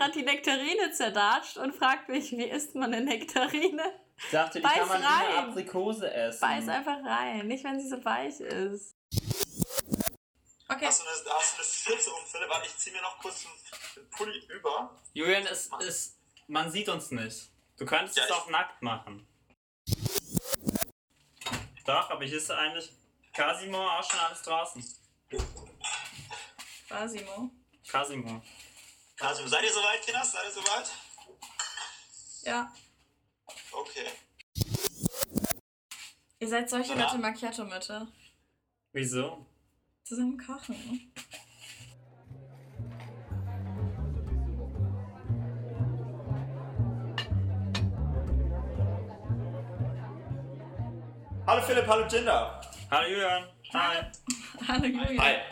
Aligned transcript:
gerade 0.00 0.12
die 0.12 0.22
Nektarine 0.22 0.90
zerdatscht 0.92 1.58
und 1.58 1.74
fragt 1.74 2.08
mich, 2.08 2.32
wie 2.32 2.44
isst 2.44 2.74
man 2.74 2.92
eine 2.94 3.04
Nektarine? 3.04 3.92
Ich 4.16 4.30
dachte, 4.30 4.58
die 4.58 4.62
Beiß 4.62 4.74
kann 4.74 4.88
man 4.88 5.02
wie 5.02 5.06
eine 5.06 5.36
rein. 5.38 5.50
Aprikose 5.50 6.12
essen. 6.12 6.40
Beiß 6.40 6.68
einfach 6.68 7.04
rein, 7.04 7.46
nicht 7.46 7.64
wenn 7.64 7.80
sie 7.80 7.88
so 7.88 8.02
weich 8.04 8.40
ist. 8.40 8.96
Okay. 10.68 10.86
Hast 10.86 11.00
du 11.02 11.04
eine, 11.06 11.34
hast 11.34 11.58
du 11.58 11.62
eine 11.62 11.96
Pfütze 11.98 12.10
um, 12.10 12.26
Philipp? 12.26 12.48
Warte, 12.48 12.66
ich 12.66 12.76
zieh 12.76 12.90
mir 12.92 13.02
noch 13.02 13.18
kurz 13.18 13.42
den, 13.42 13.50
den 13.96 14.10
Pulli 14.10 14.38
über. 14.46 14.96
Julian, 15.12 15.46
es 15.46 15.70
ist. 15.80 16.16
Man 16.46 16.70
sieht 16.70 16.88
uns 16.88 17.10
nicht. 17.10 17.50
Du 17.76 17.84
könntest 17.84 18.16
Ja, 18.16 18.24
es 18.24 18.30
auch 18.30 18.48
nackt 18.50 18.82
machen. 18.82 19.26
Doch, 21.84 22.10
aber 22.10 22.24
hier 22.24 22.36
ist 22.36 22.50
eigentlich 22.50 22.92
Casimo 23.32 23.78
auch 23.78 24.08
schon 24.08 24.20
alles 24.20 24.42
draußen. 24.42 24.84
Basimo. 26.88 27.50
Casimo. 27.88 28.42
Also, 29.20 29.46
seid 29.46 29.64
ihr 29.64 29.72
soweit, 29.72 30.02
Kinder? 30.02 30.24
Seid 30.24 30.44
ihr 30.46 30.50
soweit? 30.52 30.90
Ja. 32.42 32.72
Okay. 33.72 34.06
Ihr 36.38 36.48
seid 36.48 36.70
solche 36.70 36.94
Ja. 36.94 37.00
Latte 37.00 37.18
Macchiato-Mütter. 37.18 38.08
Wieso? 38.92 39.46
Zusammen 40.04 40.38
kochen. 40.38 41.12
Hallo 51.46 51.62
Philipp, 51.62 51.86
hallo 51.86 52.06
Jinder. 52.06 52.60
Hallo 52.90 53.08
Julian. 53.08 53.44
Hi. 53.72 54.10
Hallo 54.68 54.86
Julian. 54.86 55.18
Hi. 55.18 55.42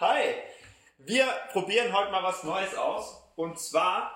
Hi. 0.00 0.53
Wir 1.06 1.26
probieren 1.52 1.92
heute 1.92 2.10
mal 2.10 2.22
was 2.22 2.44
Neues 2.44 2.74
aus. 2.74 3.22
Und 3.36 3.58
zwar 3.58 4.10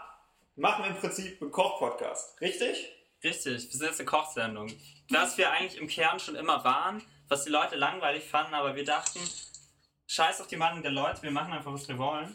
machen 0.56 0.84
wir 0.84 0.90
im 0.90 0.96
Prinzip 0.96 1.40
einen 1.42 1.50
Koch-Podcast. 1.50 2.40
Richtig? 2.40 2.90
Richtig, 3.22 3.44
wir 3.44 3.78
sind 3.78 3.86
jetzt 3.86 4.00
eine 4.00 4.06
Kochsendung. 4.06 4.72
Was 5.10 5.36
wir 5.36 5.50
eigentlich 5.50 5.78
im 5.78 5.88
Kern 5.88 6.18
schon 6.18 6.34
immer 6.34 6.64
waren, 6.64 7.02
was 7.28 7.44
die 7.44 7.50
Leute 7.50 7.76
langweilig 7.76 8.24
fanden, 8.24 8.54
aber 8.54 8.74
wir 8.74 8.84
dachten, 8.84 9.18
scheiß 10.06 10.40
auf 10.40 10.46
die 10.46 10.56
Meinung 10.56 10.82
der 10.82 10.92
Leute, 10.92 11.22
wir 11.22 11.30
machen 11.30 11.52
einfach, 11.52 11.72
was 11.72 11.88
wir 11.88 11.98
wollen. 11.98 12.34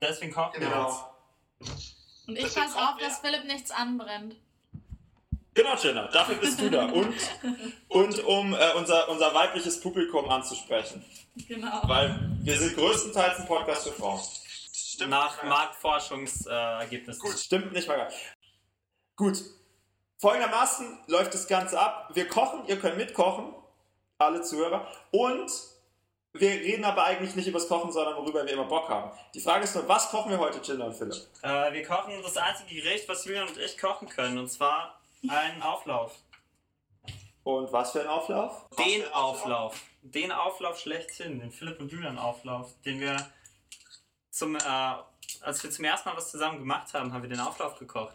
Deswegen 0.00 0.32
kochen 0.32 0.60
wir 0.60 0.68
jetzt. 0.68 1.78
Und 2.26 2.36
ich 2.36 2.42
Das 2.44 2.54
pass 2.54 2.74
wird 2.74 2.84
auf, 2.84 2.98
dass 2.98 3.20
Philipp 3.20 3.44
nichts 3.44 3.70
anbrennt. 3.70 4.36
Genau, 5.56 5.74
Jinder. 5.74 6.08
Dafür 6.12 6.34
bist 6.36 6.60
du 6.60 6.70
da. 6.70 6.84
Und, 6.86 7.14
und 7.88 8.24
um 8.24 8.54
äh, 8.54 8.72
unser, 8.76 9.08
unser 9.08 9.32
weibliches 9.34 9.80
Publikum 9.80 10.28
anzusprechen. 10.28 11.04
Genau. 11.48 11.80
Weil 11.84 12.14
wir 12.42 12.58
sind 12.58 12.76
größtenteils 12.76 13.40
ein 13.40 13.46
Podcast 13.46 13.88
für 13.88 13.92
Frauen. 13.94 14.20
Stimmt. 14.72 15.10
Nach. 15.10 15.42
Marktforschungsergebnissen. 15.42 17.20
Gut, 17.22 17.38
stimmt 17.38 17.72
nicht 17.72 17.88
mal. 17.88 17.96
gar- 17.96 18.10
Gut. 19.16 19.38
Folgendermaßen 20.18 20.98
läuft 21.08 21.34
das 21.34 21.46
Ganze 21.46 21.78
ab. 21.80 22.10
Wir 22.14 22.28
kochen, 22.28 22.66
ihr 22.68 22.78
könnt 22.78 22.96
mitkochen, 22.96 23.54
alle 24.18 24.42
Zuhörer. 24.42 24.86
Und 25.10 25.50
wir 26.32 26.50
reden 26.50 26.84
aber 26.84 27.04
eigentlich 27.04 27.34
nicht 27.34 27.48
über 27.48 27.58
das 27.58 27.68
Kochen, 27.68 27.92
sondern 27.92 28.16
worüber 28.16 28.44
wir 28.44 28.52
immer 28.52 28.64
Bock 28.64 28.88
haben. 28.90 29.10
Die 29.34 29.40
Frage 29.40 29.64
ist 29.64 29.74
nur, 29.74 29.88
was 29.88 30.10
kochen 30.10 30.30
wir 30.30 30.38
heute, 30.38 30.60
Jinder 30.62 30.86
und 30.86 30.94
Philipp? 30.94 31.16
Äh, 31.42 31.72
wir 31.72 31.82
kochen 31.82 32.12
das 32.22 32.36
einzige 32.36 32.82
Gericht, 32.82 33.08
was 33.08 33.24
Julian 33.24 33.48
und 33.48 33.56
ich 33.58 33.78
kochen 33.78 34.08
können, 34.08 34.36
und 34.38 34.48
zwar 34.50 35.00
einen 35.28 35.62
Auflauf. 35.62 36.18
Und 37.42 37.72
was 37.72 37.92
für 37.92 38.00
ein 38.00 38.08
Auflauf? 38.08 38.68
Den 38.78 39.02
ein 39.02 39.12
Auflauf? 39.12 39.72
Auflauf. 39.72 39.82
Den 40.02 40.32
Auflauf 40.32 40.78
schlechthin, 40.78 41.40
den 41.40 41.50
Philipp 41.50 41.80
und 41.80 41.92
Julian 41.92 42.18
Auflauf, 42.18 42.74
den 42.84 43.00
wir 43.00 43.16
zum, 44.30 44.56
äh, 44.56 44.60
als 45.40 45.62
wir 45.62 45.70
zum 45.70 45.84
ersten 45.84 46.08
Mal 46.08 46.16
was 46.16 46.30
zusammen 46.30 46.58
gemacht 46.58 46.92
haben, 46.92 47.12
haben 47.12 47.22
wir 47.22 47.28
den 47.28 47.40
Auflauf 47.40 47.78
gekocht. 47.78 48.14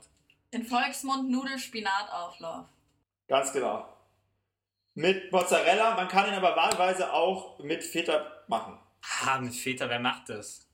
In 0.52 0.66
Volksmund 0.66 1.29
Nudelspinatauflauf. 1.29 2.66
Ganz 3.28 3.53
genau. 3.53 3.88
Mit 4.94 5.31
Mozzarella, 5.31 5.95
man 5.95 6.09
kann 6.09 6.28
ihn 6.28 6.33
aber 6.33 6.56
wahlweise 6.56 7.13
auch 7.13 7.57
mit 7.59 7.83
Feta 7.83 8.44
machen. 8.47 8.78
Ah, 9.25 9.39
mit 9.39 9.56
Feta, 9.56 9.88
wer 9.88 10.00
macht 10.00 10.28
das? 10.28 10.68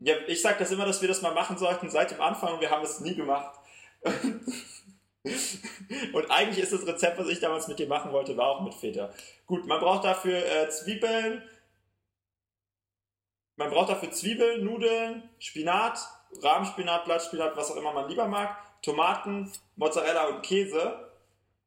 Ja, 0.00 0.14
ich 0.26 0.42
sag 0.42 0.58
das 0.58 0.70
immer, 0.70 0.84
dass 0.84 1.00
wir 1.00 1.08
das 1.08 1.22
mal 1.22 1.32
machen 1.32 1.56
sollten 1.56 1.90
seit 1.90 2.10
dem 2.10 2.20
Anfang 2.20 2.54
und 2.54 2.60
wir 2.60 2.70
haben 2.70 2.84
es 2.84 3.00
nie 3.00 3.14
gemacht. 3.14 3.58
Und 6.12 6.30
eigentlich 6.30 6.58
ist 6.62 6.72
das 6.72 6.86
Rezept, 6.86 7.18
was 7.18 7.28
ich 7.28 7.40
damals 7.40 7.68
mit 7.68 7.78
dir 7.78 7.86
machen 7.88 8.12
wollte, 8.12 8.36
war 8.36 8.48
auch 8.48 8.60
mit 8.62 8.74
Feta. 8.74 9.10
Gut, 9.46 9.66
man 9.66 9.80
braucht 9.80 10.04
dafür 10.04 10.36
äh, 10.44 10.68
Zwiebeln. 10.70 11.42
Man 13.56 13.70
braucht 13.70 13.88
dafür 13.90 14.10
Zwiebeln, 14.12 14.64
Nudeln, 14.64 15.28
Spinat, 15.38 15.98
Rahmspinat, 16.42 17.04
Blattspinat, 17.04 17.56
was 17.56 17.70
auch 17.70 17.76
immer 17.76 17.92
man 17.92 18.08
lieber 18.08 18.28
mag, 18.28 18.56
Tomaten, 18.82 19.50
Mozzarella 19.76 20.28
und 20.28 20.42
Käse. 20.42 21.10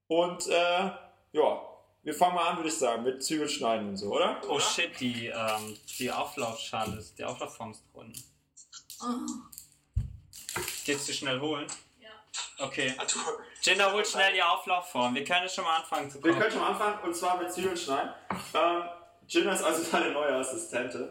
Und 0.07 0.47
äh, 0.47 0.91
ja, 1.33 1.61
wir 2.03 2.13
fangen 2.13 2.35
mal 2.35 2.47
an, 2.49 2.57
würde 2.57 2.69
ich 2.69 2.75
sagen, 2.77 3.03
mit 3.03 3.23
Zwiebeln 3.23 3.49
schneiden 3.49 3.89
und 3.89 3.97
so, 3.97 4.13
oder? 4.15 4.39
Oh 4.47 4.59
shit, 4.59 4.97
die, 4.99 5.27
ähm, 5.27 5.77
die 5.99 6.11
Auflaufschale, 6.11 6.97
ist- 6.97 7.17
die 7.17 7.23
Auflaufform 7.25 7.71
ist 7.71 7.83
drin. 7.93 8.13
Oh. 9.03 10.01
Geht's 10.85 11.05
du 11.05 11.13
schnell 11.13 11.39
holen? 11.39 11.67
Okay. 12.59 12.93
Du- 13.11 13.19
Jinder 13.61 13.91
holt 13.91 14.07
schnell 14.07 14.33
die 14.33 14.41
Auflaufform. 14.43 15.15
Wir 15.15 15.23
können 15.23 15.43
jetzt 15.43 15.55
schon 15.55 15.63
mal 15.63 15.77
anfangen 15.77 16.09
zu 16.09 16.23
Wir 16.23 16.31
kochen. 16.31 16.41
können 16.41 16.51
schon 16.53 16.61
mal 16.61 16.69
anfangen 16.71 16.99
und 17.03 17.15
zwar 17.15 17.37
mit 17.37 17.51
Zwiebeln 17.51 17.75
schneiden. 17.77 18.13
Ähm, 18.53 18.83
Gina 19.27 19.53
ist 19.53 19.63
also 19.63 19.91
deine 19.91 20.11
neue 20.11 20.35
Assistentin. 20.35 21.09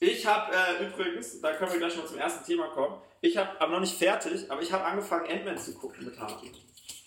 Ich 0.00 0.26
habe 0.26 0.54
äh, 0.54 0.84
übrigens, 0.86 1.40
da 1.40 1.54
können 1.54 1.72
wir 1.72 1.78
gleich 1.78 1.96
mal 1.96 2.06
zum 2.06 2.18
ersten 2.18 2.44
Thema 2.44 2.68
kommen. 2.68 3.00
Ich 3.22 3.36
habe, 3.36 3.58
aber 3.60 3.72
noch 3.72 3.80
nicht 3.80 3.96
fertig, 3.96 4.50
aber 4.50 4.60
ich 4.60 4.70
habe 4.70 4.84
angefangen 4.84 5.30
Ant-Man 5.30 5.56
zu 5.56 5.74
gucken 5.74 6.04
mit 6.04 6.18
Harvey. 6.18 6.52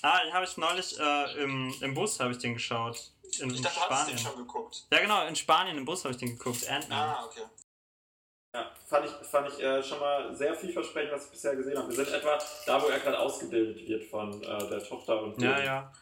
Ah, 0.02 0.22
den 0.24 0.34
habe 0.34 0.46
ich 0.46 0.58
neulich 0.58 1.00
äh, 1.00 1.44
im, 1.44 1.74
im 1.82 1.94
Bus 1.94 2.20
habe 2.20 2.32
ich 2.32 2.40
den 2.40 2.54
geschaut. 2.56 3.12
In 3.42 3.52
Ich 3.54 3.62
dachte, 3.62 3.76
du 3.76 3.82
hast 3.82 3.86
Spanien. 3.86 4.08
den 4.08 4.18
schon 4.18 4.36
geguckt. 4.38 4.88
Ja 4.92 5.00
genau, 5.02 5.28
in 5.28 5.36
Spanien 5.36 5.78
im 5.78 5.86
Bus 5.86 6.04
habe 6.04 6.14
ich 6.14 6.20
den 6.20 6.30
geguckt. 6.38 6.68
Ant-Man. 6.68 6.98
Ah, 6.98 7.26
okay. 7.26 7.42
Ja, 8.54 8.72
fand 8.88 9.06
ich, 9.06 9.12
fand 9.28 9.48
ich 9.48 9.60
äh, 9.62 9.84
schon 9.84 10.00
mal 10.00 10.36
sehr 10.36 10.56
vielversprechend, 10.56 11.12
was 11.14 11.26
ich 11.26 11.32
bisher 11.32 11.56
gesehen 11.56 11.78
habe. 11.78 11.88
Wir 11.90 12.04
sind 12.04 12.14
etwa 12.16 12.40
da, 12.66 12.82
wo 12.82 12.88
er 12.88 13.00
gerade 13.00 13.20
ausgebildet 13.20 13.88
wird 13.88 14.04
von 14.06 14.42
äh, 14.42 14.70
der 14.70 14.84
Tochter 14.84 15.22
und 15.22 15.40
Ja, 15.42 15.56
dem- 15.56 15.66
ja. 15.66 15.94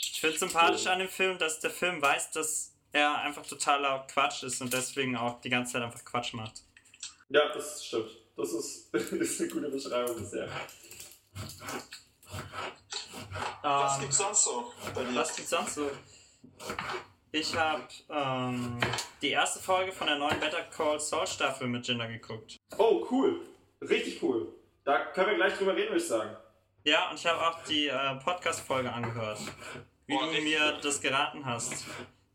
Ich 0.00 0.20
finde 0.20 0.38
sympathisch 0.38 0.86
an 0.86 0.98
dem 1.00 1.08
Film, 1.08 1.38
dass 1.38 1.58
der 1.60 1.70
Film 1.70 2.00
weiß, 2.00 2.32
dass 2.32 2.72
er 2.92 3.18
einfach 3.18 3.44
totaler 3.46 4.06
Quatsch 4.12 4.42
ist 4.44 4.60
und 4.60 4.72
deswegen 4.72 5.16
auch 5.16 5.40
die 5.40 5.50
ganze 5.50 5.72
Zeit 5.74 5.82
einfach 5.82 6.04
Quatsch 6.04 6.34
macht. 6.34 6.62
Ja, 7.28 7.52
das 7.52 7.84
stimmt. 7.84 8.10
Das 8.36 8.52
ist, 8.52 8.94
ist 8.94 9.40
eine 9.40 9.50
gute 9.50 9.68
Beschreibung 9.68 10.16
bisher. 10.18 10.48
Was 13.62 13.94
Ähm, 13.96 14.00
gibt's 14.02 14.18
sonst 14.18 14.44
so 14.44 14.72
was 15.14 15.34
gibt's 15.36 15.50
sonst 15.50 15.74
so? 15.74 15.90
Ich 17.32 17.54
habe 17.56 17.82
ähm, 18.10 18.78
die 19.20 19.30
erste 19.30 19.60
Folge 19.60 19.92
von 19.92 20.06
der 20.06 20.16
neuen 20.16 20.40
Better 20.40 20.62
Call 20.74 20.98
Saul 20.98 21.26
Staffel 21.26 21.68
mit 21.68 21.86
Jinder 21.86 22.08
geguckt. 22.08 22.56
Oh, 22.78 23.06
cool. 23.10 23.40
Richtig 23.82 24.22
cool. 24.22 24.48
Da 24.84 25.04
können 25.12 25.28
wir 25.28 25.34
gleich 25.36 25.54
drüber 25.54 25.74
reden, 25.76 25.88
würde 25.90 25.98
ich 26.00 26.08
sagen. 26.08 26.34
Ja, 26.84 27.10
und 27.10 27.16
ich 27.18 27.26
habe 27.26 27.40
auch 27.46 27.62
die 27.64 27.88
äh, 27.88 28.14
Podcast-Folge 28.24 28.90
angehört. 28.90 29.38
Wie 30.06 30.14
Oh, 30.16 30.20
du 30.20 30.40
mir 30.40 30.72
gut. 30.72 30.84
das 30.84 31.00
geraten 31.00 31.44
hast. 31.44 31.84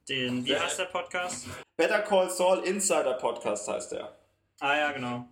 Den, 0.07 0.45
wie 0.45 0.55
heißt 0.55 0.77
der 0.77 0.85
Podcast? 0.85 1.47
Better 1.75 2.01
Call 2.01 2.29
Saul 2.29 2.59
Insider 2.59 3.13
Podcast 3.13 3.67
heißt 3.67 3.93
der. 3.93 4.15
Ah 4.59 4.77
ja, 4.77 4.91
genau. 4.91 5.27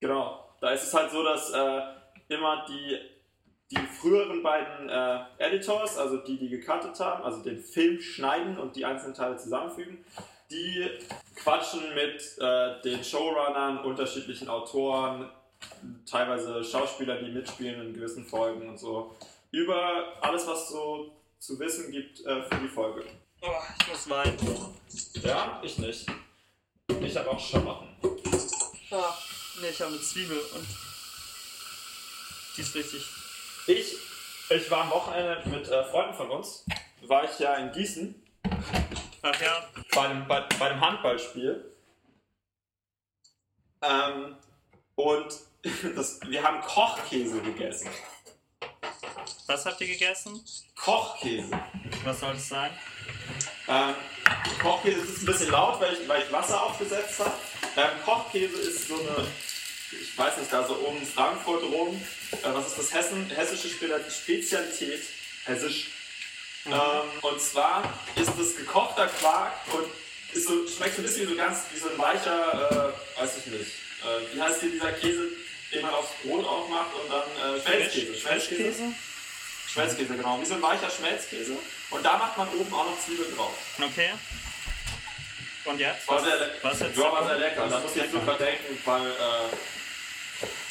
Genau. 0.00 0.56
Da 0.60 0.70
ist 0.70 0.82
es 0.84 0.92
halt 0.94 1.10
so, 1.12 1.22
dass 1.22 1.50
äh, 1.52 1.80
immer 2.28 2.64
die, 2.66 2.98
die 3.70 3.78
früheren 3.78 4.42
beiden 4.42 4.88
äh, 4.88 5.20
Editors, 5.38 5.96
also 5.96 6.16
die, 6.18 6.36
die 6.38 6.48
gecuttet 6.48 6.98
haben, 6.98 7.22
also 7.22 7.42
den 7.42 7.62
Film 7.62 8.00
schneiden 8.00 8.58
und 8.58 8.74
die 8.74 8.84
einzelnen 8.84 9.14
Teile 9.14 9.36
zusammenfügen, 9.36 10.04
die 10.50 10.90
quatschen 11.36 11.94
mit 11.94 12.38
äh, 12.40 12.80
den 12.82 13.04
Showrunnern, 13.04 13.84
unterschiedlichen 13.84 14.48
Autoren, 14.48 15.30
teilweise 16.04 16.64
Schauspieler, 16.64 17.22
die 17.22 17.30
mitspielen 17.30 17.80
in 17.86 17.94
gewissen 17.94 18.24
Folgen 18.24 18.68
und 18.68 18.78
so, 18.78 19.14
über 19.52 20.14
alles, 20.20 20.46
was 20.46 20.70
so 20.70 21.12
zu 21.38 21.58
wissen 21.60 21.92
gibt 21.92 22.24
äh, 22.26 22.42
für 22.42 22.56
die 22.56 22.68
Folge. 22.68 23.04
Oh, 23.42 23.46
ich 23.80 23.88
muss 23.88 24.10
weinen. 24.10 24.36
Ja, 25.22 25.60
ich 25.62 25.78
nicht. 25.78 26.06
Ich 27.00 27.16
habe 27.16 27.30
auch 27.30 27.40
Schamatten. 27.40 27.88
Oh, 28.02 29.04
nee, 29.60 29.68
ich 29.70 29.80
habe 29.80 29.92
eine 29.92 30.02
Zwiebel 30.02 30.38
und 30.54 30.66
die 32.56 32.60
ist 32.60 32.74
richtig. 32.74 33.19
Ich, 33.70 33.96
ich 34.48 34.68
war 34.68 34.82
am 34.82 34.90
Wochenende 34.90 35.48
mit 35.48 35.68
äh, 35.68 35.84
Freunden 35.84 36.14
von 36.14 36.28
uns, 36.28 36.64
war 37.02 37.22
ich 37.22 37.38
ja 37.38 37.54
in 37.54 37.70
Gießen 37.70 38.20
Ach 39.22 39.40
ja, 39.40 39.68
bei 39.94 40.00
einem, 40.00 40.26
bei, 40.26 40.40
bei 40.58 40.70
einem 40.70 40.80
Handballspiel. 40.80 41.72
Ähm, 43.82 44.36
und 44.96 45.38
das, 45.94 46.20
wir 46.22 46.42
haben 46.42 46.60
Kochkäse 46.62 47.40
gegessen. 47.42 47.88
was 49.46 49.64
habt 49.64 49.80
ihr 49.82 49.86
gegessen? 49.86 50.44
Kochkäse. 50.74 51.52
Was 52.02 52.18
soll 52.18 52.34
es 52.34 52.48
sein? 52.48 52.72
Ähm, 53.68 53.94
Kochkäse 54.60 54.98
ist 54.98 55.22
ein 55.22 55.26
bisschen 55.26 55.50
laut, 55.52 55.80
weil 55.80 55.92
ich, 55.92 56.08
weil 56.08 56.22
ich 56.24 56.32
Wasser 56.32 56.60
aufgesetzt 56.60 57.20
habe. 57.20 57.34
Ähm, 57.76 58.02
Kochkäse 58.04 58.56
ist 58.62 58.88
so 58.88 58.94
eine, 58.94 59.28
ich 59.92 60.16
weiß 60.16 60.36
nicht, 60.38 60.52
da 60.52 60.66
so 60.66 60.74
um 60.74 61.04
Frankfurt 61.06 61.62
rum, 61.62 62.00
äh, 62.32 62.36
was 62.44 62.68
ist 62.68 62.78
das 62.78 62.94
Hessen, 62.94 63.30
hessische 63.30 63.68
Spezialität, 63.68 65.02
hessisch. 65.44 65.88
Ähm, 66.66 66.72
und 67.22 67.40
zwar 67.40 67.82
ist 68.16 68.32
das 68.38 68.56
gekochter 68.56 69.06
Quark 69.06 69.52
und 69.72 69.86
ist 70.34 70.46
so, 70.46 70.66
schmeckt 70.68 70.96
so 70.96 71.02
ein 71.02 71.04
bisschen 71.04 71.22
wie 71.22 71.32
so 71.32 71.36
ganz 71.36 71.64
wie 71.72 71.78
so 71.78 71.88
ein 71.88 71.98
weicher, 71.98 72.94
äh, 73.16 73.20
weiß 73.20 73.38
ich 73.38 73.46
nicht, 73.46 73.72
äh, 74.02 74.34
wie 74.34 74.40
heißt 74.40 74.60
hier 74.60 74.70
dieser 74.70 74.92
Käse, 74.92 75.28
den 75.72 75.82
man 75.82 75.94
aufs 75.94 76.10
Brot 76.22 76.44
aufmacht 76.46 76.90
und 76.94 77.10
dann 77.10 77.56
äh, 77.56 77.60
Schmelzkäse. 77.60 78.14
Schmelzkäse? 78.14 78.82
Schmelzkäse, 79.68 80.14
genau, 80.16 80.40
wie 80.40 80.44
so 80.44 80.54
ein 80.54 80.62
weicher 80.62 80.90
Schmelzkäse. 80.90 81.56
Und 81.90 82.04
da 82.04 82.18
macht 82.18 82.36
man 82.36 82.48
oben 82.48 82.72
auch 82.74 82.86
noch 82.86 83.00
Zwiebeln 83.00 83.34
drauf. 83.36 83.54
Okay. 83.78 84.10
Und 85.64 85.78
jetzt? 85.78 86.08
War 86.08 86.22
sehr, 86.22 86.50
was 86.62 86.80
jetzt? 86.80 86.96
ja, 86.96 87.12
war 87.12 87.26
sehr 87.26 87.38
lecker. 87.38 87.68
Da 87.68 87.80
muss 87.80 87.90
ich 87.90 88.02
lecker? 88.02 88.12
super 88.12 88.34
denken, 88.34 88.78
weil, 88.84 89.06
äh, 89.10 89.56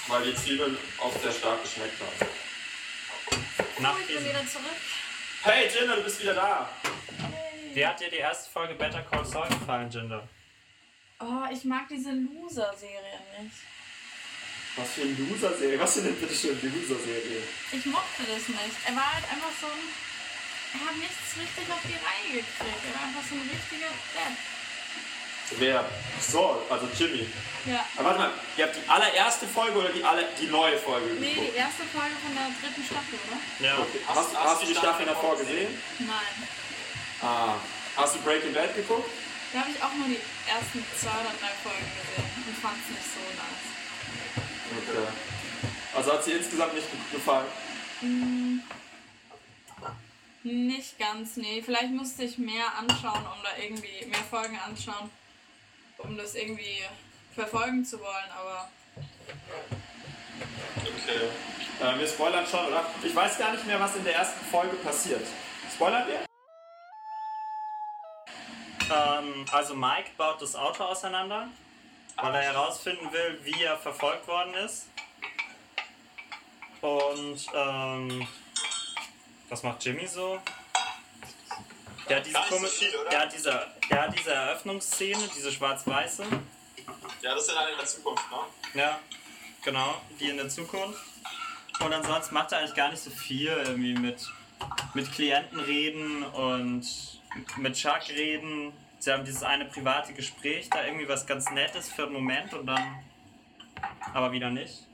weil 0.09 0.23
die 0.23 0.35
Zwiebeln 0.35 0.77
auch 0.99 1.13
sehr 1.21 1.31
stark 1.31 1.61
geschmeckt 1.61 1.93
haben. 2.01 2.29
Nach 3.79 3.95
Ich 3.99 4.07
bin 4.07 4.25
wieder 4.25 4.45
zurück. 4.45 4.79
Hey 5.43 5.69
Jinder, 5.69 5.95
du 5.97 6.03
bist 6.03 6.21
wieder 6.21 6.33
da. 6.33 6.69
Wie 7.73 7.85
hat 7.85 7.99
dir 7.99 8.09
die 8.09 8.17
erste 8.17 8.49
Folge 8.49 8.73
Better 8.73 9.03
Call 9.03 9.23
Saul 9.23 9.47
gefallen, 9.47 9.89
Jinder? 9.89 10.27
Oh, 11.19 11.45
ich 11.51 11.63
mag 11.63 11.87
diese 11.87 12.11
Loser-Serien 12.11 13.23
nicht. 13.39 13.55
Was 14.75 14.91
für 14.93 15.01
eine 15.01 15.13
Loser-Serie. 15.13 15.79
Was 15.79 15.93
sind 15.93 16.05
denn 16.07 16.15
bitte 16.15 16.33
schon 16.33 16.57
Loser-Serie? 16.61 17.43
Ich 17.71 17.85
mochte 17.85 18.23
das 18.27 18.47
nicht. 18.47 18.77
Er 18.87 18.95
war 18.95 19.13
halt 19.13 19.25
einfach 19.31 19.53
so 19.61 19.67
ein. 19.67 19.85
Er 20.73 20.79
hat 20.85 20.97
nichts 20.97 21.37
richtig 21.37 21.65
auf 21.71 21.81
die 21.83 21.97
Reihe 21.97 22.41
gekriegt. 22.41 22.81
Er 22.87 22.93
war 22.95 23.07
einfach 23.07 23.25
so 23.29 23.35
ein 23.35 23.49
richtiger 23.49 23.91
Depp. 24.15 24.37
Wer? 25.57 25.83
Saul, 26.19 26.57
also 26.69 26.87
Jimmy. 26.97 27.27
Ja. 27.65 27.85
Aber 27.97 28.05
warte 28.09 28.19
mal, 28.19 28.31
ihr 28.57 28.65
habt 28.65 28.75
die 28.75 28.87
allererste 28.89 29.47
Folge 29.47 29.77
oder 29.79 29.89
die, 29.89 30.03
alle, 30.03 30.25
die 30.39 30.47
neue 30.47 30.77
Folge 30.77 31.07
Nee, 31.19 31.33
geguckt? 31.33 31.51
die 31.53 31.57
erste 31.57 31.83
Folge 31.83 32.15
von 32.23 32.33
der 32.35 32.47
dritten 32.61 32.83
Staffel, 32.85 33.19
oder? 33.27 33.65
Ja. 33.67 33.77
Okay. 33.79 33.99
Hast, 34.07 34.35
hast, 34.37 34.61
du 34.61 34.65
die 34.67 34.75
Staffel 34.75 35.05
davor 35.05 35.37
gesehen? 35.37 35.69
Nein. 35.99 36.47
Ah. 37.21 37.55
Hast 37.97 38.15
du 38.15 38.19
Breaking 38.21 38.53
Bad 38.53 38.75
geguckt? 38.75 39.09
Da 39.51 39.59
habe 39.61 39.71
ich 39.71 39.81
auch 39.83 39.91
nur 39.93 40.07
die 40.07 40.19
ersten 40.47 40.85
zwei 40.97 41.09
oder 41.19 41.33
drei 41.41 41.51
Folgen 41.63 41.85
gesehen 41.97 42.43
und 42.47 42.57
fand 42.57 42.75
es 42.85 42.89
nicht 42.95 43.09
so 43.11 43.19
nice. 43.35 43.67
Okay. 44.77 45.07
Also 45.95 46.13
hat 46.13 46.23
sie 46.23 46.31
insgesamt 46.33 46.75
nicht 46.75 46.87
ge- 46.91 46.99
gefallen? 47.19 47.47
Mm, 48.01 48.59
Nicht 50.43 50.97
ganz, 50.97 51.35
nee. 51.35 51.61
Vielleicht 51.63 51.91
musste 51.91 52.23
ich 52.23 52.37
mehr 52.37 52.73
anschauen, 52.77 53.19
um 53.25 53.43
da 53.43 53.61
irgendwie 53.61 54.05
mehr 54.05 54.23
Folgen 54.29 54.57
anschauen, 54.59 55.09
um 55.99 56.17
das 56.17 56.35
irgendwie 56.35 56.83
verfolgen 57.35 57.85
zu 57.85 57.99
wollen, 57.99 58.31
aber 58.37 58.69
Okay. 60.75 61.29
Äh, 61.81 61.99
wir 61.99 62.07
spoilern 62.07 62.45
schon, 62.45 62.65
oder? 62.67 62.85
Ich 63.03 63.15
weiß 63.15 63.37
gar 63.37 63.51
nicht 63.51 63.65
mehr, 63.65 63.79
was 63.79 63.95
in 63.95 64.03
der 64.03 64.15
ersten 64.15 64.45
Folge 64.45 64.75
passiert. 64.77 65.25
Spoilern 65.73 66.07
wir? 66.07 66.25
Ähm, 68.91 69.45
also 69.51 69.75
Mike 69.75 70.11
baut 70.17 70.41
das 70.41 70.55
Auto 70.55 70.83
auseinander, 70.83 71.47
weil 72.17 72.35
er 72.35 72.41
herausfinden 72.41 73.11
will, 73.11 73.39
wie 73.43 73.63
er 73.63 73.77
verfolgt 73.77 74.27
worden 74.27 74.53
ist. 74.55 74.87
Und 76.81 77.45
ähm, 77.53 78.27
was 79.49 79.63
macht 79.63 79.83
Jimmy 79.83 80.07
so? 80.07 80.39
Der 82.09 82.17
hat 82.17 82.25
diese, 82.25 82.37
komische- 82.39 82.85
viel, 82.85 82.91
der 83.11 83.19
hat 83.21 83.33
diese, 83.33 83.67
der 83.89 84.01
hat 84.01 84.17
diese 84.17 84.33
Eröffnungsszene, 84.33 85.29
diese 85.35 85.51
schwarz-weiße. 85.51 86.23
Ja, 87.21 87.35
das 87.35 87.47
ist 87.47 87.55
dann 87.55 87.69
in 87.71 87.77
der 87.77 87.85
Zukunft, 87.85 88.23
ne? 88.31 88.81
Ja, 88.81 88.99
genau, 89.63 90.01
die 90.19 90.29
in 90.29 90.37
der 90.37 90.49
Zukunft. 90.49 90.99
Und 91.79 91.93
ansonsten 91.93 92.33
macht 92.33 92.51
er 92.51 92.59
eigentlich 92.59 92.75
gar 92.75 92.89
nicht 92.89 93.01
so 93.03 93.09
viel, 93.11 93.47
irgendwie 93.49 93.93
mit, 93.93 94.27
mit 94.93 95.11
Klienten 95.13 95.59
reden 95.59 96.23
und 96.23 96.85
mit 97.57 97.75
Chuck 97.75 98.09
reden. 98.09 98.73
Sie 98.97 99.11
haben 99.11 99.23
dieses 99.23 99.43
eine 99.43 99.65
private 99.65 100.13
Gespräch, 100.13 100.69
da 100.69 100.83
irgendwie 100.83 101.07
was 101.07 101.25
ganz 101.25 101.49
Nettes 101.51 101.89
für 101.91 102.03
einen 102.03 102.13
Moment 102.13 102.53
und 102.53 102.65
dann 102.65 103.03
aber 104.13 104.31
wieder 104.31 104.49
nicht. 104.49 104.85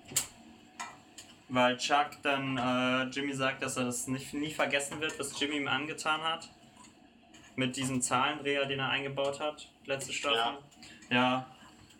Weil 1.48 1.78
Chuck 1.78 2.10
dann 2.24 2.58
äh, 2.58 3.04
Jimmy 3.12 3.34
sagt, 3.34 3.62
dass 3.64 3.78
er 3.78 3.86
das 3.86 4.08
nicht, 4.08 4.34
nie 4.34 4.52
vergessen 4.52 5.00
wird, 5.00 5.18
was 5.20 5.40
Jimmy 5.40 5.56
ihm 5.58 5.68
angetan 5.68 6.22
hat. 6.22 6.50
Mit 7.56 7.76
diesem 7.78 8.02
Zahlendreher, 8.02 8.66
den 8.66 8.80
er 8.80 8.90
eingebaut 8.90 9.40
hat, 9.40 9.70
letzte 9.86 10.12
Staffel. 10.12 10.58
Ja, 11.10 11.46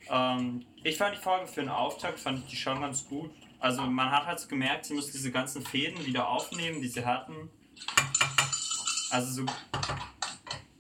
ähm, 0.10 0.66
ich 0.84 0.98
fand 0.98 1.16
die 1.16 1.22
Folge 1.22 1.48
für 1.48 1.62
den 1.62 1.70
Auftakt, 1.70 2.20
fand 2.20 2.40
ich 2.40 2.46
die 2.52 2.56
schon 2.56 2.82
ganz 2.82 3.08
gut. 3.08 3.32
Also 3.60 3.82
man 3.84 4.12
hat 4.12 4.26
halt 4.26 4.40
so 4.40 4.48
gemerkt, 4.48 4.86
sie 4.86 4.94
müssen 4.94 5.12
diese 5.12 5.32
ganzen 5.32 5.66
Fäden 5.66 6.06
wieder 6.06 6.28
aufnehmen, 6.28 6.82
die 6.82 6.88
sie 6.88 7.06
hatten. 7.06 7.50
Also 9.10 9.44
so 9.44 9.46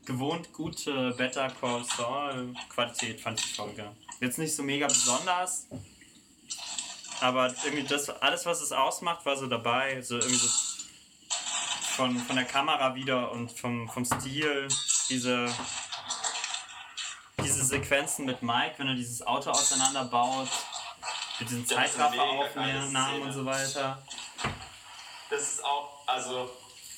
gewohnt 0.05 0.53
gute 0.53 1.11
Better 1.17 1.49
Call 1.49 1.83
Saul 1.83 2.53
Qualität 2.69 3.19
fand 3.19 3.39
ich 3.39 3.47
die 3.47 3.53
Folge. 3.53 3.91
Jetzt 4.19 4.37
nicht 4.37 4.55
so 4.55 4.61
mega 4.61 4.87
besonders, 4.87 5.67
aber 7.21 7.53
irgendwie 7.63 7.83
das, 7.83 8.09
alles 8.09 8.45
was 8.45 8.61
es 8.61 8.71
ausmacht, 8.71 9.25
war 9.25 9.35
so 9.35 9.47
dabei. 9.47 10.01
So 10.01 10.17
irgendwie 10.17 10.35
so 10.35 10.74
von, 11.95 12.17
von 12.17 12.35
der 12.35 12.45
Kamera 12.45 12.95
wieder 12.95 13.31
und 13.31 13.51
vom, 13.51 13.89
vom 13.89 14.05
Stil, 14.05 14.67
diese 15.09 15.47
diese 17.43 17.63
Sequenzen 17.63 18.25
mit 18.25 18.41
Mike, 18.41 18.75
wenn 18.77 18.87
er 18.87 18.95
dieses 18.95 19.21
Auto 19.25 19.51
auseinanderbaut, 19.51 20.47
mit 21.39 21.49
diesen 21.49 21.65
Zeitrafferaufnahmen 21.67 23.21
und 23.21 23.33
so 23.33 23.45
weiter. 23.45 24.01
Das 25.29 25.41
ist 25.41 25.63
auch, 25.63 26.01
also, 26.07 26.49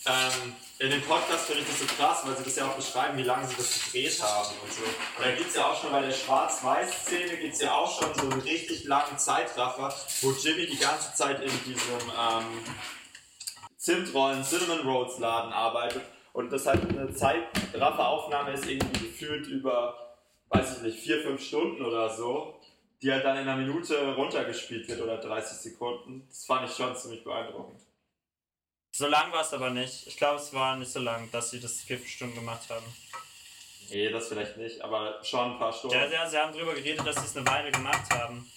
Ähm, 0.06 0.56
in 0.80 0.90
dem 0.90 1.02
Podcast 1.02 1.48
finde 1.48 1.64
ich 1.64 1.68
das 1.68 1.80
so 1.80 1.86
krass, 1.86 2.22
weil 2.24 2.38
sie 2.38 2.44
das 2.46 2.56
ja 2.56 2.66
auch 2.66 2.76
beschreiben, 2.76 3.18
wie 3.18 3.24
lange 3.24 3.46
sie 3.46 3.56
das 3.58 3.84
gedreht 3.84 4.22
haben 4.24 4.56
und 4.64 4.72
so. 4.72 4.84
Und 4.84 5.26
da 5.26 5.32
gibt 5.32 5.50
es 5.50 5.56
ja 5.56 5.66
auch 5.66 5.82
schon 5.82 5.92
bei 5.92 6.00
der 6.02 6.14
Schwarz-Weiß-Szene 6.14 7.36
gibt 7.36 7.56
es 7.56 7.62
ja 7.62 7.74
auch 7.74 8.00
schon 8.00 8.14
so 8.16 8.22
einen 8.22 8.40
richtig 8.40 8.86
langen 8.86 9.18
Zeitraffer, 9.18 9.94
wo 10.22 10.32
Jimmy 10.32 10.66
die 10.66 10.78
ganze 10.78 11.14
Zeit 11.14 11.42
in 11.42 11.52
diesem 11.66 12.00
ähm, 12.18 12.64
Zimtrollen, 13.88 14.44
Cinnamon 14.44 14.86
Rolls 14.86 15.18
Laden 15.18 15.54
arbeitet. 15.54 16.02
Und 16.34 16.52
das 16.52 16.66
halt 16.66 16.82
eine 16.90 17.10
Zeitrafferaufnahme 17.14 18.52
ist 18.52 18.68
irgendwie 18.68 19.08
gefühlt 19.08 19.48
über, 19.48 20.18
weiß 20.50 20.78
ich 20.78 20.84
nicht, 20.84 21.00
vier, 21.00 21.22
fünf 21.22 21.42
Stunden 21.42 21.82
oder 21.86 22.10
so, 22.10 22.60
die 23.02 23.10
halt 23.10 23.24
dann 23.24 23.38
in 23.38 23.48
einer 23.48 23.56
Minute 23.56 24.14
runtergespielt 24.16 24.90
wird 24.90 25.00
oder 25.02 25.18
30 25.18 25.58
Sekunden. 25.58 26.26
Das 26.28 26.46
fand 26.46 26.70
ich 26.70 26.76
schon 26.76 26.94
ziemlich 26.98 27.24
beeindruckend. 27.24 27.80
So 28.92 29.08
lang 29.08 29.32
war 29.32 29.42
es 29.42 29.54
aber 29.54 29.70
nicht. 29.70 30.06
Ich 30.06 30.18
glaube, 30.18 30.42
es 30.42 30.54
war 30.54 30.76
nicht 30.76 30.92
so 30.92 31.00
lang, 31.00 31.30
dass 31.32 31.52
sie 31.52 31.62
das 31.62 31.80
vier 31.80 32.00
Stunden 32.06 32.36
gemacht 32.36 32.70
haben. 32.70 32.86
Nee, 33.90 34.10
das 34.10 34.28
vielleicht 34.28 34.58
nicht, 34.58 34.82
aber 34.82 35.24
schon 35.24 35.54
ein 35.54 35.60
paar 35.60 35.72
Stunden. 35.72 35.96
Ja, 35.96 36.08
ja, 36.08 36.28
sie 36.28 36.38
haben 36.38 36.52
darüber 36.52 36.74
geredet, 36.74 37.08
dass 37.08 37.16
sie 37.16 37.26
es 37.26 37.38
eine 37.38 37.48
Weile 37.48 37.72
gemacht 37.72 38.12
haben. 38.12 38.52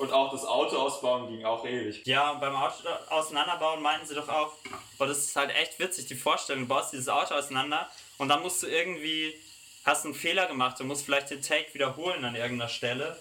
Und 0.00 0.14
auch 0.14 0.32
das 0.32 0.46
Auto 0.46 0.78
ausbauen 0.78 1.28
ging 1.28 1.44
auch 1.44 1.62
ewig. 1.66 2.06
Ja, 2.06 2.30
und 2.30 2.40
beim 2.40 2.56
Auto 2.56 2.88
auseinanderbauen 3.10 3.82
meinten 3.82 4.06
sie 4.06 4.14
doch 4.14 4.30
auch, 4.30 4.54
boah, 4.96 5.06
das 5.06 5.18
ist 5.18 5.36
halt 5.36 5.54
echt 5.54 5.78
witzig, 5.78 6.06
die 6.06 6.14
Vorstellung, 6.14 6.62
du 6.62 6.68
baust 6.68 6.94
dieses 6.94 7.10
Auto 7.10 7.34
auseinander 7.34 7.86
und 8.16 8.30
dann 8.30 8.40
musst 8.40 8.62
du 8.62 8.66
irgendwie, 8.66 9.38
hast 9.84 10.06
einen 10.06 10.14
Fehler 10.14 10.46
gemacht 10.46 10.80
und 10.80 10.86
musst 10.86 11.04
vielleicht 11.04 11.28
den 11.28 11.42
Take 11.42 11.74
wiederholen 11.74 12.24
an 12.24 12.34
irgendeiner 12.34 12.70
Stelle. 12.70 13.20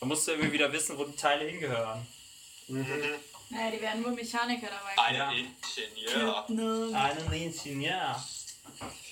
Dann 0.00 0.08
musst 0.08 0.26
du 0.26 0.32
irgendwie 0.32 0.52
wieder 0.52 0.72
wissen, 0.72 0.96
wo 0.96 1.04
die 1.04 1.14
Teile 1.14 1.44
hingehören. 1.44 2.06
naja, 2.68 3.70
die 3.70 3.82
werden 3.82 4.02
wohl 4.02 4.12
Mechaniker 4.12 4.68
dabei. 4.68 5.02
ein 5.06 5.14
Ja. 5.14 5.30
Ingenieur. 5.30 6.94
Einen 6.94 7.32
Ingenieur. 7.34 8.24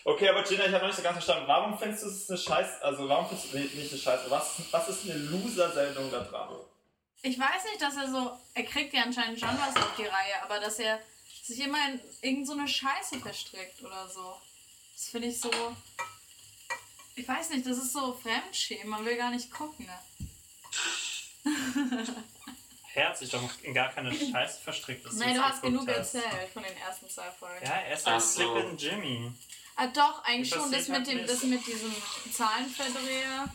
Okay, 0.05 0.31
aber 0.31 0.43
Gina, 0.45 0.65
ich 0.65 0.73
habe 0.73 0.79
noch 0.79 0.87
nicht 0.87 0.97
so 0.97 1.03
ganz 1.03 1.23
verstanden. 1.23 1.45
Warum 1.47 1.79
findest 1.79 2.05
du 2.05 2.09
es 2.09 2.31
eine 2.31 2.39
Scheiß... 2.39 2.81
Also 2.81 3.07
warum 3.07 3.29
findest 3.29 3.53
du... 3.53 3.59
Nicht 3.59 3.93
eine 3.93 4.01
Scheiße. 4.01 4.31
Was, 4.31 4.63
was 4.71 4.89
ist 4.89 5.05
eine 5.05 5.19
Loser-Sendung 5.19 6.11
da 6.11 6.21
dran? 6.21 6.49
Ich 7.23 7.39
weiß 7.39 7.65
nicht, 7.71 7.81
dass 7.81 7.97
er 7.97 8.11
so. 8.11 8.33
Er 8.55 8.65
kriegt 8.65 8.93
ja 8.93 9.03
anscheinend 9.03 9.39
schon 9.39 9.49
was 9.59 9.77
auf 9.77 9.95
die 9.97 10.05
Reihe, 10.05 10.43
aber 10.43 10.59
dass 10.59 10.79
er 10.81 10.99
sich 11.45 11.61
immer 11.61 11.79
in 11.89 12.01
irgend 12.21 12.47
so 12.47 12.53
eine 12.55 12.67
Scheiße 12.69 13.21
verstrickt 13.21 13.83
oder 13.83 14.09
so. 14.09 14.35
Das 14.95 15.09
finde 15.09 15.29
ich 15.29 15.41
so. 15.41 15.51
Ich 17.15 17.27
weiß 17.29 17.51
nicht, 17.51 17.67
das 17.67 17.79
ist 17.79 17.93
so 17.93 18.13
Fremdschämen. 18.15 18.89
Man 18.89 19.05
will 19.05 19.17
gar 19.17 19.31
nicht 19.31 19.51
gucken, 19.53 19.87
ne? 19.87 19.99
Er 22.95 23.09
hat 23.09 23.19
sich 23.19 23.31
doch 23.31 23.41
in 23.63 23.73
gar 23.75 23.89
keine 23.91 24.13
Scheiße 24.15 24.61
verstrickt. 24.61 25.07
dass 25.07 25.15
Nein, 25.15 25.35
du 25.35 25.43
hast 25.43 25.63
genug 25.63 25.89
hast. 25.89 26.15
erzählt 26.15 26.51
von 26.53 26.63
den 26.63 26.77
ersten 26.77 27.09
zwei 27.09 27.31
Folgen. 27.31 27.65
Ja, 27.65 27.73
er 27.73 27.95
ist 27.95 28.07
Ach 28.07 28.15
ein 28.15 28.21
so. 28.21 28.27
Slippin' 28.27 28.77
Jimmy. 28.77 29.33
Ah, 29.77 29.87
doch, 29.87 30.23
eigentlich 30.25 30.51
Das 30.51 30.61
schon. 30.61 30.73
Das 30.73 30.89
mit, 30.89 31.07
dem, 31.07 31.27
das 31.27 31.43
mit 31.45 31.67
diesem 31.67 31.95
Zahlenverdreher. 32.33 33.49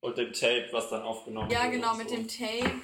Und 0.00 0.16
dem 0.18 0.32
Tape, 0.32 0.68
was 0.72 0.88
dann 0.90 1.02
aufgenommen 1.02 1.50
Ja, 1.50 1.60
wurde 1.64 1.70
genau, 1.72 1.92
und 1.92 1.98
mit 1.98 2.08
so. 2.08 2.16
dem 2.16 2.26
Tape. 2.28 2.80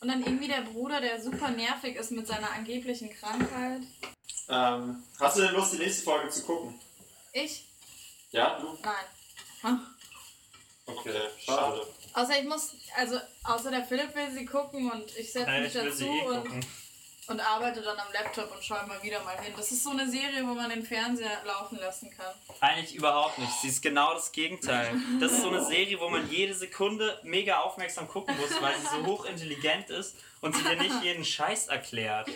Und 0.00 0.08
dann 0.08 0.22
irgendwie 0.22 0.48
der 0.48 0.62
Bruder, 0.62 1.00
der 1.00 1.20
super 1.20 1.50
nervig 1.50 1.96
ist 1.96 2.10
mit 2.10 2.26
seiner 2.26 2.50
angeblichen 2.52 3.10
Krankheit. 3.10 3.82
Ähm, 4.48 5.02
hast 5.20 5.36
du 5.36 5.42
denn 5.42 5.54
Lust, 5.54 5.74
die 5.74 5.78
nächste 5.78 6.04
Folge 6.04 6.30
zu 6.30 6.42
gucken? 6.42 6.80
Ich? 7.32 7.66
Ja, 8.30 8.58
du? 8.58 8.78
Nein. 8.82 8.94
Hm. 9.60 9.80
Okay, 10.86 11.20
schade. 11.38 11.86
Außer 12.14 12.40
ich 12.40 12.48
muss, 12.48 12.74
also 12.96 13.20
außer 13.44 13.70
der 13.70 13.84
Philipp 13.84 14.14
will 14.14 14.30
sie 14.32 14.46
gucken 14.46 14.90
und 14.90 15.16
ich 15.16 15.32
setze 15.32 15.50
mich 15.50 15.68
ich 15.68 15.74
will 15.74 15.84
dazu 15.84 15.96
sie 15.98 16.06
eh 16.06 16.22
und, 16.22 16.44
gucken. 16.44 16.66
Und 17.30 17.40
arbeite 17.40 17.80
dann 17.80 17.98
am 17.98 18.12
Laptop 18.12 18.50
und 18.52 18.62
schaue 18.62 18.86
mal 18.86 19.02
wieder 19.02 19.22
mal 19.22 19.38
hin. 19.40 19.52
Das 19.56 19.70
ist 19.70 19.84
so 19.84 19.90
eine 19.90 20.10
Serie, 20.10 20.46
wo 20.46 20.54
man 20.54 20.68
den 20.70 20.84
Fernseher 20.84 21.42
laufen 21.44 21.78
lassen 21.78 22.10
kann. 22.10 22.34
Eigentlich 22.60 22.94
überhaupt 22.94 23.38
nicht. 23.38 23.52
Sie 23.60 23.68
ist 23.68 23.82
genau 23.82 24.14
das 24.14 24.32
Gegenteil. 24.32 24.94
Das 25.20 25.32
ist 25.32 25.42
so 25.42 25.48
eine 25.48 25.64
Serie, 25.64 25.98
wo 26.00 26.08
man 26.08 26.28
jede 26.30 26.54
Sekunde 26.54 27.18
mega 27.22 27.60
aufmerksam 27.60 28.08
gucken 28.08 28.36
muss, 28.36 28.60
weil 28.60 28.74
sie 28.76 28.86
so 28.86 29.06
hochintelligent 29.06 29.90
ist 29.90 30.16
und 30.40 30.56
sie 30.56 30.62
dir 30.62 30.76
nicht 30.76 31.02
jeden 31.02 31.24
Scheiß 31.24 31.68
erklärt. 31.68 32.28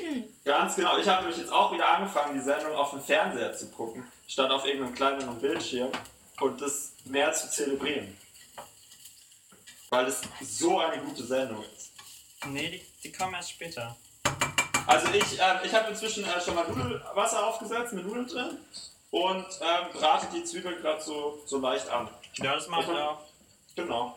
Ganz 0.44 0.76
genau. 0.76 0.96
Ich 0.98 1.08
habe 1.08 1.22
nämlich 1.22 1.40
jetzt 1.40 1.52
auch 1.52 1.72
wieder 1.72 1.88
angefangen, 1.88 2.34
die 2.38 2.44
Sendung 2.44 2.74
auf 2.74 2.90
dem 2.90 3.02
Fernseher 3.02 3.52
zu 3.52 3.70
gucken, 3.70 4.06
statt 4.28 4.50
auf 4.50 4.64
irgendeinem 4.64 4.94
kleineren 4.94 5.40
Bildschirm 5.40 5.90
und 6.40 6.60
das 6.60 6.92
mehr 7.04 7.32
zu 7.32 7.50
zelebrieren. 7.50 8.16
Weil 9.90 10.06
es 10.06 10.22
so 10.40 10.78
eine 10.78 11.02
gute 11.02 11.24
Sendung 11.24 11.64
ist. 11.76 11.92
Nee, 12.46 12.68
die, 12.68 13.02
die 13.02 13.12
kommen 13.12 13.34
erst 13.34 13.50
später. 13.50 13.96
Also 14.86 15.08
ich, 15.12 15.40
äh, 15.40 15.66
ich 15.66 15.74
habe 15.74 15.90
inzwischen 15.90 16.24
äh, 16.24 16.40
schon 16.40 16.54
mal 16.54 16.68
Nudelwasser 16.68 17.46
aufgesetzt 17.46 17.92
mit 17.94 18.06
Nudeln 18.06 18.26
drin 18.26 18.58
und 19.10 19.46
ähm, 19.60 19.86
brate 19.92 20.26
die 20.34 20.44
Zwiebeln 20.44 20.80
gerade 20.80 21.00
so, 21.00 21.42
so 21.46 21.58
leicht 21.58 21.88
an. 21.88 22.08
Ja, 22.34 22.54
das 22.54 22.68
mache 22.68 22.92
ich 22.92 22.98
auch. 22.98 23.20
Genau. 23.76 24.16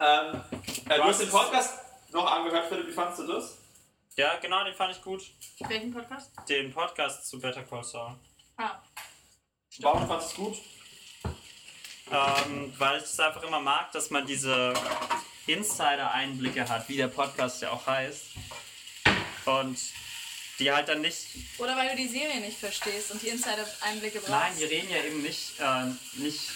Ähm, 0.00 0.40
äh, 0.88 0.96
du 0.96 1.00
Was 1.00 1.08
hast 1.08 1.20
den 1.20 1.30
Podcast 1.30 1.78
noch 2.10 2.30
angehört, 2.30 2.68
Philipp, 2.68 2.88
wie 2.88 2.92
fandest 2.92 3.20
du 3.20 3.26
das? 3.26 3.58
Ja, 4.16 4.36
genau, 4.36 4.64
den 4.64 4.74
fand 4.74 4.96
ich 4.96 5.02
gut. 5.02 5.22
Welchen 5.68 5.92
Podcast? 5.92 6.32
Den 6.48 6.72
Podcast 6.72 7.28
zu 7.28 7.38
Better 7.38 7.62
Call 7.62 7.84
Saul. 7.84 8.16
Ah, 8.56 8.80
Warum 9.80 10.08
fandest 10.08 10.36
du 10.36 10.48
es 10.50 10.56
gut? 10.58 10.64
Ähm, 12.10 12.72
weil 12.78 12.98
ich 12.98 13.04
es 13.04 13.20
einfach 13.20 13.42
immer 13.42 13.60
mag, 13.60 13.92
dass 13.92 14.10
man 14.10 14.26
diese 14.26 14.74
Insider-Einblicke 15.46 16.68
hat, 16.68 16.88
wie 16.88 16.96
der 16.96 17.08
Podcast 17.08 17.62
ja 17.62 17.70
auch 17.70 17.86
heißt. 17.86 18.24
Und 19.48 19.78
die 20.58 20.72
halt 20.72 20.88
dann 20.88 21.00
nicht. 21.00 21.26
oder 21.58 21.76
weil 21.76 21.90
du 21.90 21.96
die 21.96 22.08
Serie 22.08 22.40
nicht 22.40 22.58
verstehst 22.58 23.10
und 23.12 23.22
die 23.22 23.28
Insider-Einblicke 23.28 24.18
brauchst. 24.18 24.30
Nein, 24.30 24.52
die 24.58 24.64
reden 24.64 24.90
ja 24.90 24.98
eben 25.04 25.22
nicht, 25.22 25.52
äh, 25.60 25.84
nicht, 26.20 26.50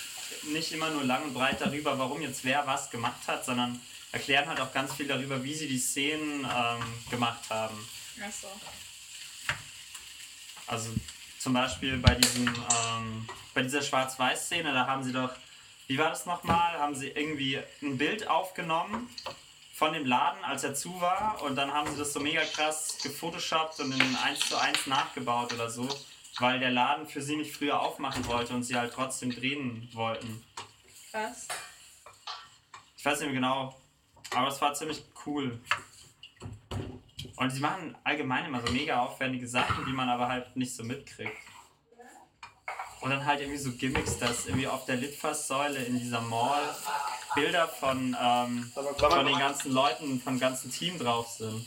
nicht 0.45 0.73
immer 0.73 0.91
nur 0.91 1.05
lang 1.05 1.23
und 1.23 1.35
breit 1.35 1.61
darüber, 1.61 1.99
warum 1.99 2.21
jetzt 2.21 2.45
wer 2.45 2.67
was 2.67 2.91
gemacht 2.91 3.21
hat, 3.27 3.45
sondern 3.45 3.81
erklären 4.11 4.49
halt 4.49 4.61
auch 4.61 4.73
ganz 4.73 4.95
viel 4.95 5.07
darüber, 5.07 5.43
wie 5.43 5.55
sie 5.55 5.69
die 5.69 5.79
Szenen 5.79 6.45
ähm, 6.45 6.83
gemacht 7.11 7.49
haben. 7.49 7.89
Ach 8.21 8.33
so. 8.33 8.49
Also 10.67 10.91
zum 11.39 11.55
Beispiel 11.55 11.97
bei 11.99 12.15
diesem, 12.15 12.47
ähm, 12.47 13.29
bei 13.55 13.63
dieser 13.63 13.83
Schwarz-Weiß-Szene, 13.83 14.73
da 14.73 14.87
haben 14.87 15.05
sie 15.05 15.13
doch, 15.13 15.33
wie 15.87 15.99
war 15.99 16.11
das 16.11 16.27
nochmal? 16.27 16.79
Haben 16.79 16.95
sie 16.95 17.09
irgendwie 17.09 17.61
ein 17.83 17.99
Bild 17.99 18.29
aufgenommen 18.29 19.09
von 19.73 19.93
dem 19.93 20.05
Laden, 20.05 20.45
als 20.45 20.65
er 20.65 20.75
zu 20.75 21.01
war, 21.01 21.41
und 21.43 21.57
dann 21.57 21.73
haben 21.73 21.91
sie 21.91 21.99
das 21.99 22.13
so 22.13 22.21
mega 22.21 22.43
krass 22.45 22.99
gefotoshoppt 23.03 23.81
und 23.81 23.93
in 23.93 24.17
1 24.17 24.41
zu 24.49 24.57
1 24.57 24.87
nachgebaut 24.87 25.53
oder 25.55 25.71
so, 25.71 25.89
weil 26.39 26.61
der 26.61 26.71
Laden 26.71 27.07
für 27.07 27.23
sie 27.23 27.37
nicht 27.37 27.57
früher 27.57 27.81
aufmachen 27.81 28.27
wollte 28.27 28.55
und 28.55 28.63
sie 28.63 28.77
halt 28.77 28.93
trotzdem 28.93 29.35
drehen 29.35 29.89
wollten. 29.93 30.45
Krass. 31.11 31.49
Ich 32.97 33.05
weiß 33.05 33.21
nicht 33.21 33.33
mehr 33.33 33.41
genau, 33.41 33.81
aber 34.35 34.49
es 34.49 34.61
war 34.61 34.75
ziemlich 34.75 35.03
cool. 35.27 35.59
Und 37.37 37.51
sie 37.51 37.61
machen 37.61 37.97
allgemein 38.05 38.45
immer 38.45 38.65
so 38.65 38.73
mega 38.73 39.01
aufwendige 39.01 39.49
Sachen, 39.49 39.85
die 39.87 39.93
man 39.93 40.09
aber 40.09 40.29
halt 40.29 40.55
nicht 40.55 40.77
so 40.77 40.85
mitkriegt. 40.85 41.37
Und 43.01 43.11
dann 43.11 43.27
halt 43.27 43.41
irgendwie 43.41 43.59
so 43.59 43.73
Gimmicks, 43.73 44.19
dass 44.19 44.47
irgendwie 44.47 44.69
auf 44.69 44.85
der 44.85 44.97
Litfaßsäule 44.97 45.83
in 45.83 45.99
dieser 45.99 46.21
Mall 46.21 46.63
Bilder 47.35 47.69
von, 47.69 48.17
ähm, 48.21 48.73
von 48.75 49.27
den 49.27 49.39
ganzen 49.39 49.73
Leuten, 49.73 50.21
vom 50.21 50.39
ganzen 50.39 50.71
Team 50.71 50.99
drauf 50.99 51.29
sind. 51.31 51.67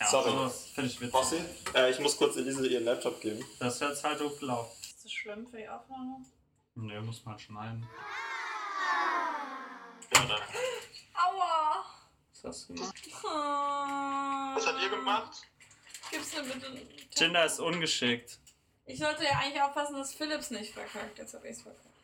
Ja, 0.00 0.06
Sorry. 0.08 0.30
sowas 0.30 0.68
finde 0.74 0.90
ich 0.90 1.00
witzig. 1.00 1.12
Bossi? 1.12 1.44
Äh, 1.74 1.90
ich 1.90 1.98
muss 2.00 2.16
kurz 2.16 2.36
Elise 2.36 2.66
ihren 2.66 2.84
Laptop 2.84 3.20
geben. 3.20 3.44
Das 3.58 3.80
wird 3.80 4.02
halt 4.04 4.20
doof 4.20 4.38
gelaufen. 4.38 4.70
Ist 4.82 5.04
das 5.04 5.12
schlimm 5.12 5.46
für 5.46 5.56
die 5.56 5.68
Aufnahme? 5.68 6.24
Ne, 6.74 7.00
muss 7.00 7.24
man 7.24 7.38
schneiden. 7.38 7.88
Ja, 10.14 10.24
dann. 10.26 10.40
Aua! 11.14 11.84
Was 12.32 12.44
hast 12.44 12.68
du 12.68 12.74
gemacht? 12.74 12.94
Was 14.54 14.66
habt 14.66 14.82
ihr 14.82 14.90
gemacht? 14.90 15.42
Gib's 16.10 16.34
mir 16.34 16.42
bitte 16.42 16.66
einen 16.66 16.76
Tipp? 16.76 17.10
Tinder 17.12 17.44
ist 17.46 17.58
ungeschickt. 17.58 18.38
Ich 18.84 18.98
sollte 18.98 19.24
ja 19.24 19.30
eigentlich 19.38 19.60
aufpassen, 19.62 19.96
dass 19.96 20.14
Philips 20.14 20.50
nicht 20.50 20.74
verkackt. 20.74 21.18
Jetzt 21.18 21.34
hab 21.34 21.44
ich's 21.44 21.62
verkackt. 21.62 21.95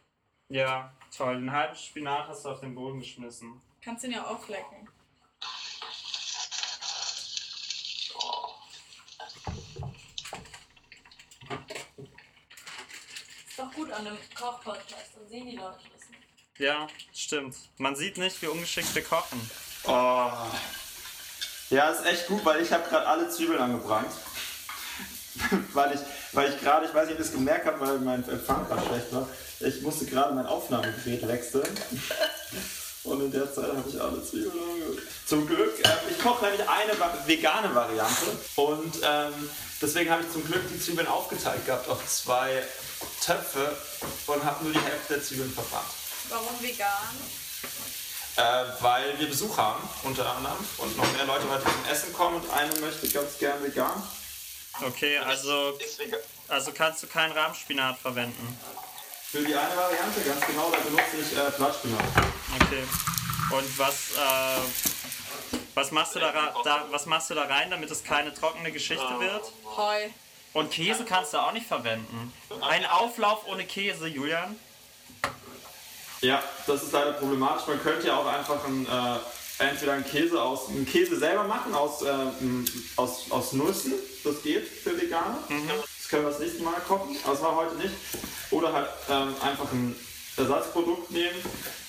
Ja, 0.53 0.93
toll. 1.17 1.37
Den 1.37 1.51
halben 1.51 1.75
Spinat 1.75 2.29
hast 2.29 2.45
du 2.45 2.51
auf 2.51 2.61
den 2.61 2.75
Boden 2.75 2.99
geschmissen. 2.99 3.59
Kannst 3.83 4.05
ihn 4.05 4.13
ja 4.13 4.23
auflecken. 4.27 4.87
Ist 13.49 13.59
doch 13.59 13.73
gut 13.73 13.91
an 13.93 14.07
einem 14.07 14.19
Koch-Podcast, 14.39 15.17
dann 15.17 15.27
sehen 15.27 15.47
die 15.47 15.57
Leute 15.57 15.79
das 15.91 16.11
nicht. 16.11 16.23
Ja, 16.59 16.87
stimmt. 17.15 17.57
Man 17.79 17.97
sieht 17.97 18.19
nicht, 18.19 18.43
wie 18.43 18.49
ungeschickt 18.49 18.95
wir 18.95 19.05
kochen. 19.05 19.51
Oh. 19.85 20.31
Ja, 21.71 21.89
ist 21.89 22.05
echt 22.05 22.27
gut, 22.27 22.45
weil 22.45 22.61
ich 22.61 22.71
habe 22.71 22.87
gerade 22.87 23.07
alle 23.07 23.31
Zwiebeln 23.31 23.59
angebrannt. 23.59 24.13
weil 25.73 25.95
ich, 25.95 26.01
weil 26.33 26.51
ich 26.51 26.61
gerade, 26.61 26.87
ich 26.87 26.95
weiß 26.95 27.07
nicht, 27.07 27.15
ob 27.15 27.21
ihr 27.21 27.27
es 27.27 27.33
gemerkt 27.33 27.67
habt, 27.67 27.81
weil 27.81 27.99
mein 27.99 28.27
Empfang 28.29 28.67
gerade 28.67 28.87
schlecht 28.87 29.13
war. 29.13 29.29
Ich 29.61 29.83
musste 29.83 30.07
gerade 30.07 30.35
mein 30.35 30.47
Aufnahmegerät 30.47 31.27
wechseln. 31.27 31.69
Und 33.05 33.21
in 33.21 33.33
der 33.33 33.53
Zeit 33.53 33.69
habe 33.69 33.89
ich 33.89 34.01
alle 34.01 34.25
Zwiebeln. 34.25 34.53
Zum 35.27 35.47
Glück, 35.47 35.75
ähm, 35.85 35.91
ich 36.09 36.23
koche 36.23 36.45
nämlich 36.45 36.69
eine 36.69 36.93
vegane 37.27 37.75
Variante. 37.75 38.27
Und 38.55 38.95
ähm, 39.03 39.51
deswegen 39.81 40.09
habe 40.11 40.23
ich 40.23 40.31
zum 40.31 40.45
Glück 40.47 40.63
die 40.73 40.81
Zwiebeln 40.81 41.09
aufgeteilt 41.09 41.67
gehabt 41.67 41.89
auf 41.89 42.07
zwei 42.07 42.63
Töpfe 43.21 43.77
und 44.29 44.45
habe 44.45 44.65
nur 44.65 44.73
die 44.73 44.81
Hälfte 44.81 45.15
der 45.15 45.23
Zwiebeln 45.23 45.53
verbrannt. 45.53 45.85
Warum 46.29 46.63
vegan? 46.63 46.87
Äh, 48.37 48.65
weil 48.81 49.19
wir 49.19 49.29
Besuch 49.29 49.57
haben, 49.59 49.83
unter 50.05 50.25
anderem, 50.37 50.57
und 50.79 50.97
noch 50.97 51.13
mehr 51.13 51.25
Leute 51.25 51.51
heute 51.51 51.65
zum 51.65 51.91
Essen 51.91 52.13
kommen 52.13 52.37
und 52.37 52.51
eine 52.51 52.75
möchte 52.81 53.09
ganz 53.09 53.37
gern 53.39 53.63
vegan. 53.65 54.01
Okay, 54.81 55.19
also, 55.19 55.79
also 56.49 56.73
kannst 56.73 57.03
du 57.03 57.07
keinen 57.07 57.33
Rahmspinat 57.33 57.99
verwenden. 57.99 58.59
Für 59.31 59.43
die 59.43 59.55
eine 59.55 59.77
Variante, 59.77 60.21
ganz 60.23 60.47
genau, 60.47 60.71
da 60.71 60.79
benutze 60.79 61.17
ich 61.21 61.37
äh, 61.37 61.51
Blattspinat. 61.57 62.01
Okay. 62.61 62.85
Und 63.51 63.79
was, 63.79 64.13
äh, 64.13 65.59
was, 65.75 65.91
machst 65.91 66.15
du 66.15 66.21
da, 66.21 66.33
da, 66.65 66.87
was 66.91 67.07
machst 67.07 67.31
du 67.31 67.35
da 67.35 67.45
rein, 67.45 67.71
damit 67.71 67.91
es 67.91 68.03
keine 68.03 68.33
trockene 68.35 68.73
Geschichte 68.73 69.21
wird? 69.21 69.53
Heu. 69.77 70.09
Und 70.55 70.71
Käse 70.71 71.05
kannst 71.05 71.33
du 71.33 71.39
auch 71.39 71.53
nicht 71.53 71.67
verwenden. 71.67 72.33
Ein 72.61 72.85
Auflauf 72.87 73.47
ohne 73.47 73.65
Käse, 73.65 74.07
Julian? 74.07 74.59
Ja, 76.21 76.43
das 76.67 76.83
ist 76.83 76.93
leider 76.93 77.15
problematisch. 77.15 77.67
Man 77.67 77.83
könnte 77.83 78.07
ja 78.07 78.17
auch 78.17 78.27
einfach 78.27 78.65
einen, 78.65 78.87
äh, 78.87 79.19
entweder 79.59 79.93
einen 79.93 80.05
Käse 80.05 80.41
aus 80.41 80.69
einen 80.69 80.87
Käse 80.87 81.19
selber 81.19 81.45
machen 81.45 81.75
aus, 81.75 82.03
äh, 82.03 82.09
aus, 82.97 83.31
aus 83.31 83.53
Nüssen. 83.53 83.93
Das 84.25 84.43
geht 84.43 84.67
für 84.67 85.01
Veganer. 85.01 85.39
Das 85.99 86.09
können 86.09 86.25
wir 86.25 86.31
das 86.31 86.41
nächste 86.41 86.63
Mal 86.63 86.81
kochen, 86.87 87.17
aber 87.25 87.33
das 87.33 87.43
war 87.43 87.57
heute 87.57 87.75
nicht. 87.77 87.95
Oder 88.51 88.73
halt 88.73 88.89
ähm, 89.09 89.35
einfach 89.43 89.71
ein 89.73 89.97
Ersatzprodukt 90.37 91.11
nehmen. 91.11 91.37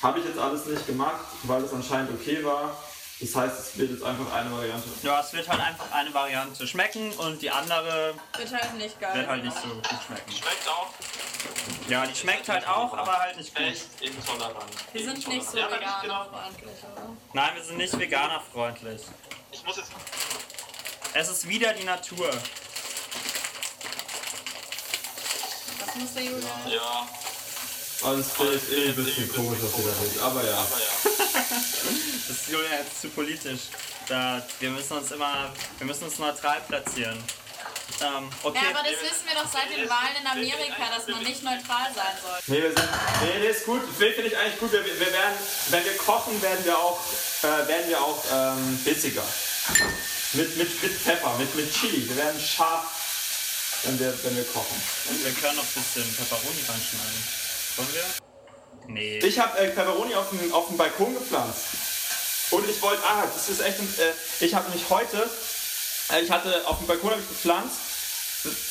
Habe 0.02 0.20
ich 0.20 0.26
jetzt 0.26 0.38
alles 0.38 0.66
nicht 0.66 0.86
gemacht, 0.88 1.26
weil 1.44 1.64
es 1.64 1.74
anscheinend 1.74 2.12
okay 2.12 2.44
war. 2.44 2.78
Das 3.24 3.36
heißt, 3.36 3.60
es 3.60 3.78
wird 3.78 3.92
jetzt 3.92 4.04
einfach 4.04 4.32
eine 4.34 4.52
Variante. 4.52 4.88
Ja, 5.02 5.22
es 5.22 5.32
wird 5.34 5.48
halt 5.48 5.62
einfach 5.62 5.86
eine 5.92 6.14
Variante 6.14 6.68
schmecken 6.68 7.12
und 7.14 7.42
die 7.42 7.50
andere 7.50 8.14
Wird 8.38 8.52
halt 8.54 8.74
nicht 8.76 9.00
geil. 9.00 9.16
wird 9.16 9.28
halt 9.28 9.44
nicht 9.46 9.56
so 9.56 9.68
gut 9.70 9.86
schmecken. 10.06 10.32
Schmeckt 10.32 10.68
auch 10.68 10.90
Ja, 11.88 12.06
die 12.06 12.16
schmeckt 12.16 12.50
halt 12.50 12.68
auch, 12.68 12.94
aber 12.94 13.18
halt 13.20 13.38
nicht 13.38 13.56
gut. 13.56 13.66
echt 13.66 13.86
intolerant. 14.02 14.66
Wir 14.92 15.04
sind 15.06 15.14
nicht 15.16 15.26
so 15.26 15.32
nicht 15.32 15.52
genau. 15.54 15.70
veganerfreundlich, 15.70 16.78
oder? 16.96 17.10
Nein, 17.34 17.56
wir 17.56 17.64
sind 17.64 17.78
nicht 17.78 17.98
veganerfreundlich. 18.00 19.02
Ich 19.52 19.64
muss 19.64 19.78
jetzt. 19.78 19.92
Es 21.14 21.30
ist 21.30 21.48
wieder 21.48 21.74
die 21.74 21.84
Natur. 21.86 22.30
Was 25.80 25.96
muss 25.96 26.14
der 26.14 26.24
Julian? 26.24 26.42
Ja, 26.68 27.08
Also 28.04 28.20
es 28.20 28.64
ist 28.64 28.72
eh 28.74 28.90
ein 28.90 28.96
bisschen 28.96 29.32
komisch, 29.34 29.60
was 29.62 29.78
ihr 29.80 29.86
da 29.92 30.00
redet. 30.02 30.22
Aber 30.22 30.44
ja. 30.44 30.58
aber 30.58 30.80
ja. 30.80 30.93
Das 31.04 32.38
ist 32.38 32.50
Julian 32.50 32.72
jetzt 32.72 33.02
zu 33.02 33.10
politisch. 33.10 33.62
Da, 34.08 34.42
wir 34.60 34.70
müssen 34.70 34.98
uns 34.98 35.12
immer, 35.12 35.52
wir 35.78 35.88
müssen 35.88 36.06
uns 36.06 36.20
neutral 36.20 36.62
platzieren. 36.68 37.22
Ähm, 38.02 38.30
okay. 38.44 38.60
Ja, 38.62 38.70
aber 38.70 38.90
das 38.90 39.00
wissen 39.02 39.26
wir 39.28 39.36
doch 39.36 39.50
seit 39.52 39.70
den 39.70 39.88
Wahlen 39.90 40.16
in 40.20 40.28
Amerika, 40.28 40.90
dass 40.96 41.08
man 41.08 41.24
nicht 41.24 41.44
neutral 41.44 41.92
sein 41.94 42.16
soll. 42.22 42.40
Nee, 42.48 42.62
wir 42.62 42.70
sind, 42.70 42.90
nee, 43.22 43.40
nee, 43.40 43.48
ist 43.48 43.66
gut. 43.66 43.82
Phil 43.98 44.14
finde 44.14 44.30
ich 44.30 44.38
eigentlich 44.38 44.60
gut. 44.60 44.72
Wir, 44.72 44.84
wir 44.84 45.00
werden, 45.00 45.38
wenn 45.70 45.86
wir 45.86 45.98
kochen, 45.98 46.42
werden 46.42 46.66
wir 46.66 46.78
auch, 46.78 47.00
äh, 47.44 47.68
werden 47.68 47.90
wir 47.90 48.02
auch 48.02 48.24
ähm, 48.32 48.78
bitziger. 48.84 49.24
Mit, 50.34 50.58
mit, 50.58 50.84
mit 50.84 50.92
Pfeffer, 50.94 51.38
mit, 51.38 51.54
mit 51.56 51.72
Chili. 51.72 52.08
Wir 52.10 52.18
werden 52.18 52.42
scharf, 52.42 52.86
wenn 53.84 54.00
wir, 54.00 54.14
wenn 54.24 54.36
wir 54.36 54.46
kochen. 54.46 54.82
Und 55.10 55.24
wir 55.24 55.32
können 55.34 55.58
noch 55.58 55.64
ein 55.64 55.74
bisschen 55.74 56.16
Pepperoni 56.16 56.64
reinschneiden. 56.68 57.24
Wollen 57.78 57.94
wir? 57.94 58.33
Nee. 58.88 59.20
Ich 59.20 59.40
habe 59.40 59.58
äh, 59.60 59.70
Pepperoni 59.70 60.16
auf 60.16 60.30
dem, 60.30 60.54
auf 60.54 60.68
dem 60.68 60.78
Balkon 60.78 61.14
gepflanzt. 61.14 61.60
Und 62.52 62.70
ich 62.70 62.82
wollte, 62.82 63.02
ah, 63.04 63.24
das 63.34 63.50
ist 63.50 63.62
echt, 63.62 63.80
äh, 63.80 64.46
ich 64.46 64.54
habe 64.54 64.70
nämlich 64.70 64.90
heute, 64.90 65.30
äh, 66.12 66.22
ich 66.22 66.30
hatte 66.30 66.68
auf 66.68 66.78
dem 66.78 66.88
Balkon 66.88 67.12
ich 67.12 67.28
gepflanzt, 67.28 67.78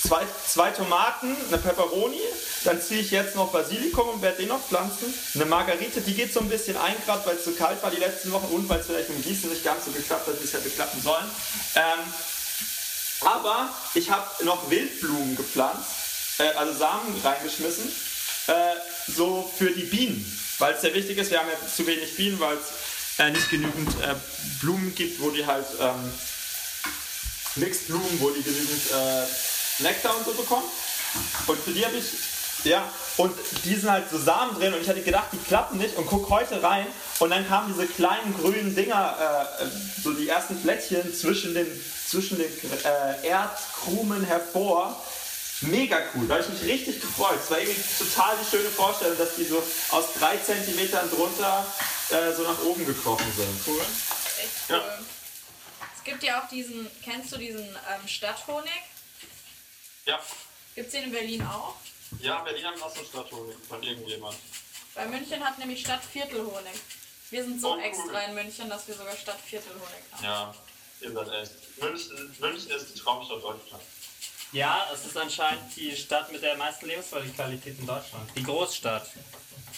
zwei, 0.02 0.26
zwei 0.47 0.71
Tomaten, 0.71 1.37
eine 1.49 1.59
Pepperoni, 1.59 2.21
dann 2.64 2.81
ziehe 2.81 3.00
ich 3.00 3.11
jetzt 3.11 3.35
noch 3.35 3.50
Basilikum 3.50 4.09
und 4.09 4.23
werde 4.23 4.38
den 4.38 4.49
noch 4.49 4.61
pflanzen. 4.61 5.12
Eine 5.35 5.47
Margarite, 5.47 6.00
die 6.00 6.14
geht 6.14 6.33
so 6.33 6.40
ein 6.40 6.49
bisschen 6.49 6.76
ein, 6.76 6.95
gerade 7.07 7.25
weil 7.26 7.37
es 7.37 7.45
so 7.45 7.52
kalt 7.52 7.83
war 7.83 7.90
die 7.90 7.97
letzten 7.97 8.33
Wochen 8.33 8.52
und 8.54 8.69
weil 8.69 8.81
es 8.81 8.87
vielleicht 8.87 9.09
im 9.09 9.23
Gießen 9.23 9.50
nicht 9.50 9.64
ganz 9.64 9.87
so 9.87 9.90
geklappt 9.90 10.28
hat, 10.28 10.40
wie 10.40 10.45
es 10.45 10.52
hätte 10.52 10.69
klappen 10.71 11.00
sollen. 11.00 11.25
Ähm, 11.75 12.12
aber 13.23 13.69
ich 13.95 14.11
habe 14.11 14.45
noch 14.45 14.71
Wildblumen 14.71 15.37
gepflanzt, 15.37 15.90
äh, 16.38 16.49
also 16.57 16.73
Samen 16.75 17.21
reingeschmissen, 17.23 17.90
äh, 18.46 18.52
so 19.14 19.50
für 19.56 19.70
die 19.70 19.84
Bienen. 19.84 20.25
Weil 20.58 20.75
es 20.75 20.80
sehr 20.80 20.94
wichtig 20.94 21.18
ist, 21.18 21.30
wir 21.30 21.40
haben 21.40 21.49
ja 21.49 21.68
zu 21.68 21.87
wenig 21.87 22.16
Bienen, 22.16 22.38
weil 22.38 22.56
es 22.56 23.18
äh, 23.18 23.30
nicht 23.30 23.50
genügend 23.50 23.90
äh, 24.02 24.14
Blumen 24.61 24.94
gibt, 24.94 25.20
wo 25.20 25.30
die 25.30 25.44
halt 25.46 25.66
ähm, 25.80 26.12
Mixblumen, 27.56 28.20
wo 28.20 28.30
die 28.30 28.42
genügend 28.42 28.90
äh, 28.92 29.82
Nektar 29.82 30.16
und 30.16 30.25
so 30.25 30.32
bekommen. 30.32 30.64
Und 31.46 31.58
für 31.58 31.72
die 31.72 31.84
habe 31.84 31.96
ich, 31.96 32.04
ja, 32.64 32.88
und 33.16 33.34
die 33.64 33.75
sind 33.75 33.90
halt 33.90 34.08
so 34.11 34.18
Samen 34.18 34.58
drin 34.58 34.72
und 34.72 34.80
ich 34.80 34.88
hatte 34.88 35.02
gedacht, 35.02 35.28
die 35.32 35.38
klappen 35.38 35.78
nicht 35.78 35.96
und 35.96 36.06
guck 36.06 36.30
heute 36.30 36.62
rein 36.62 36.87
und 37.18 37.30
dann 37.30 37.46
kamen 37.46 37.72
diese 37.75 37.87
kleinen 37.87 38.34
grünen 38.38 38.75
Dinger, 38.75 39.16
äh, 39.61 39.64
so 40.02 40.12
die 40.12 40.28
ersten 40.28 40.56
Blättchen 40.56 41.14
zwischen 41.14 41.54
den, 41.54 41.66
zwischen 42.06 42.38
den 42.38 42.46
äh, 42.46 43.26
Erdkrumen 43.26 44.25
hervor. 44.25 44.96
Mega 45.62 45.99
cool, 46.14 46.26
da 46.26 46.35
habe 46.35 46.45
ich 46.45 46.49
mich 46.61 46.62
richtig 46.73 47.00
gefreut. 47.00 47.38
Es 47.42 47.50
war 47.50 47.59
irgendwie 47.61 47.83
total 47.99 48.37
die 48.38 48.50
schöne 48.50 48.69
Vorstellung, 48.71 49.16
dass 49.16 49.37
die 49.37 49.45
so 49.45 49.62
aus 49.90 50.07
drei 50.19 50.37
Zentimetern 50.38 51.09
drunter 51.11 51.64
äh, 52.11 52.33
so 52.33 52.42
nach 52.42 52.61
oben 52.64 52.85
gekrochen 52.85 53.33
sind. 53.37 53.61
Cool. 53.66 53.81
Echt 53.81 54.50
cool. 54.71 54.83
Es 55.97 56.04
gibt 56.04 56.23
ja 56.25 56.42
auch 56.42 56.49
diesen, 56.49 56.90
kennst 57.04 57.33
du 57.33 57.37
diesen 57.38 57.64
ähm, 57.64 58.09
Stadthonig? 58.09 58.73
Ja. 60.04 60.19
Gibt 60.75 60.88
es 60.88 60.92
den 60.92 61.04
in 61.04 61.12
Berlin 61.12 61.42
auch? 61.47 61.76
Ja, 62.21 62.40
Berlin 62.40 62.64
haben 62.66 62.83
auch 62.83 62.90
so 62.92 62.99
einen 63.00 63.09
Stadthonig 63.09 63.57
von 63.69 63.83
irgendjemand. 63.83 64.37
Bei 64.95 65.07
München 65.07 65.42
hat 65.45 65.59
nämlich 65.59 65.81
Stadtviertelhonig. 65.81 66.73
Wir 67.31 67.45
sind 67.45 67.61
so 67.61 67.69
Oh, 67.71 67.75
cool. 67.76 67.83
extra 67.83 68.21
in 68.25 68.35
München, 68.35 68.69
dass 68.69 68.87
wir 68.88 68.95
sogar 68.97 69.16
Stadtviertelhonig 69.16 70.02
haben. 70.12 70.25
Ja, 70.25 70.54
ihr 71.00 71.12
seid 71.12 71.28
echt. 71.31 71.52
München, 71.81 72.37
München 72.40 72.71
ist 72.73 72.95
die 72.95 72.99
Traumstadt 72.99 73.42
Deutschlands. 73.42 73.87
Ja, 74.52 74.87
es 74.92 75.06
ist 75.06 75.16
anscheinend 75.16 75.75
die 75.76 75.97
Stadt 75.97 76.30
mit 76.30 76.42
der 76.42 76.56
meisten 76.56 76.87
Lebensqualität 76.87 77.78
in 77.78 77.87
Deutschland. 77.87 78.30
Die 78.37 78.42
Großstadt. 78.42 79.09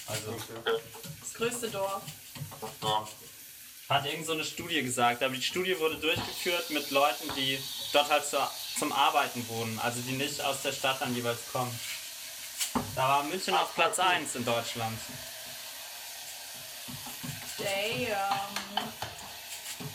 Also, 0.06 0.32
Okay. 0.32 0.80
Das 1.20 1.34
größte 1.34 1.68
Dorf. 1.70 2.02
Ja. 2.82 3.08
hat 3.88 4.06
irgend 4.06 4.26
so 4.26 4.32
eine 4.32 4.44
Studie 4.44 4.82
gesagt. 4.82 5.22
Aber 5.22 5.34
die 5.34 5.42
Studie 5.42 5.78
wurde 5.78 5.96
durchgeführt 5.96 6.70
mit 6.70 6.90
Leuten, 6.90 7.32
die 7.36 7.58
dort 7.92 8.10
halt 8.10 8.24
zur, 8.24 8.50
zum 8.78 8.92
Arbeiten 8.92 9.46
wohnen. 9.48 9.78
Also 9.82 10.00
die 10.00 10.12
nicht 10.12 10.40
aus 10.40 10.62
der 10.62 10.72
Stadt 10.72 11.00
dann 11.00 11.14
jeweils 11.14 11.50
kommen. 11.52 11.78
Da 12.96 13.08
war 13.08 13.22
München 13.24 13.54
auf 13.54 13.74
Platz 13.74 13.98
1 13.98 14.34
in 14.36 14.44
Deutschland. 14.44 14.98
Damn. 17.58 17.66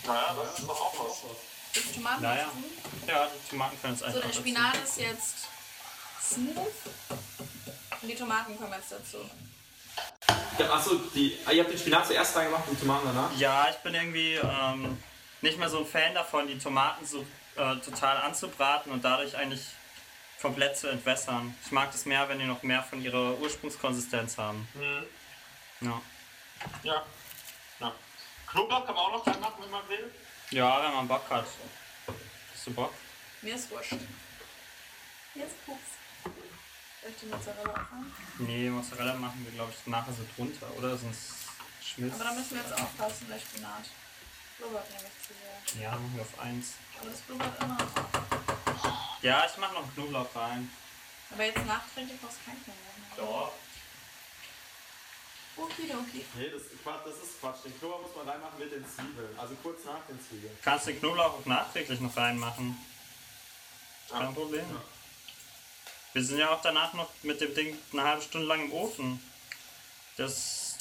Naja, 0.06 0.36
das 0.42 0.58
ist 0.58 0.68
doch 0.68 0.80
auch 0.80 0.94
was. 1.04 1.49
Ist 1.74 1.94
Tomaten 1.94 2.22
Naja. 2.22 2.50
Ja, 3.06 3.26
die 3.26 3.50
Tomaten 3.50 3.80
können 3.80 3.94
es 3.94 4.00
So, 4.00 4.06
einfach 4.06 4.20
der 4.20 4.28
dazu. 4.28 4.40
Spinat 4.40 4.76
ist 4.82 4.96
jetzt 4.98 5.36
smooth. 6.22 6.72
Und 8.02 8.08
die 8.08 8.14
Tomaten 8.14 8.58
kommen 8.58 8.72
jetzt 8.72 8.92
dazu. 8.92 9.18
Ja, 10.58 10.72
achso, 10.72 10.96
die, 11.14 11.38
ah, 11.46 11.52
ihr 11.52 11.62
habt 11.62 11.72
den 11.72 11.78
Spinat 11.78 12.06
zuerst 12.06 12.36
reingemacht 12.36 12.66
und 12.68 12.76
die 12.76 12.80
Tomaten 12.80 13.06
danach? 13.06 13.36
Ja, 13.36 13.68
ich 13.70 13.76
bin 13.76 13.94
irgendwie 13.94 14.34
ähm, 14.34 15.02
nicht 15.40 15.58
mehr 15.58 15.68
so 15.68 15.78
ein 15.78 15.86
Fan 15.86 16.14
davon, 16.14 16.46
die 16.46 16.58
Tomaten 16.58 17.04
so 17.06 17.20
äh, 17.56 17.76
total 17.76 18.18
anzubraten 18.18 18.92
und 18.92 19.04
dadurch 19.04 19.36
eigentlich 19.36 19.62
komplett 20.40 20.76
zu 20.78 20.88
entwässern. 20.88 21.54
Ich 21.64 21.70
mag 21.72 21.92
das 21.92 22.06
mehr, 22.06 22.28
wenn 22.28 22.38
die 22.38 22.46
noch 22.46 22.62
mehr 22.62 22.82
von 22.82 23.02
ihrer 23.02 23.36
Ursprungskonsistenz 23.38 24.38
haben. 24.38 24.66
Mhm. 24.74 25.06
Ja, 25.88 26.00
Ja. 26.82 27.02
ja. 27.80 27.92
Knoblauch 28.50 28.86
kann 28.86 28.94
man 28.94 29.04
auch 29.04 29.12
noch 29.12 29.26
reinmachen, 29.26 29.62
wenn 29.64 29.70
man 29.70 29.88
will. 29.88 30.10
Ja 30.50 30.82
wenn 30.82 30.92
man 30.94 31.08
Bock 31.08 31.28
hat. 31.30 31.46
Hast 32.52 32.66
du 32.66 32.72
Bock? 32.72 32.92
Mir 33.42 33.54
ist 33.54 33.70
wurscht. 33.70 33.92
Mir 35.34 35.46
ist 35.46 35.64
Pups. 35.64 35.80
Soll 37.02 37.10
ich 37.10 37.16
die 37.20 37.26
Mozzarella 37.26 37.70
auch 37.70 37.76
haben? 37.76 38.12
Nee, 38.38 38.68
Mozzarella 38.68 39.14
machen 39.14 39.44
wir, 39.44 39.52
glaube 39.52 39.72
ich, 39.72 39.86
nachher 39.86 40.12
so 40.12 40.22
drunter, 40.36 40.66
oder? 40.76 40.96
Sonst 40.98 41.32
schmilzt. 41.82 42.20
Aber 42.20 42.24
da 42.24 42.34
müssen 42.34 42.54
wir 42.56 42.62
jetzt 42.62 42.74
aufpassen, 42.74 43.28
der 43.28 43.38
Spinat. 43.38 43.84
Blubbert 44.58 44.90
nämlich 44.90 45.12
zu 45.26 45.32
sehr. 45.32 45.82
Ja, 45.82 45.90
machen 45.92 46.12
wir 46.14 46.22
auf 46.22 46.40
1. 46.40 46.66
Aber 47.00 47.10
das 47.10 47.20
blubbert 47.20 47.62
immer. 47.62 47.78
Ja, 49.22 49.46
ich 49.50 49.56
mache 49.56 49.74
noch 49.74 49.94
Knoblauch 49.94 50.34
rein. 50.34 50.70
Aber 51.32 51.44
jetzt 51.44 51.64
nachträglich 51.64 52.20
brauchst 52.20 52.38
du 52.38 52.50
kein 52.50 52.62
Knoblauch 52.64 52.96
mehr. 53.16 53.24
Ja. 53.24 53.52
Okidoki. 55.62 56.24
Nee, 56.34 56.50
das, 56.50 56.62
ist 56.62 56.82
Quatsch, 56.82 57.04
das 57.04 57.14
ist 57.14 57.40
Quatsch. 57.40 57.64
Den 57.64 57.78
Knoblauch 57.78 58.02
muss 58.02 58.16
man 58.16 58.28
reinmachen 58.28 58.58
mit 58.58 58.72
den 58.72 58.84
Zwiebeln. 58.84 59.38
Also 59.38 59.54
kurz 59.62 59.84
nach 59.84 60.00
den 60.08 60.18
Zwiebeln. 60.20 60.56
Kannst 60.62 60.86
den 60.86 60.98
Knoblauch 60.98 61.34
auch 61.38 61.46
nachträglich 61.46 62.00
noch 62.00 62.16
reinmachen. 62.16 62.76
Kein 64.10 64.34
Problem. 64.34 64.64
Wir 66.12 66.24
sind 66.24 66.38
ja 66.38 66.50
auch 66.50 66.60
danach 66.62 66.92
noch 66.94 67.08
mit 67.22 67.40
dem 67.40 67.54
Ding 67.54 67.78
eine 67.92 68.02
halbe 68.02 68.22
Stunde 68.22 68.46
lang 68.46 68.64
im 68.64 68.72
Ofen. 68.72 69.22
Das, 70.16 70.76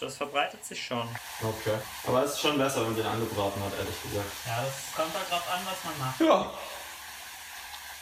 das 0.00 0.16
verbreitet 0.16 0.64
sich 0.64 0.84
schon. 0.84 1.08
Okay. 1.40 1.78
Aber 2.06 2.24
es 2.24 2.32
ist 2.32 2.40
schon 2.40 2.58
besser, 2.58 2.80
wenn 2.80 2.88
man 2.88 2.96
den 2.96 3.06
angebraten 3.06 3.62
hat, 3.62 3.72
ehrlich 3.78 4.02
gesagt. 4.02 4.30
Ja, 4.46 4.64
das 4.64 4.96
kommt 4.96 5.14
halt 5.14 5.30
drauf 5.30 5.48
an, 5.52 5.60
was 5.64 5.84
man 5.84 5.98
macht. 6.06 6.20
Ja. 6.20 6.52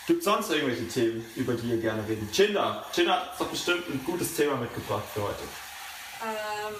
Gibt 0.07 0.24
sonst 0.24 0.50
irgendwelche 0.50 0.88
Themen, 0.88 1.24
über 1.37 1.55
die 1.55 1.68
ihr 1.68 1.81
gerne 1.81 2.07
reden? 2.09 2.29
Chinder. 2.33 2.85
Chinder 2.92 3.16
hat 3.16 3.38
doch 3.38 3.48
bestimmt 3.48 3.88
ein 3.88 4.03
gutes 4.05 4.35
Thema 4.35 4.57
mitgebracht 4.57 5.05
für 5.12 5.22
heute. 5.22 5.42
Ähm, 6.22 6.74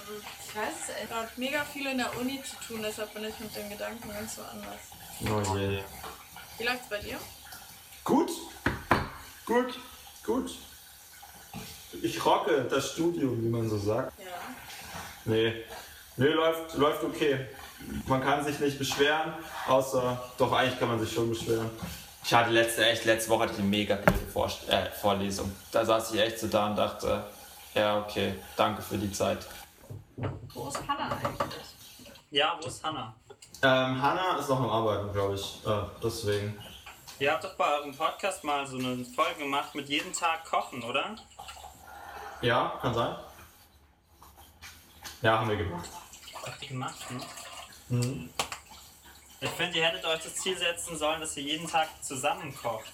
ich 0.47 0.55
weiß 0.55 0.73
es 0.83 0.89
echt. 0.95 1.05
Ich 1.05 1.15
habe 1.15 1.27
mega 1.37 1.63
viel 1.65 1.87
in 1.87 1.97
der 1.97 2.15
Uni 2.19 2.41
zu 2.43 2.55
tun, 2.67 2.81
deshalb 2.83 3.13
bin 3.13 3.23
ich 3.23 3.39
mit 3.39 3.55
den 3.55 3.69
Gedanken 3.69 4.09
ganz 4.09 4.35
so 4.35 4.41
anders. 4.43 4.79
Oh 5.21 5.57
je. 5.57 5.81
Wie 6.57 6.63
läuft's 6.63 6.89
bei 6.89 6.97
dir? 6.99 7.17
Gut. 8.03 8.31
Gut. 9.45 9.79
Gut. 10.23 10.51
Ich 12.01 12.23
rocke 12.25 12.63
das 12.69 12.91
Studium, 12.91 13.43
wie 13.43 13.49
man 13.49 13.69
so 13.69 13.77
sagt. 13.77 14.19
Ja. 14.19 14.25
Nee. 15.25 15.65
Nee, 16.17 16.27
läuft, 16.27 16.75
läuft 16.75 17.03
okay. 17.03 17.47
Man 18.05 18.21
kann 18.21 18.43
sich 18.45 18.59
nicht 18.59 18.77
beschweren, 18.77 19.33
außer. 19.67 20.21
Doch, 20.37 20.51
eigentlich 20.51 20.79
kann 20.79 20.89
man 20.89 20.99
sich 20.99 21.11
schon 21.11 21.29
beschweren. 21.29 21.69
Ich 22.23 22.33
hatte 22.33 22.51
letzte, 22.51 22.85
echt, 22.85 23.05
letzte 23.05 23.29
Woche 23.31 23.43
hatte 23.43 23.53
ich 23.53 23.59
eine 23.59 23.67
mega 23.67 23.95
blöde 23.95 24.19
Vor 24.31 24.51
äh, 24.67 24.85
Vorlesung. 25.01 25.51
Da 25.71 25.83
saß 25.83 26.13
ich 26.13 26.19
echt 26.19 26.39
so 26.39 26.47
da 26.47 26.67
und 26.67 26.75
dachte, 26.75 27.25
ja, 27.73 27.99
okay, 27.99 28.35
danke 28.55 28.81
für 28.81 28.97
die 28.97 29.11
Zeit. 29.11 29.47
Wo 30.53 30.67
ist 30.67 30.79
Hannah 30.87 31.09
eigentlich? 31.15 31.65
Ja, 32.31 32.57
wo 32.61 32.67
ist 32.67 32.83
Hannah? 32.83 33.13
Ähm, 33.63 34.01
Hanna 34.01 34.37
ist 34.37 34.49
noch 34.49 34.59
am 34.59 34.69
Arbeiten, 34.69 35.11
glaube 35.13 35.35
ich. 35.35 35.65
Äh, 35.65 35.83
deswegen. 36.03 36.59
Ihr 37.19 37.31
habt 37.31 37.43
doch 37.43 37.55
bei 37.55 37.67
eurem 37.77 37.95
Podcast 37.95 38.43
mal 38.43 38.65
so 38.65 38.77
eine 38.77 39.05
Folge 39.05 39.39
gemacht 39.39 39.75
mit 39.75 39.87
jeden 39.89 40.11
Tag 40.13 40.43
kochen, 40.45 40.81
oder? 40.81 41.15
Ja, 42.41 42.79
kann 42.81 42.93
sein. 42.93 43.15
Ja, 45.21 45.39
haben 45.39 45.49
wir 45.49 45.57
gemacht. 45.57 45.89
Habt 46.43 46.61
ihr 46.63 46.67
gemacht, 46.69 47.11
ne? 47.11 47.21
Mhm. 47.89 48.29
Ich 49.39 49.49
finde, 49.51 49.77
ihr 49.77 49.85
hättet 49.85 50.05
euch 50.05 50.23
das 50.23 50.35
Ziel 50.35 50.57
setzen 50.57 50.97
sollen, 50.97 51.21
dass 51.21 51.37
ihr 51.37 51.43
jeden 51.43 51.67
Tag 51.67 51.87
zusammen 52.03 52.55
kocht. 52.55 52.91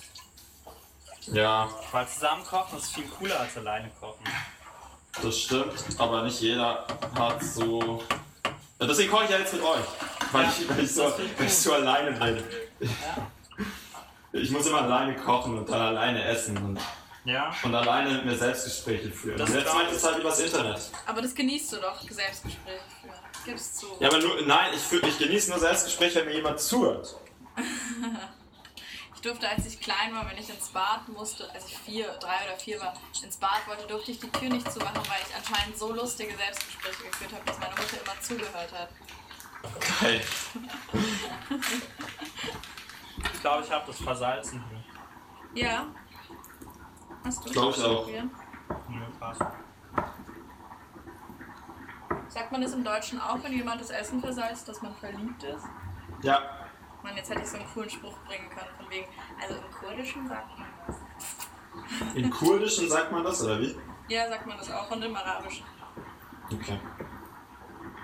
Ja, 1.28 1.70
Weil 1.92 2.08
zusammen 2.08 2.44
kochen 2.46 2.78
ist 2.78 2.94
viel 2.94 3.08
cooler 3.08 3.40
als 3.40 3.56
alleine 3.58 3.90
kochen. 4.00 4.26
Das 5.22 5.40
stimmt. 5.40 5.74
Aber 5.98 6.24
nicht 6.24 6.40
jeder 6.42 6.86
hat 7.18 7.44
so. 7.44 8.04
Ja, 8.80 8.86
deswegen 8.88 9.12
koche 9.12 9.26
ich 9.26 9.30
ja 9.32 9.40
jetzt 9.40 9.54
mit 9.54 9.64
euch. 9.64 9.80
Weil, 10.32 10.44
Ja, 10.44 10.54
ich, 10.60 10.70
weil, 10.70 10.84
ich, 10.84 10.92
so, 10.94 11.04
weil 11.04 11.46
ich 11.48 11.54
so 11.54 11.74
alleine 11.74 12.12
bin. 12.12 12.44
Ja. 12.80 13.28
Ich 14.34 14.52
muss 14.52 14.68
immer 14.68 14.82
alleine 14.84 15.16
kochen 15.16 15.58
und 15.58 15.68
dann 15.70 15.82
alleine 15.82 16.24
essen 16.26 16.58
und, 16.58 16.80
Ja? 17.26 17.52
und 17.64 17.74
alleine 17.74 18.12
mit 18.12 18.26
mir 18.26 18.36
Selbstgespräche 18.36 19.10
führen. 19.10 19.38
Das 19.38 19.50
und 19.50 19.56
jetzt 19.56 19.74
meint 19.74 19.92
es 19.92 20.04
halt 20.04 20.18
übers 20.20 20.40
Internet. 20.40 20.80
Aber 21.08 21.22
das 21.22 21.34
genießt 21.34 21.74
du 21.74 21.78
doch, 21.78 22.00
Selbstgespräche 22.02 22.82
führen. 23.02 23.14
Gib's 23.46 23.76
zu. 23.76 23.88
Ja, 24.00 24.10
aber 24.10 24.20
nur, 24.20 24.42
nein, 24.46 24.74
ich, 24.76 25.02
ich 25.08 25.18
genieße 25.18 25.50
nur 25.50 25.60
Selbstgespräche, 25.60 26.20
wenn 26.20 26.26
mir 26.28 26.36
jemand 26.36 26.60
zuhört. 26.60 27.16
Ich 29.18 29.24
durfte, 29.24 29.50
als 29.50 29.66
ich 29.66 29.80
klein 29.82 30.14
war, 30.14 30.30
wenn 30.30 30.38
ich 30.38 30.48
ins 30.48 30.68
Bad 30.70 31.08
musste, 31.10 31.50
als 31.52 31.66
ich 31.66 31.76
vier, 31.76 32.06
drei 32.20 32.36
oder 32.48 32.56
vier 32.60 32.80
war, 32.80 32.94
ins 33.24 33.36
Bad 33.38 33.68
wollte, 33.68 33.88
durfte 33.88 34.12
ich 34.12 34.20
die 34.20 34.30
Tür 34.30 34.48
nicht 34.48 34.72
zumachen, 34.72 34.98
weil 34.98 35.18
ich 35.28 35.36
anscheinend 35.36 35.76
so 35.76 35.92
lustige 35.92 36.38
Selbstgespräche 36.38 37.04
geführt 37.10 37.34
habe, 37.34 37.44
dass 37.46 37.58
meine 37.58 37.72
Mutter 37.72 37.98
immer 38.00 38.22
zugehört 38.22 38.72
hat. 38.72 38.90
Geil. 40.02 40.22
Ich 43.34 43.42
glaube, 43.42 43.64
ich 43.64 43.72
habe 43.72 43.84
das 43.88 44.00
versalzen 44.00 44.64
hier. 45.54 45.64
Ja. 45.68 45.86
Hast 47.24 47.46
du 47.46 47.52
Glaub 47.52 47.76
ich 47.76 47.84
auch. 47.84 48.04
probieren? 48.04 48.32
Nö, 48.90 49.02
passt. 49.20 49.42
Sagt 52.28 52.52
man 52.52 52.62
das 52.62 52.74
im 52.74 52.84
Deutschen 52.84 53.20
auch, 53.22 53.42
wenn 53.44 53.54
jemand 53.54 53.82
das 53.82 53.90
Essen 53.90 54.22
versalzt, 54.22 54.68
dass 54.68 54.82
man 54.82 54.96
verliebt 54.96 55.44
ist? 55.44 55.66
Ja. 56.22 56.57
Mann, 57.08 57.16
jetzt 57.16 57.30
hätte 57.30 57.42
ich 57.42 57.48
so 57.48 57.56
einen 57.56 57.68
coolen 57.74 57.90
Spruch 57.90 58.18
bringen 58.26 58.50
können, 58.50 58.70
von 58.76 58.90
wegen, 58.90 59.08
also 59.42 59.56
im 59.56 59.72
Kurdischen 59.72 60.28
sagt 60.28 60.60
man 60.60 60.68
das. 60.86 62.16
In 62.16 62.30
Kurdischen 62.30 62.90
sagt 62.90 63.12
man 63.14 63.24
das, 63.24 63.42
oder 63.44 63.62
wie? 63.62 63.78
Ja, 64.10 64.28
sagt 64.28 64.46
man 64.46 64.58
das 64.58 64.70
auch 64.70 64.92
und 64.92 65.02
im 65.02 65.16
Arabischen. 65.16 65.66
Okay. 66.52 66.80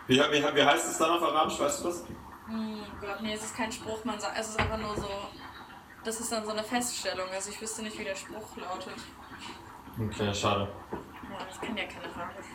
Wie, 0.07 0.17
wie, 0.17 0.55
wie 0.55 0.63
heißt 0.63 0.89
es 0.89 0.97
dann 0.97 1.11
auf 1.11 1.21
Arabisch, 1.21 1.59
weißt 1.59 1.81
du 1.81 1.87
das? 1.87 2.05
Hm, 2.47 2.83
Gott, 3.01 3.21
nee, 3.21 3.33
es 3.33 3.43
ist 3.43 3.57
kein 3.57 3.71
Spruch, 3.71 4.05
man 4.05 4.19
sagt, 4.19 4.37
es 4.39 4.49
ist 4.49 4.59
einfach 4.59 4.77
nur 4.77 4.95
so, 4.95 5.09
das 6.05 6.19
ist 6.21 6.31
dann 6.31 6.45
so 6.45 6.51
eine 6.51 6.63
Feststellung, 6.63 7.27
also 7.29 7.49
ich 7.49 7.61
wüsste 7.61 7.83
nicht, 7.83 7.99
wie 7.99 8.05
der 8.05 8.15
Spruch 8.15 8.55
lautet. 8.55 8.95
Okay, 9.99 10.33
schade. 10.33 10.71
Ja, 10.91 11.47
ich 11.51 11.59
kann 11.59 11.75
ja 11.75 11.83
keine 11.85 12.15
Arabisch. 12.15 12.45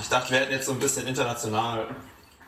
Ich 0.00 0.08
dachte, 0.08 0.30
wir 0.30 0.40
hätten 0.40 0.52
jetzt 0.52 0.66
so 0.66 0.72
ein 0.72 0.78
bisschen 0.78 1.06
international 1.08 1.96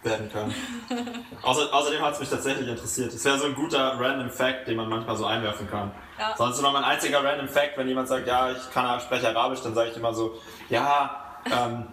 werden 0.02 0.30
können. 0.30 0.54
Außer, 1.42 1.72
außerdem 1.72 2.00
hat 2.00 2.14
es 2.14 2.20
mich 2.20 2.30
tatsächlich 2.30 2.68
interessiert. 2.68 3.12
Es 3.12 3.24
wäre 3.24 3.38
so 3.38 3.46
ein 3.46 3.54
guter 3.54 3.98
Random 3.98 4.30
Fact, 4.30 4.68
den 4.68 4.76
man 4.76 4.88
manchmal 4.88 5.16
so 5.16 5.26
einwerfen 5.26 5.68
kann. 5.68 5.90
Ja. 6.18 6.34
Sonst 6.36 6.62
noch 6.62 6.72
mein 6.72 6.84
einziger 6.84 7.22
Random 7.22 7.48
Fact, 7.48 7.76
wenn 7.76 7.88
jemand 7.88 8.08
sagt, 8.08 8.26
ja, 8.26 8.50
ich 8.52 8.70
kann 8.70 9.00
spreche 9.00 9.28
Arabisch, 9.28 9.60
dann 9.62 9.74
sage 9.74 9.90
ich 9.90 9.96
immer 9.96 10.14
so, 10.14 10.38
ja, 10.68 11.40
ähm, 11.46 11.88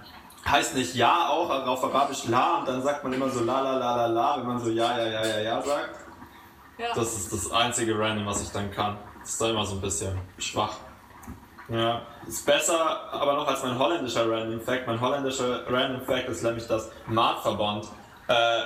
heißt 0.47 0.75
nicht 0.75 0.95
ja 0.95 1.29
auch 1.29 1.49
auf 1.49 1.83
Arabisch 1.83 2.27
la 2.27 2.59
und 2.59 2.67
dann 2.67 2.81
sagt 2.81 3.03
man 3.03 3.13
immer 3.13 3.29
so 3.29 3.43
la 3.43 3.61
la 3.61 3.77
la 3.77 3.95
la 3.95 4.05
la, 4.05 4.37
wenn 4.37 4.47
man 4.47 4.59
so 4.59 4.69
ja, 4.69 4.97
ja, 4.97 5.05
ja, 5.05 5.25
ja, 5.25 5.39
ja 5.39 5.61
sagt. 5.61 5.99
Ja. 6.77 6.87
Das 6.93 7.15
ist 7.15 7.31
das 7.31 7.51
einzige 7.51 7.97
Random, 7.97 8.25
was 8.25 8.43
ich 8.43 8.51
dann 8.51 8.69
kann. 8.71 8.97
Das 9.21 9.31
ist 9.31 9.41
dann 9.41 9.51
immer 9.51 9.65
so 9.65 9.75
ein 9.75 9.81
bisschen 9.81 10.19
schwach. 10.37 10.75
Ja, 11.69 12.01
ist 12.27 12.45
besser 12.45 13.13
aber 13.13 13.33
noch 13.33 13.47
als 13.47 13.63
mein 13.63 13.77
holländischer 13.77 14.29
Random 14.29 14.61
Fact. 14.61 14.87
Mein 14.87 14.99
holländischer 14.99 15.71
Random 15.71 16.05
Fact 16.05 16.29
ist 16.29 16.43
nämlich, 16.43 16.67
dass 16.67 16.89
Maatverband 17.07 17.87
äh, 18.27 18.61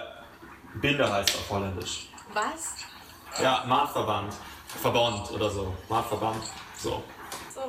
Binde 0.75 1.11
heißt 1.11 1.35
auf 1.35 1.49
Holländisch. 1.49 2.09
Was? 2.33 2.75
Ja, 3.41 3.63
Maatverband. 3.67 4.33
Verband 4.81 5.31
oder 5.31 5.49
so. 5.49 5.73
Maatverband. 5.89 6.43
So. 6.77 7.03
So. 7.53 7.61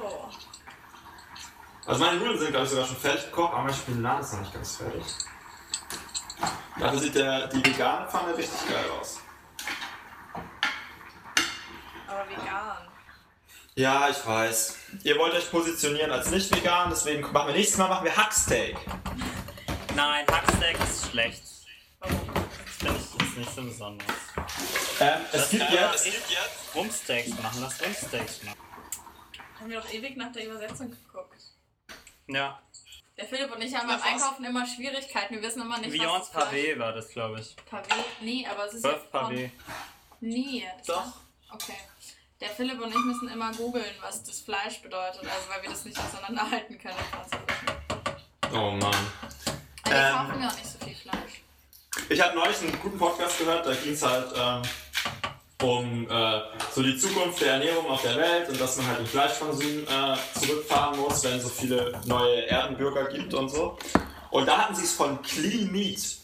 Also 1.87 2.05
meine 2.05 2.19
Nudeln 2.19 2.39
sind, 2.39 2.51
glaube 2.51 2.65
ich, 2.65 2.71
sogar 2.71 2.87
schon 2.87 2.97
fertig 2.97 3.25
gekocht, 3.25 3.53
aber 3.55 3.65
mein 3.65 3.75
Spinat 3.75 4.21
ist 4.21 4.33
noch 4.35 4.41
nicht 4.41 4.55
ganz 4.55 4.77
fertig. 4.77 5.05
Dafür 6.79 6.99
sieht 6.99 7.15
der, 7.15 7.49
die 7.49 7.65
vegane 7.65 8.07
Pfanne 8.07 8.37
richtig 8.37 8.69
geil 8.69 8.85
aus. 9.01 9.21
Aber 12.07 12.29
vegan. 12.29 12.90
Ja, 13.77 14.09
ich 14.11 14.27
weiß. 14.27 14.77
Ihr 15.05 15.17
wollt 15.19 15.33
euch 15.35 15.51
positionieren 15.51 16.11
als 16.11 16.31
nicht 16.31 16.55
vegan, 16.55 16.91
deswegen 16.91 17.23
machen 17.33 17.49
wir 17.49 17.55
nächstes 17.55 17.79
Mal 17.79 17.89
machen 17.89 18.05
wir 18.05 18.17
Hacksteak. 18.17 18.77
Nein, 19.95 20.27
Hacksteak 20.31 20.77
ist 20.81 21.11
schlecht. 21.11 21.43
Warum? 22.01 22.21
Das 22.35 22.77
finde 22.77 22.95
ich 22.99 23.21
ist 23.29 23.37
nicht 23.37 23.55
so 23.55 23.63
besonders. 23.63 24.07
Ähm, 25.01 25.21
es 25.27 25.33
Das 25.33 25.51
gibt 25.51 25.67
kann- 25.67 25.75
jetzt. 25.75 26.09
Rumpsteaks 26.75 27.29
machen, 27.43 27.59
lass 27.63 27.81
Rumpsteaks 27.83 28.43
machen. 28.45 28.59
Haben 29.61 29.71
wir 29.71 29.81
doch 29.81 29.93
ewig 29.93 30.17
nach 30.17 30.33
der 30.33 30.47
Übersetzung 30.47 30.91
geguckt. 30.91 31.37
Ja, 32.29 32.61
Der 33.17 33.27
Philipp 33.27 33.53
und 33.55 33.61
ich 33.61 33.75
haben 33.75 33.87
beim 33.89 34.01
Einkaufen 34.01 34.45
immer 34.45 34.67
Schwierigkeiten. 34.67 35.35
Wir 35.35 35.43
wissen 35.43 35.61
immer 35.63 35.79
nicht, 35.79 35.93
Vions 35.93 36.31
was 36.33 36.49
Pavé 36.49 36.79
war 36.79 36.93
das, 36.93 37.09
glaube 37.11 37.41
ich. 37.41 37.55
Pavé? 37.71 37.93
Nee, 38.23 38.47
aber 38.51 38.65
es 38.67 38.75
ist 38.75 38.85
Bœuf 38.85 38.93
ja 39.13 39.21
von- 39.21 39.35
Pavé. 39.37 39.51
Nee. 40.21 40.67
Doch. 40.87 41.05
Okay. 41.53 41.77
Der 42.41 42.49
Philipp 42.49 42.81
und 42.81 42.89
ich 42.91 43.05
müssen 43.05 43.29
immer 43.29 43.53
googeln, 43.53 43.85
was 44.01 44.23
das 44.23 44.41
Fleisch 44.41 44.81
bedeutet, 44.81 45.21
also 45.21 45.51
weil 45.51 45.63
wir 45.63 45.71
das 45.71 45.85
nicht 45.85 45.99
auseinanderhalten 45.99 46.79
können. 46.79 46.97
Oh 48.53 48.71
Mann. 48.71 48.81
Aber 49.85 49.91
wir 49.91 49.97
Ähm. 49.97 50.17
kaufen 50.17 50.43
ja 50.43 50.49
auch 50.49 50.57
nicht 50.57 50.67
so 50.67 50.79
viel 50.85 50.95
Fleisch. 50.95 51.43
Ich 52.09 52.21
habe 52.21 52.35
neulich 52.35 52.61
einen 52.63 52.81
guten 52.81 52.99
Podcast 52.99 53.39
gehört, 53.39 53.67
da 53.67 53.75
ging 53.75 53.93
es 53.93 54.03
halt 54.03 54.33
ähm, 54.37 54.63
um 55.63 56.11
äh, 56.11 56.41
so 56.73 56.83
die 56.83 56.97
Zukunft 56.97 57.41
der 57.43 57.55
Ernährung 57.55 57.87
auf 57.91 58.01
der 58.03 58.17
Welt 58.17 58.49
und 58.49 58.59
dass 58.61 58.77
man 58.79 58.87
halt 58.87 59.01
den 59.01 59.07
Fleischkonsum 59.07 59.85
äh, 59.87 60.17
zurückfahren 60.41 60.99
muss, 60.99 61.23
wenn 61.25 61.37
es 61.37 61.43
so 61.43 61.49
viele 61.51 62.01
neue 62.07 62.47
Erdenbürger 62.47 63.05
gibt 63.13 63.35
und 63.35 63.51
so. 63.51 63.79
Und 64.31 64.47
da 64.47 64.57
hatten 64.59 64.75
sie 64.75 64.85
es 64.85 64.95
von 64.95 65.21
Clean 65.23 65.71
Meat. 65.71 66.17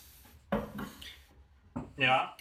Ja. 1.98 2.35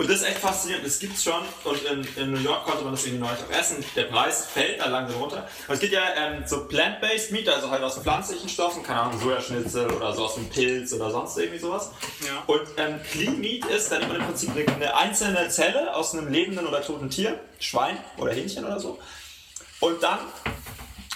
Und 0.00 0.08
das 0.08 0.22
ist 0.22 0.28
echt 0.28 0.38
faszinierend. 0.38 0.86
Das 0.86 0.98
gibt's 0.98 1.22
schon 1.22 1.42
und 1.64 1.82
in, 1.82 2.08
in 2.16 2.32
New 2.32 2.40
York 2.40 2.64
konnte 2.64 2.84
man 2.84 2.94
das 2.94 3.04
irgendwie 3.04 3.22
neulich 3.22 3.40
auch 3.44 3.54
essen. 3.54 3.84
Der 3.94 4.04
Preis 4.04 4.46
fällt 4.46 4.80
da 4.80 4.86
langsam 4.86 5.20
runter. 5.20 5.46
Und 5.68 5.74
es 5.74 5.80
gibt 5.80 5.92
ja 5.92 6.00
ähm, 6.16 6.42
so 6.46 6.66
plant-based 6.66 7.32
Meat, 7.32 7.46
also 7.50 7.70
halt 7.70 7.82
aus 7.82 7.98
pflanzlichen 7.98 8.48
Stoffen, 8.48 8.82
keine 8.82 9.02
Ahnung, 9.02 9.20
Sojaschnitzel 9.20 9.92
oder 9.92 10.14
so 10.14 10.24
aus 10.24 10.36
dem 10.36 10.48
Pilz 10.48 10.94
oder 10.94 11.10
sonst 11.10 11.36
irgendwie 11.36 11.58
sowas. 11.58 11.90
Ja. 12.26 12.42
Und 12.46 12.62
ähm, 12.78 12.98
Clean 13.12 13.38
Meat 13.38 13.66
ist 13.66 13.92
dann 13.92 14.00
im 14.10 14.24
Prinzip 14.24 14.52
eine, 14.56 14.66
eine 14.74 14.96
einzelne 14.96 15.50
Zelle 15.50 15.94
aus 15.94 16.14
einem 16.14 16.32
lebenden 16.32 16.66
oder 16.66 16.80
toten 16.80 17.10
Tier, 17.10 17.38
Schwein 17.58 17.98
oder 18.16 18.32
Hähnchen 18.32 18.64
oder 18.64 18.80
so. 18.80 18.98
Und 19.80 20.02
dann 20.02 20.20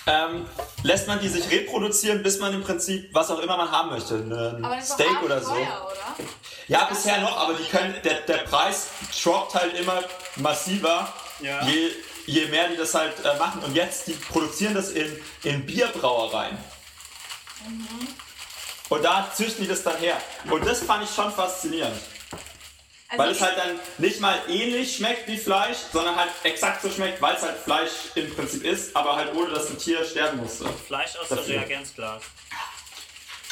ähm, 0.07 0.47
lässt 0.83 1.07
man 1.09 1.21
die 1.21 1.29
sich 1.29 1.51
reproduzieren, 1.51 2.23
bis 2.23 2.39
man 2.39 2.53
im 2.53 2.63
Prinzip 2.63 3.09
was 3.15 3.31
auch 3.31 3.39
immer 3.39 3.57
man 3.57 3.71
haben 3.71 3.91
möchte, 3.91 4.15
ein 4.17 4.63
das 4.63 4.93
Steak 4.93 5.23
oder 5.23 5.41
so. 5.43 5.51
teuer, 5.51 5.87
oder? 5.91 6.27
Ja, 6.69 6.85
bisher 6.85 7.21
noch, 7.21 7.37
aber 7.37 7.55
die 7.55 7.65
können, 7.65 7.95
der, 8.05 8.21
der 8.21 8.39
Preis 8.39 8.89
droppt 9.23 9.55
halt 9.55 9.75
immer 9.75 10.03
massiver, 10.37 11.13
Ja. 11.41 11.65
je, 11.67 11.91
je 12.27 12.47
mehr 12.47 12.69
die 12.69 12.77
das 12.77 12.95
halt 12.95 13.13
äh, 13.25 13.39
machen. 13.39 13.63
Und 13.65 13.75
jetzt, 13.75 14.07
die 14.07 14.13
produzieren 14.13 14.75
das 14.75 14.91
in, 14.91 15.11
in 15.43 15.65
Bierbrauereien. 15.67 16.57
Und 18.91 19.03
da 19.05 19.31
züchten 19.35 19.63
die 19.65 19.69
das 19.69 19.83
dann 19.83 19.97
her. 19.97 20.17
Und 20.51 20.67
das 20.67 20.81
fand 20.81 21.05
ich 21.05 21.15
schon 21.15 21.33
faszinierend. 21.33 21.99
Also 23.19 23.23
Weil 23.25 23.33
es 23.33 23.41
halt 23.41 23.59
dann 23.59 23.81
nicht 23.99 24.21
mal 24.21 24.39
ähnlich 24.49 24.97
schmeckt 24.97 25.29
wie 25.29 25.37
Fleisch, 25.37 25.79
sondern 25.93 26.17
halt 26.17 26.31
exakt 26.43 26.83
so 26.83 26.91
schmeckt, 26.91 27.23
weil 27.23 27.37
es 27.37 27.43
halt 27.43 27.57
Fleisch 27.59 27.91
im 28.17 28.35
Prinzip 28.35 28.65
ist, 28.65 28.95
aber 28.97 29.17
halt 29.17 29.35
ohne, 29.35 29.51
dass 29.51 29.71
ein 29.71 29.79
Tier 29.79 30.05
sterben 30.05 30.39
musste. 30.39 30.67
Fleisch 30.87 31.17
aus 31.21 31.29
der 31.29 31.37
Dafür. 31.39 31.61
Reagenzglas. 31.61 32.23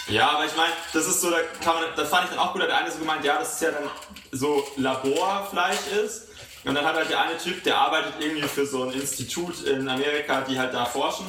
Ja, 0.08 0.30
aber 0.30 0.46
ich 0.46 0.56
meine, 0.56 0.72
das 0.92 1.06
ist 1.06 1.20
so, 1.20 1.30
da 1.30 1.38
kann 1.62 1.74
man, 1.76 1.84
das 1.96 2.08
fand 2.08 2.24
ich 2.24 2.30
dann 2.30 2.40
auch 2.40 2.52
gut, 2.52 2.62
hat 2.62 2.70
der 2.70 2.78
eine 2.78 2.90
so 2.90 2.98
gemeint, 2.98 3.24
ja, 3.24 3.38
das 3.38 3.54
ist 3.54 3.62
ja 3.62 3.70
dann 3.70 3.88
so 4.32 4.66
Laborfleisch 4.76 5.86
ist. 6.04 6.28
Und 6.64 6.74
dann 6.74 6.84
hat 6.84 6.94
halt 6.94 7.08
der 7.08 7.20
eine 7.20 7.38
Typ, 7.38 7.62
der 7.62 7.76
arbeitet 7.76 8.14
irgendwie 8.18 8.42
für 8.42 8.66
so 8.66 8.84
ein 8.84 8.92
Institut 8.92 9.62
in 9.62 9.88
Amerika, 9.88 10.40
die 10.42 10.58
halt 10.58 10.74
da 10.74 10.84
forschen 10.84 11.26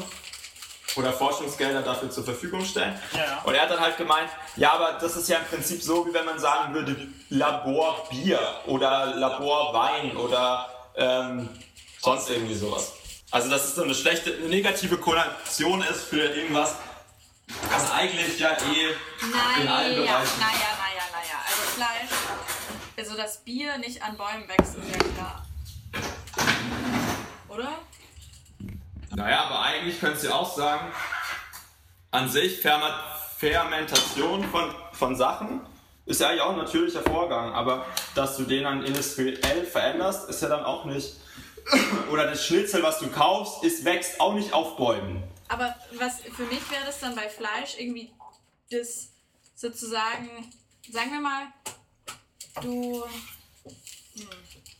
oder 0.96 1.12
Forschungsgelder 1.14 1.82
dafür 1.82 2.10
zur 2.10 2.24
Verfügung 2.24 2.64
stellen. 2.66 3.00
Ja. 3.14 3.42
Und 3.44 3.54
er 3.56 3.64
hat 3.64 3.72
dann 3.72 3.80
halt 3.80 3.98
gemeint, 3.98 4.30
ja, 4.56 4.74
aber 4.74 4.94
das 5.02 5.16
ist 5.16 5.28
ja 5.30 5.38
im 5.40 5.46
Prinzip 5.46 5.82
so, 5.82 6.06
wie 6.08 6.14
wenn 6.14 6.26
man 6.26 6.40
sagen 6.40 6.74
würde, 6.74 6.96
Laborbier 7.30 8.40
oder 8.68 9.08
Laborwein 9.16 10.16
oder 10.18 10.70
ähm, 10.96 11.50
sonst 12.00 12.30
irgendwie 12.30 12.56
sowas. 12.56 12.94
Also 13.32 13.50
dass 13.50 13.64
es 13.66 13.76
so 13.76 13.84
eine 13.84 13.96
schlechte, 13.96 14.34
eine 14.36 14.48
negative 14.48 14.98
Konnotation 14.98 15.82
ist 15.82 16.04
für 16.04 16.22
irgendwas, 16.22 16.76
was 17.72 17.92
eigentlich 17.92 18.38
ja 18.40 18.52
eh 18.52 18.90
in 19.26 19.34
allen 19.34 19.66
Naja, 19.66 19.66
naja, 19.66 19.88
Bereichen. 19.90 20.40
naja, 20.40 21.04
naja. 21.12 21.40
Also 21.46 21.62
Fleisch, 21.76 22.10
also 22.98 23.18
das 23.18 23.38
Bier 23.44 23.78
nicht 23.80 24.02
an 24.04 24.16
Bäumen 24.18 24.48
wächst, 24.48 24.76
ist 24.76 24.92
ja 24.92 24.98
klar. 25.16 25.46
Oder? 27.50 27.70
Naja, 29.16 29.44
aber 29.46 29.62
eigentlich 29.62 30.00
könntest 30.00 30.26
du 30.26 30.34
auch 30.34 30.56
sagen, 30.56 30.92
an 32.12 32.30
sich 32.30 32.62
Fermentation 32.62 34.44
von, 34.46 34.74
von 34.92 35.16
Sachen 35.16 35.62
ist 36.06 36.20
ja 36.20 36.30
eigentlich 36.30 36.42
auch 36.42 36.52
ein 36.52 36.58
natürlicher 36.58 37.02
Vorgang, 37.04 37.54
aber 37.54 37.86
dass 38.16 38.38
du 38.38 38.44
den 38.44 38.64
dann 38.64 38.84
industriell 38.84 39.66
veränderst, 39.66 40.30
ist 40.30 40.42
ja 40.42 40.50
dann 40.50 40.66
auch 40.66 40.86
nicht. 40.86 41.16
Oder 42.12 42.28
das 42.28 42.46
Schnitzel, 42.46 42.84
was 42.84 43.00
du 43.00 43.10
kaufst, 43.10 43.64
ist, 43.64 43.86
wächst 43.86 44.20
auch 44.20 44.34
nicht 44.34 44.52
auf 44.52 44.76
Bäumen. 44.76 45.24
Aber 45.48 45.76
was 45.94 46.22
für 46.22 46.44
mich 46.44 46.70
wäre 46.72 46.86
das 46.86 47.00
dann 47.00 47.16
bei 47.16 47.30
Fleisch 47.30 47.78
irgendwie 47.78 48.12
das 48.70 49.10
sozusagen, 49.56 50.52
sagen 50.92 51.12
wir 51.12 51.22
mal, 51.22 51.48
du. 52.62 53.06
Hm, 54.16 54.28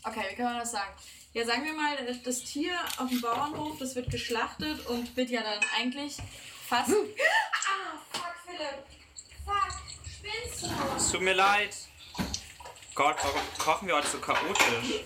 okay, 0.04 0.26
wie 0.30 0.36
kann 0.36 0.46
man 0.46 0.60
das 0.60 0.72
sagen? 0.72 0.94
Ja, 1.34 1.44
sagen 1.46 1.66
wir 1.66 1.74
mal, 1.74 1.98
das 2.24 2.44
Tier 2.44 2.74
auf 3.00 3.10
dem 3.10 3.20
Bauernhof, 3.20 3.80
das 3.80 3.96
wird 3.96 4.12
geschlachtet 4.12 4.86
und 4.86 5.18
wird 5.18 5.32
ja 5.32 5.42
dann 5.42 5.60
eigentlich 5.76 6.18
fast. 6.68 6.92
Ah, 6.92 7.98
fuck, 8.12 8.36
Philipp! 8.46 8.86
Fuck, 9.44 9.82
spinnst 10.08 10.64
du? 10.64 10.68
Es 10.96 11.12
tut 11.12 11.22
mir 11.22 11.34
leid. 11.34 11.76
Gott, 12.94 13.16
warum 13.24 13.42
kochen 13.58 13.88
wir 13.88 13.96
heute 13.96 14.08
so 14.08 14.20
chaotisch? 14.20 15.02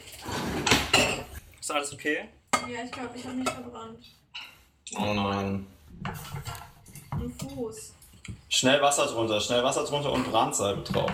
Ist 1.61 1.71
alles 1.71 1.93
okay? 1.93 2.27
Ja, 2.67 2.83
ich 2.83 2.91
glaube, 2.91 3.17
ich 3.17 3.23
habe 3.23 3.35
mich 3.35 3.49
verbrannt. 3.49 4.05
Oh 4.97 5.13
nein. 5.13 5.65
Am 7.11 7.33
Fuß. 7.39 7.93
Schnell 8.49 8.81
Wasser 8.81 9.05
drunter, 9.05 9.39
schnell 9.39 9.63
Wasser 9.63 9.85
drunter 9.85 10.11
und 10.11 10.29
Brandsalbe 10.29 10.81
drauf. 10.81 11.11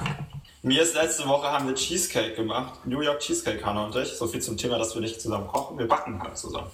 Mir 0.65 0.81
ist 0.81 0.95
letzte 0.95 1.27
Woche 1.27 1.51
haben 1.51 1.67
wir 1.67 1.75
Cheesecake 1.75 2.35
gemacht. 2.35 2.85
New 2.85 3.01
York 3.01 3.19
Cheesecake, 3.19 3.65
Hannah 3.65 3.83
und 3.83 3.95
ich. 3.97 4.13
So 4.13 4.27
viel 4.27 4.41
zum 4.41 4.55
Thema, 4.55 4.77
dass 4.77 4.93
wir 4.95 5.01
nicht 5.01 5.19
zusammen 5.19 5.45
kochen. 5.45 5.77
Wir 5.77 5.89
backen 5.89 6.23
halt 6.23 6.37
zusammen. 6.37 6.71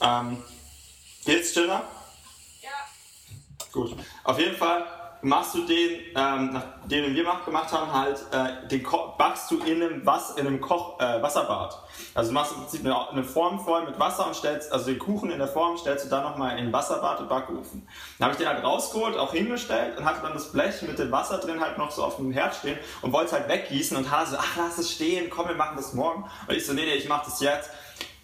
Ähm, 0.00 0.40
geht's, 1.24 1.52
Chiller? 1.52 1.82
Ja. 2.62 2.70
Gut. 3.72 3.96
Auf 4.22 4.38
jeden 4.38 4.56
Fall 4.56 4.86
machst 5.22 5.54
du 5.54 5.62
den, 5.66 6.00
ähm, 6.14 6.52
nach- 6.52 6.64
wir 6.86 7.24
mach- 7.24 7.44
gemacht 7.44 7.72
haben, 7.72 7.92
halt, 7.92 8.20
äh, 8.32 8.68
den 8.68 8.82
Ko 8.82 9.14
backst 9.18 9.50
du 9.50 9.58
in 9.60 9.82
einem, 9.82 10.06
Was 10.06 10.36
in 10.36 10.46
einem 10.46 10.60
Koch 10.60 11.00
äh, 11.00 11.22
Wasserbad. 11.22 11.82
Also 12.14 12.30
du 12.30 12.34
machst 12.34 12.52
im 12.52 12.58
Prinzip 12.60 12.84
eine, 12.84 13.10
eine 13.10 13.24
Form 13.24 13.58
voll 13.60 13.84
mit 13.84 13.98
Wasser 13.98 14.26
und 14.26 14.36
stellst, 14.36 14.72
also 14.72 14.86
den 14.86 14.98
Kuchen 14.98 15.30
in 15.30 15.38
der 15.38 15.48
Form 15.48 15.76
stellst 15.76 16.06
du 16.06 16.08
dann 16.10 16.22
nochmal 16.22 16.58
in 16.58 16.72
Wasserbad 16.72 17.20
und 17.20 17.28
Backofen. 17.28 17.86
Dann 18.18 18.26
habe 18.26 18.32
ich 18.32 18.38
den 18.38 18.48
halt 18.48 18.62
rausgeholt, 18.64 19.16
auch 19.16 19.32
hingestellt 19.32 19.98
und 19.98 20.04
hatte 20.04 20.20
dann 20.22 20.34
das 20.34 20.52
Blech 20.52 20.82
mit 20.82 20.98
dem 20.98 21.10
Wasser 21.10 21.38
drin 21.38 21.60
halt 21.60 21.78
noch 21.78 21.90
so 21.90 22.04
auf 22.04 22.16
dem 22.16 22.32
Herd 22.32 22.54
stehen 22.54 22.78
und 23.02 23.12
wollte 23.12 23.26
es 23.26 23.32
halt 23.32 23.48
weggießen 23.48 23.96
und 23.96 24.10
Hase 24.10 24.38
ach 24.40 24.56
lass 24.56 24.78
es 24.78 24.92
stehen, 24.92 25.30
komm, 25.30 25.48
wir 25.48 25.54
machen 25.56 25.76
das 25.76 25.92
morgen. 25.94 26.24
Und 26.46 26.54
ich 26.54 26.64
so, 26.66 26.72
nee, 26.72 26.84
nee, 26.84 26.94
ich 26.94 27.08
mach 27.08 27.24
das 27.24 27.40
jetzt 27.40 27.70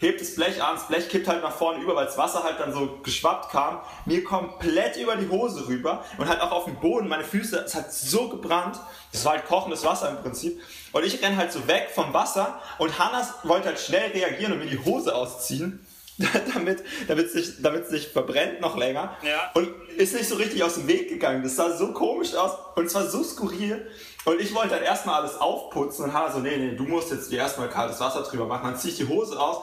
hebt 0.02 0.20
das 0.20 0.34
Blech 0.34 0.62
an, 0.62 0.74
das 0.74 0.88
Blech 0.88 1.08
kippt 1.08 1.28
halt 1.28 1.42
nach 1.42 1.54
vorne 1.54 1.82
über, 1.82 1.94
weil 1.94 2.06
das 2.06 2.18
Wasser 2.18 2.42
halt 2.42 2.60
dann 2.60 2.72
so 2.72 2.98
geschwappt 3.02 3.50
kam, 3.50 3.80
mir 4.04 4.22
komplett 4.24 4.96
über 4.96 5.16
die 5.16 5.28
Hose 5.28 5.66
rüber 5.68 6.04
und 6.18 6.28
halt 6.28 6.40
auch 6.40 6.50
auf 6.50 6.64
dem 6.64 6.76
Boden, 6.76 7.08
meine 7.08 7.24
Füße, 7.24 7.64
es 7.64 7.74
hat 7.74 7.92
so 7.92 8.28
gebrannt, 8.28 8.78
das 9.12 9.24
war 9.24 9.32
halt 9.32 9.46
kochendes 9.46 9.84
Wasser 9.84 10.10
im 10.10 10.18
Prinzip. 10.18 10.60
Und 10.92 11.04
ich 11.04 11.22
renn 11.22 11.36
halt 11.36 11.52
so 11.52 11.66
weg 11.68 11.90
vom 11.94 12.12
Wasser 12.12 12.60
und 12.78 12.98
Hannas 12.98 13.32
wollte 13.44 13.68
halt 13.68 13.78
schnell 13.78 14.10
reagieren 14.10 14.52
und 14.52 14.58
mir 14.58 14.66
die 14.66 14.84
Hose 14.84 15.14
ausziehen, 15.14 15.86
damit, 16.54 16.82
damit, 17.08 17.30
sich, 17.30 17.62
damit 17.62 17.86
sich 17.86 18.08
verbrennt 18.08 18.60
noch 18.60 18.76
länger. 18.76 19.16
Ja. 19.22 19.50
und 19.54 19.68
ist 19.96 20.14
nicht 20.14 20.28
so 20.28 20.36
richtig 20.36 20.62
aus 20.64 20.74
dem 20.74 20.88
Weg 20.88 21.08
gegangen, 21.08 21.42
das 21.42 21.56
sah 21.56 21.76
so 21.76 21.92
komisch 21.92 22.34
aus 22.34 22.52
und 22.76 22.86
es 22.86 22.94
war 22.94 23.06
so 23.08 23.22
skurril. 23.22 23.86
Und 24.24 24.40
ich 24.40 24.54
wollte 24.54 24.70
dann 24.70 24.84
erstmal 24.84 25.20
alles 25.20 25.40
aufputzen 25.40 26.04
und 26.04 26.12
Hannah 26.12 26.30
so, 26.30 26.38
nee, 26.38 26.56
nee, 26.56 26.76
du 26.76 26.84
musst 26.84 27.10
jetzt 27.10 27.32
dir 27.32 27.38
erstmal 27.38 27.68
kaltes 27.68 27.98
Wasser 27.98 28.22
drüber 28.22 28.46
machen, 28.46 28.64
dann 28.64 28.76
zieh 28.76 28.90
ich 28.90 28.96
die 28.96 29.08
Hose 29.08 29.38
aus 29.38 29.62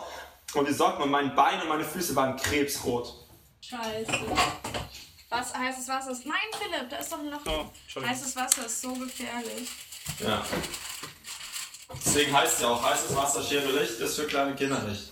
und 0.53 0.67
die 0.67 0.73
Socken 0.73 1.03
und 1.03 1.11
mein 1.11 1.35
Bein 1.35 1.61
und 1.61 1.69
meine 1.69 1.83
Füße 1.83 2.15
waren 2.15 2.35
krebsrot. 2.35 3.13
Scheiße. 3.61 4.11
Was 5.29 5.53
heißes 5.53 5.87
Wasser 5.87 6.11
ist. 6.11 6.25
Nein, 6.25 6.37
Philipp, 6.57 6.89
da 6.89 6.97
ist 6.97 7.11
doch 7.11 7.19
ein 7.19 7.29
Loch. 7.29 7.41
Oh, 7.45 7.65
Entschuldigung. 7.83 8.15
heißes 8.15 8.35
Wasser 8.35 8.65
ist 8.65 8.81
so 8.81 8.93
gefährlich. 8.93 9.69
Ja. 10.19 10.43
Deswegen 11.93 12.35
heißt 12.35 12.55
es 12.55 12.61
ja 12.61 12.69
auch, 12.69 12.83
heißes 12.83 13.15
Wasser, 13.15 13.43
Schere 13.43 13.71
Licht 13.79 13.99
ist 13.99 14.15
für 14.15 14.25
kleine 14.25 14.55
Kinder 14.55 14.79
nicht. 14.79 15.11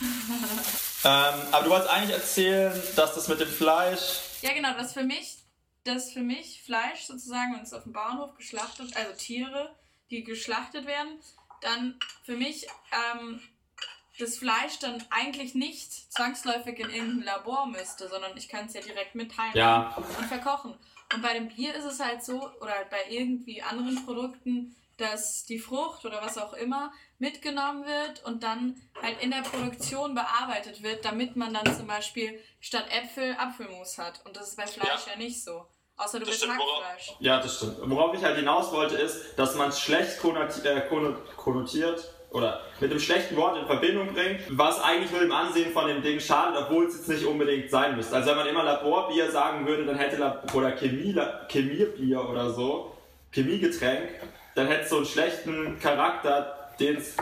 ähm, 1.04 1.34
aber 1.50 1.64
du 1.64 1.70
wolltest 1.70 1.90
eigentlich 1.90 2.16
erzählen, 2.16 2.82
dass 2.96 3.14
das 3.14 3.28
mit 3.28 3.40
dem 3.40 3.48
Fleisch. 3.48 4.20
Ja, 4.42 4.52
genau, 4.52 4.74
das 4.74 4.92
für 4.92 5.04
mich, 5.04 5.38
das 5.84 6.12
für 6.12 6.20
mich 6.20 6.62
Fleisch 6.64 7.04
sozusagen, 7.06 7.54
wenn 7.54 7.62
es 7.62 7.72
auf 7.72 7.84
dem 7.84 7.92
Bauernhof 7.92 8.34
geschlachtet, 8.36 8.96
also 8.96 9.12
Tiere, 9.16 9.74
die 10.10 10.24
geschlachtet 10.24 10.86
werden, 10.86 11.20
dann 11.60 11.98
für 12.24 12.36
mich 12.36 12.66
ähm, 13.14 13.40
das 14.22 14.38
Fleisch 14.38 14.78
dann 14.80 15.02
eigentlich 15.10 15.54
nicht 15.54 15.92
zwangsläufig 16.12 16.78
in 16.78 16.90
irgendein 16.90 17.24
Labor 17.24 17.66
müsste, 17.66 18.08
sondern 18.08 18.36
ich 18.36 18.48
kann 18.48 18.66
es 18.66 18.74
ja 18.74 18.80
direkt 18.80 19.14
mitteilen 19.14 19.52
Ja. 19.54 19.94
und 20.18 20.26
verkochen. 20.26 20.74
Und 21.14 21.22
bei 21.22 21.34
dem 21.34 21.48
Bier 21.48 21.74
ist 21.74 21.84
es 21.84 22.00
halt 22.00 22.24
so, 22.24 22.50
oder 22.60 22.74
bei 22.90 23.04
irgendwie 23.10 23.60
anderen 23.62 24.04
Produkten, 24.06 24.74
dass 24.96 25.44
die 25.44 25.58
Frucht 25.58 26.04
oder 26.04 26.22
was 26.22 26.38
auch 26.38 26.52
immer 26.54 26.92
mitgenommen 27.18 27.84
wird 27.84 28.24
und 28.24 28.42
dann 28.42 28.80
halt 29.02 29.20
in 29.22 29.30
der 29.30 29.42
Produktion 29.42 30.14
bearbeitet 30.14 30.82
wird, 30.82 31.04
damit 31.04 31.36
man 31.36 31.52
dann 31.54 31.76
zum 31.76 31.86
Beispiel 31.86 32.38
statt 32.60 32.86
Äpfel 32.90 33.34
Apfelmus 33.38 33.98
hat. 33.98 34.20
Und 34.24 34.36
das 34.36 34.48
ist 34.50 34.56
bei 34.56 34.66
Fleisch 34.66 35.06
ja, 35.10 35.16
nicht 35.16 35.42
so. 35.42 35.66
Außer 35.96 36.18
du 36.18 36.24
Das 36.26 36.34
bist 36.34 36.44
stimmt, 36.44 36.58
Hackfleisch. 36.58 37.14
Ja, 37.20 37.40
das 37.40 37.56
stimmt. 37.56 37.76
Worauf 37.84 38.14
ich 38.14 38.22
halt 38.22 38.36
hinaus 38.36 38.72
wollte, 38.72 38.96
ist, 38.96 39.36
dass 39.38 39.54
man 39.54 39.68
es 39.68 39.80
schlecht 39.80 40.18
äh, 40.18 40.88
konno- 40.88 41.16
konnotiert 41.36 42.12
oder 42.32 42.60
mit 42.80 42.90
einem 42.90 43.00
schlechten 43.00 43.36
Wort 43.36 43.58
in 43.58 43.66
Verbindung 43.66 44.12
bringt, 44.12 44.40
was 44.50 44.80
eigentlich 44.80 45.10
nur 45.10 45.20
dem 45.20 45.32
Ansehen 45.32 45.72
von 45.72 45.86
dem 45.86 46.02
Ding 46.02 46.18
schadet, 46.20 46.62
obwohl 46.62 46.86
es 46.86 46.94
jetzt 46.96 47.08
nicht 47.08 47.24
unbedingt 47.24 47.70
sein 47.70 47.96
müsste. 47.96 48.16
Also 48.16 48.30
wenn 48.30 48.36
man 48.36 48.46
immer 48.46 48.64
Laborbier 48.64 49.30
sagen 49.30 49.66
würde, 49.66 49.84
dann 49.84 49.96
hätte 49.96 50.16
Lab 50.16 50.52
oder 50.54 50.72
Chemie, 50.72 51.14
Chemiebier 51.48 52.28
oder 52.28 52.50
so, 52.50 52.96
Chemiegetränk, 53.32 54.08
dann 54.54 54.66
hätte 54.66 54.82
es 54.82 54.90
so 54.90 54.96
einen 54.96 55.06
schlechten 55.06 55.78
Charakter, 55.78 56.70
den 56.78 56.96
es 56.96 57.16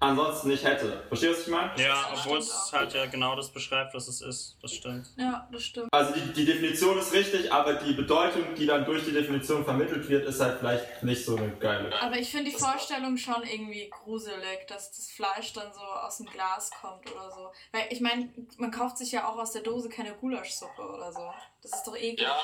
ansonsten 0.00 0.48
nicht 0.48 0.64
hätte. 0.64 1.02
Verstehst 1.08 1.32
du, 1.32 1.38
was 1.38 1.46
ich 1.46 1.76
meine? 1.76 1.82
Ja, 1.82 2.10
obwohl 2.12 2.38
es 2.38 2.72
halt 2.72 2.92
ja 2.94 3.06
genau 3.06 3.34
das 3.34 3.50
beschreibt, 3.50 3.94
was 3.94 4.08
es 4.08 4.20
ist. 4.20 4.56
Das 4.62 4.72
stimmt. 4.72 5.08
Ja, 5.16 5.48
das 5.50 5.62
stimmt. 5.64 5.88
Also 5.92 6.14
die, 6.14 6.32
die 6.32 6.44
Definition 6.44 6.98
ist 6.98 7.12
richtig, 7.12 7.52
aber 7.52 7.74
die 7.74 7.92
Bedeutung, 7.92 8.54
die 8.56 8.66
dann 8.66 8.84
durch 8.84 9.04
die 9.04 9.12
Definition 9.12 9.64
vermittelt 9.64 10.08
wird, 10.08 10.26
ist 10.26 10.40
halt 10.40 10.58
vielleicht 10.58 11.02
nicht 11.02 11.24
so 11.24 11.36
eine 11.36 11.50
geile. 11.56 12.00
Aber 12.00 12.16
ich 12.16 12.30
finde 12.30 12.50
die 12.50 12.56
Vorstellung 12.56 13.16
schon 13.16 13.42
irgendwie 13.42 13.90
gruselig, 13.90 14.66
dass 14.68 14.92
das 14.92 15.10
Fleisch 15.10 15.52
dann 15.52 15.72
so 15.72 15.80
aus 15.80 16.18
dem 16.18 16.26
Glas 16.26 16.70
kommt 16.80 17.10
oder 17.10 17.30
so. 17.30 17.50
Weil 17.72 17.86
ich 17.90 18.00
meine, 18.00 18.32
man 18.56 18.70
kauft 18.70 18.98
sich 18.98 19.12
ja 19.12 19.28
auch 19.28 19.36
aus 19.36 19.52
der 19.52 19.62
Dose 19.62 19.88
keine 19.88 20.14
Gulaschsuppe 20.14 20.82
oder 20.82 21.12
so. 21.12 21.32
Das 21.62 21.72
ist 21.72 21.84
doch 21.84 21.96
eklig. 21.96 22.20
Ja, 22.20 22.38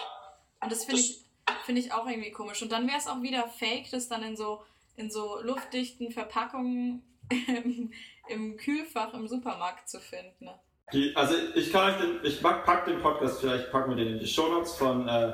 Und 0.60 0.72
das 0.72 0.84
finde 0.84 1.00
ich, 1.00 1.24
finde 1.64 1.80
ich 1.80 1.92
auch 1.92 2.06
irgendwie 2.06 2.32
komisch. 2.32 2.62
Und 2.62 2.72
dann 2.72 2.86
wäre 2.88 2.98
es 2.98 3.06
auch 3.06 3.22
wieder 3.22 3.46
fake, 3.48 3.90
das 3.90 4.08
dann 4.08 4.22
in 4.24 4.36
so, 4.36 4.62
in 4.96 5.10
so 5.10 5.40
luftdichten 5.40 6.10
Verpackungen 6.10 7.02
im, 7.30 7.92
im 8.28 8.56
Kühlfach 8.56 9.14
im 9.14 9.28
Supermarkt 9.28 9.88
zu 9.88 10.00
finden. 10.00 10.50
Die, 10.92 11.16
also 11.16 11.34
ich 11.54 11.72
kann 11.72 11.90
euch 11.90 12.00
den, 12.00 12.20
ich 12.22 12.42
pack, 12.42 12.84
den 12.84 13.00
Podcast, 13.00 13.40
vielleicht 13.40 13.70
packen 13.70 13.90
wir 13.90 14.04
den 14.04 14.14
in 14.14 14.18
die 14.18 14.26
Shownotes 14.26 14.74
von, 14.74 15.08
äh, 15.08 15.32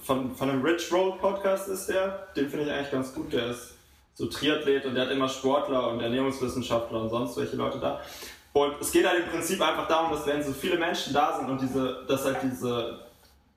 von, 0.00 0.34
von 0.34 0.50
einem 0.50 0.62
Rich 0.62 0.92
Roll 0.92 1.18
Podcast 1.18 1.68
ist 1.68 1.88
der. 1.88 2.28
Den 2.36 2.48
finde 2.48 2.66
ich 2.66 2.72
eigentlich 2.72 2.90
ganz 2.90 3.12
gut, 3.12 3.32
der 3.32 3.48
ist 3.48 3.74
so 4.14 4.26
Triathlet 4.26 4.84
und 4.86 4.94
der 4.94 5.06
hat 5.06 5.10
immer 5.10 5.28
Sportler 5.28 5.88
und 5.88 6.00
Ernährungswissenschaftler 6.00 7.02
und 7.02 7.10
sonst 7.10 7.36
welche 7.36 7.56
Leute 7.56 7.78
da. 7.78 8.00
Und 8.52 8.80
es 8.80 8.92
geht 8.92 9.08
halt 9.08 9.24
im 9.24 9.30
Prinzip 9.30 9.60
einfach 9.60 9.88
darum, 9.88 10.12
dass 10.12 10.26
wenn 10.26 10.42
so 10.42 10.52
viele 10.52 10.76
Menschen 10.78 11.12
da 11.14 11.38
sind 11.38 11.48
und 11.48 11.60
diese, 11.60 12.04
dass 12.06 12.24
halt 12.24 12.38
diese, 12.42 13.06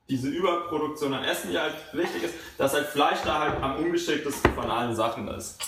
diese 0.10 0.30
Überproduktion 0.30 1.13
an 1.13 1.24
Essen, 1.26 1.52
die 1.52 1.60
halt 1.60 1.76
wichtig 1.91 2.24
ist, 2.24 2.34
dass 2.58 2.74
halt 2.74 2.88
Fleisch 2.88 3.19
da 3.26 3.39
halt 3.39 3.62
am 3.62 3.78
ungeschicktesten 3.78 4.54
von 4.54 4.69
allen 4.69 4.95
Sachen 4.95 5.28
ist. 5.28 5.60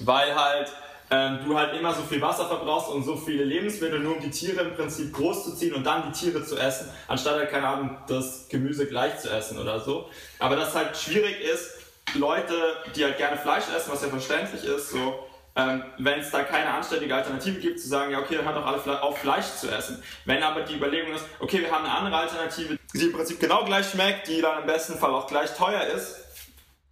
Weil 0.00 0.34
halt 0.34 0.72
ähm, 1.10 1.40
du 1.44 1.58
halt 1.58 1.76
immer 1.76 1.92
so 1.92 2.02
viel 2.02 2.20
Wasser 2.20 2.46
verbrauchst 2.46 2.88
und 2.90 3.02
so 3.02 3.16
viele 3.16 3.44
Lebensmittel, 3.44 3.98
nur 3.98 4.16
um 4.16 4.22
die 4.22 4.30
Tiere 4.30 4.62
im 4.62 4.74
Prinzip 4.74 5.12
groß 5.12 5.44
zu 5.44 5.56
ziehen 5.56 5.74
und 5.74 5.84
dann 5.84 6.04
die 6.10 6.18
Tiere 6.18 6.44
zu 6.44 6.56
essen, 6.56 6.88
anstatt 7.08 7.36
halt, 7.36 7.50
keine 7.50 7.66
Ahnung, 7.66 7.96
das 8.06 8.46
Gemüse 8.48 8.86
gleich 8.86 9.18
zu 9.18 9.28
essen 9.28 9.58
oder 9.58 9.80
so. 9.80 10.08
Aber 10.38 10.56
das 10.56 10.74
halt 10.74 10.96
schwierig 10.96 11.40
ist, 11.40 11.70
Leute, 12.14 12.54
die 12.94 13.04
halt 13.04 13.16
gerne 13.18 13.36
Fleisch 13.36 13.64
essen, 13.76 13.90
was 13.92 14.02
ja 14.02 14.08
verständlich 14.08 14.64
ist, 14.64 14.90
so, 14.90 15.26
ähm, 15.56 15.82
wenn 15.98 16.20
es 16.20 16.30
da 16.30 16.44
keine 16.44 16.70
anständige 16.70 17.14
Alternative 17.14 17.58
gibt, 17.58 17.80
zu 17.80 17.88
sagen, 17.88 18.12
ja 18.12 18.20
okay, 18.20 18.36
dann 18.36 18.46
hat 18.46 18.56
doch 18.56 18.66
alle 18.66 18.78
Fle 18.78 19.02
auf 19.02 19.18
Fleisch 19.18 19.46
zu 19.56 19.68
essen. 19.68 20.02
Wenn 20.24 20.42
aber 20.42 20.62
die 20.62 20.76
Überlegung 20.76 21.12
ist, 21.12 21.24
okay, 21.40 21.60
wir 21.60 21.72
haben 21.72 21.84
eine 21.84 21.94
andere 21.94 22.16
Alternative, 22.18 22.78
die 22.94 23.06
im 23.06 23.12
Prinzip 23.12 23.40
genau 23.40 23.64
gleich 23.64 23.90
schmeckt, 23.90 24.28
die 24.28 24.40
dann 24.40 24.60
im 24.60 24.66
besten 24.66 24.96
Fall 24.96 25.10
auch 25.10 25.26
gleich 25.26 25.54
teuer 25.56 25.82
ist, 25.82 26.16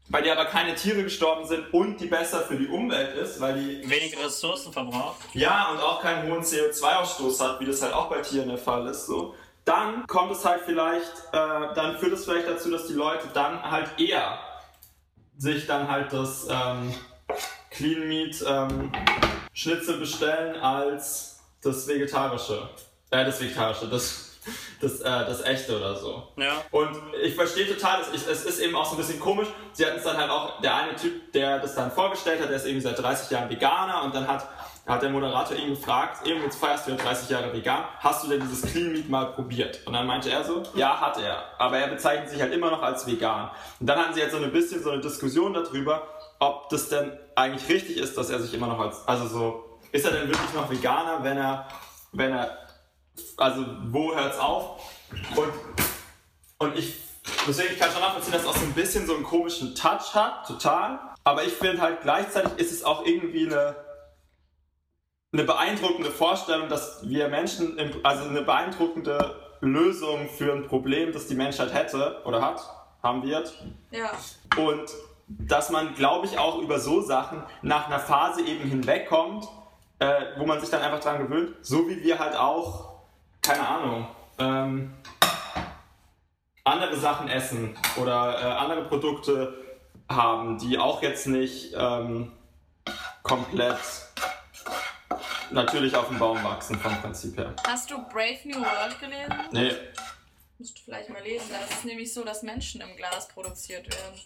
bei 0.09 0.23
der 0.23 0.39
aber 0.39 0.47
keine 0.47 0.75
Tiere 0.75 1.03
gestorben 1.03 1.47
sind 1.47 1.73
und 1.73 1.99
die 2.01 2.07
besser 2.07 2.41
für 2.41 2.57
die 2.57 2.69
Umwelt 2.69 3.15
ist, 3.17 3.41
weil 3.41 3.55
die 3.55 3.91
Weniger 3.91 4.25
Ressourcen 4.25 4.73
verbraucht. 4.73 5.17
ja, 5.35 5.71
und 5.71 5.81
auch 5.81 6.01
keinen 6.01 6.31
hohen 6.31 6.43
CO2-Ausstoß 6.43 7.41
hat, 7.41 7.61
wie 7.61 7.67
das 7.67 7.83
halt 7.83 7.93
auch 7.93 8.09
bei 8.09 8.21
Tieren 8.21 8.49
der 8.49 8.59
Fall 8.59 8.87
ist, 8.87 9.07
so. 9.07 9.35
Dann 9.65 10.07
kommt 10.07 10.33
es 10.33 10.45
halt 10.47 10.63
vielleicht, 10.65 11.13
äh, 11.33 11.75
dann 11.75 11.99
führt 11.99 12.15
es 12.15 12.25
vielleicht 12.25 12.49
dazu, 12.49 12.71
dass 12.71 12.87
die 12.87 12.95
Leute 12.95 13.29
dann 13.35 13.63
halt 13.71 13.89
eher 13.99 14.39
sich 15.37 15.67
dann 15.67 15.89
halt 15.89 16.13
das 16.13 16.47
ähm, 16.51 16.95
Clean 17.71 18.09
Meat 18.09 18.43
ähm, 18.47 18.91
Schnitzel 19.53 19.99
bestellen 19.99 20.57
als 20.57 21.41
das 21.63 21.87
vegetarische, 21.87 22.69
äh, 23.11 23.25
das 23.25 23.41
vegetarische, 23.41 23.89
das, 23.89 24.28
das, 24.81 25.01
äh, 25.01 25.05
das 25.05 25.43
echte 25.45 25.77
oder 25.77 25.95
so. 25.95 26.29
Ja. 26.37 26.63
Und 26.71 26.91
ich 27.23 27.35
verstehe 27.35 27.67
total, 27.67 28.01
es, 28.15 28.27
es 28.27 28.45
ist 28.45 28.61
eben 28.61 28.75
auch 28.77 28.85
so 28.85 28.93
ein 28.93 28.99
bisschen 28.99 29.21
komisch. 29.21 29.49
Sie 29.73 29.85
hatten 29.85 29.99
es 29.99 30.05
dann 30.05 30.17
halt 30.17 30.31
auch, 30.31 30.61
der 30.61 30.75
eine 30.75 30.97
Typ, 30.97 31.33
der 31.33 31.59
das 31.59 31.75
dann 31.75 31.91
vorgestellt 31.91 32.41
hat, 32.41 32.49
der 32.49 32.57
ist 32.57 32.67
irgendwie 32.67 32.83
seit 32.83 32.99
30 32.99 33.31
Jahren 33.31 33.51
Veganer 33.51 34.03
und 34.03 34.15
dann 34.15 34.27
hat, 34.27 34.49
hat 34.87 35.03
der 35.03 35.11
Moderator 35.11 35.57
ihn 35.57 35.71
gefragt, 35.71 36.27
eben 36.27 36.43
jetzt 36.43 36.59
feierst 36.59 36.87
du 36.87 36.93
ja 36.93 36.97
30 36.97 37.29
Jahre 37.29 37.53
vegan, 37.53 37.85
hast 37.99 38.25
du 38.25 38.29
denn 38.29 38.41
dieses 38.41 38.63
Clean 38.63 38.91
Meat 38.93 39.09
mal 39.09 39.27
probiert? 39.27 39.81
Und 39.87 39.93
dann 39.93 40.07
meinte 40.07 40.31
er 40.31 40.45
so, 40.45 40.63
ja, 40.75 40.99
hat 41.01 41.19
er. 41.21 41.43
Aber 41.59 41.79
er 41.79 41.89
bezeichnet 41.89 42.31
sich 42.31 42.41
halt 42.41 42.55
immer 42.55 42.71
noch 42.71 42.83
als 42.83 43.07
vegan. 43.07 43.51
Und 43.81 43.87
dann 43.87 43.99
hatten 43.99 44.15
sie 44.15 44.21
jetzt 44.21 44.33
so 44.33 44.39
ein 44.39 44.51
bisschen 44.51 44.83
so 44.83 44.91
eine 44.91 45.03
Diskussion 45.03 45.53
darüber, 45.53 46.09
ob 46.39 46.69
das 46.71 46.89
denn 46.89 47.13
eigentlich 47.35 47.69
richtig 47.69 47.99
ist, 47.99 48.17
dass 48.17 48.31
er 48.31 48.41
sich 48.41 48.55
immer 48.55 48.67
noch 48.67 48.81
als, 48.81 49.07
also 49.07 49.27
so, 49.27 49.79
ist 49.93 50.05
er 50.05 50.13
denn 50.13 50.29
wirklich 50.29 50.55
noch 50.55 50.71
Veganer, 50.71 51.23
wenn 51.23 51.37
er, 51.37 51.69
wenn 52.13 52.33
er 52.33 52.68
also 53.37 53.65
wo 53.87 54.15
hört's 54.15 54.39
auf? 54.39 54.83
Und, 55.37 55.53
und 56.59 56.77
ich, 56.77 56.97
deswegen 57.47 57.73
ich 57.73 57.79
kann 57.79 57.91
schon 57.91 58.01
nachvollziehen, 58.01 58.33
dass 58.33 58.43
es 58.43 58.49
auch 58.49 58.57
so 58.57 58.65
ein 58.65 58.75
bisschen 58.75 59.07
so 59.07 59.15
einen 59.15 59.25
komischen 59.25 59.75
Touch 59.75 60.15
hat, 60.15 60.47
total. 60.47 60.99
Aber 61.25 61.45
ich 61.45 61.53
finde 61.53 61.83
halt 61.83 62.03
gleichzeitig 62.03 62.53
ist 62.59 62.73
es 62.73 62.85
auch 62.85 63.05
irgendwie 63.05 63.47
eine, 63.47 63.77
eine 65.33 65.45
beeindruckende 65.45 66.11
Vorstellung, 66.11 66.69
dass 66.69 67.09
wir 67.09 67.29
Menschen, 67.29 67.79
im, 67.79 67.91
also 68.03 68.29
eine 68.29 68.43
beeindruckende 68.43 69.37
Lösung 69.61 70.29
für 70.29 70.53
ein 70.53 70.67
Problem, 70.67 71.13
das 71.13 71.27
die 71.27 71.35
Menschheit 71.35 71.75
hätte 71.75 72.23
oder 72.25 72.41
hat, 72.41 72.61
haben 73.03 73.23
wird. 73.23 73.53
Ja. 73.91 74.11
Und 74.57 74.91
dass 75.29 75.71
man, 75.71 75.95
glaube 75.95 76.27
ich, 76.27 76.39
auch 76.39 76.59
über 76.59 76.79
so 76.79 77.03
Sachen 77.03 77.43
nach 77.63 77.87
einer 77.87 77.99
Phase 77.99 78.43
eben 78.43 78.65
hinwegkommt, 78.69 79.47
äh, 79.99 80.23
wo 80.39 80.47
man 80.47 80.61
sich 80.61 80.71
dann 80.71 80.83
einfach 80.83 81.01
dran 81.01 81.19
gewöhnt, 81.19 81.57
so 81.61 81.89
wie 81.89 82.03
wir 82.03 82.19
halt 82.19 82.37
auch, 82.37 82.88
keine 83.49 83.67
Ahnung, 83.67 84.07
ähm, 84.39 84.95
andere 86.65 86.99
Sachen 86.99 87.29
essen 87.29 87.75
oder 87.97 88.39
äh, 88.39 88.45
andere 88.45 88.85
Produkte 88.85 89.55
haben, 90.07 90.59
die 90.59 90.79
auch 90.79 91.01
jetzt 91.01 91.27
nicht 91.27 91.73
ähm, 91.75 92.31
komplett 93.23 93.79
natürlich 95.51 95.97
auf 95.97 96.09
dem 96.09 96.19
Baum 96.19 96.45
wachsen 96.45 96.79
vom 96.79 96.95
Prinzip 97.01 97.39
her. 97.39 97.55
Hast 97.67 97.91
du 97.91 97.97
Brave 98.09 98.39
New 98.45 98.61
World 98.61 99.01
gelesen? 99.01 99.35
Nee, 99.53 99.73
Musst 100.59 100.77
du 100.77 100.83
vielleicht 100.83 101.09
mal 101.09 101.23
lesen. 101.23 101.47
Da 101.51 101.61
ist 101.61 101.73
es 101.73 101.85
nämlich 101.85 102.13
so, 102.13 102.25
dass 102.25 102.43
Menschen 102.43 102.83
im 102.83 102.97
Glas 102.97 103.29
produziert 103.29 103.89
werden. 103.95 104.21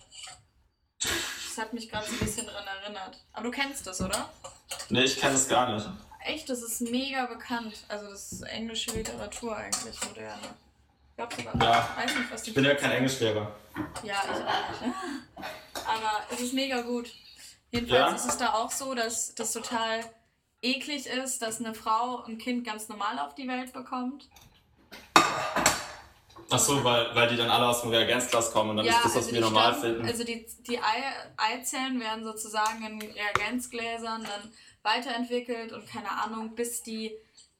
Das 0.98 1.58
hat 1.58 1.72
mich 1.74 1.88
gerade 1.88 2.06
so 2.06 2.12
ein 2.14 2.18
bisschen 2.18 2.46
dran 2.46 2.64
erinnert. 2.66 3.22
Aber 3.34 3.44
du 3.44 3.50
kennst 3.52 3.86
das, 3.86 4.00
oder? 4.00 4.30
nee, 4.88 5.04
ich 5.04 5.20
kenne 5.20 5.34
es 5.34 5.48
gar 5.48 5.72
nicht. 5.72 5.86
Echt, 6.24 6.48
das 6.48 6.62
ist 6.62 6.80
mega 6.82 7.26
bekannt. 7.26 7.74
Also 7.88 8.10
das 8.10 8.32
ist 8.32 8.42
englische 8.42 8.92
Literatur 8.92 9.56
eigentlich, 9.56 9.96
moderne. 10.06 10.38
Ich 11.10 11.16
glaube 11.16 11.34
sogar. 11.36 11.54
Ja. 11.62 11.88
Weiß 11.96 12.14
nicht, 12.16 12.32
was 12.32 12.42
die 12.42 12.50
Ich 12.50 12.54
bin 12.54 12.64
ja 12.64 12.74
kein 12.74 12.92
Englischlehrer. 12.92 13.54
Ja, 14.02 14.22
ich 14.24 14.30
auch 14.30 14.86
nicht. 14.86 14.94
Aber 15.86 16.22
es 16.32 16.40
ist 16.40 16.54
mega 16.54 16.80
gut. 16.82 17.10
Jedenfalls 17.70 18.10
Ja? 18.10 18.16
ist 18.16 18.26
es 18.26 18.36
da 18.38 18.52
auch 18.54 18.70
so, 18.70 18.94
dass 18.94 19.34
das 19.34 19.52
total 19.52 20.00
eklig 20.62 21.06
ist, 21.06 21.42
dass 21.42 21.58
eine 21.58 21.74
Frau 21.74 22.22
ein 22.24 22.38
Kind 22.38 22.64
ganz 22.64 22.88
normal 22.88 23.18
auf 23.18 23.34
die 23.34 23.48
Welt 23.48 23.72
bekommt. 23.72 24.28
Ach 26.54 26.58
so, 26.58 26.84
weil, 26.84 27.14
weil 27.14 27.28
die 27.30 27.36
dann 27.36 27.50
alle 27.50 27.66
aus 27.66 27.80
dem 27.80 27.90
Reagenzglas 27.90 28.52
kommen 28.52 28.70
und 28.70 28.76
dann 28.78 28.86
ist 28.86 28.94
das, 28.96 29.04
was 29.06 29.16
also 29.16 29.32
wir 29.32 29.40
normal 29.40 29.72
stammen- 29.72 29.80
finden. 29.96 30.06
Also 30.06 30.24
die, 30.24 30.46
die 30.68 30.78
Ei, 30.78 31.02
Eizellen 31.38 31.98
werden 31.98 32.24
sozusagen 32.24 32.84
in 32.84 33.00
Reagenzgläsern 33.10 34.22
dann 34.24 34.52
weiterentwickelt 34.82 35.72
und 35.72 35.86
keine 35.86 36.10
Ahnung, 36.10 36.54
bis 36.54 36.82
die 36.82 37.12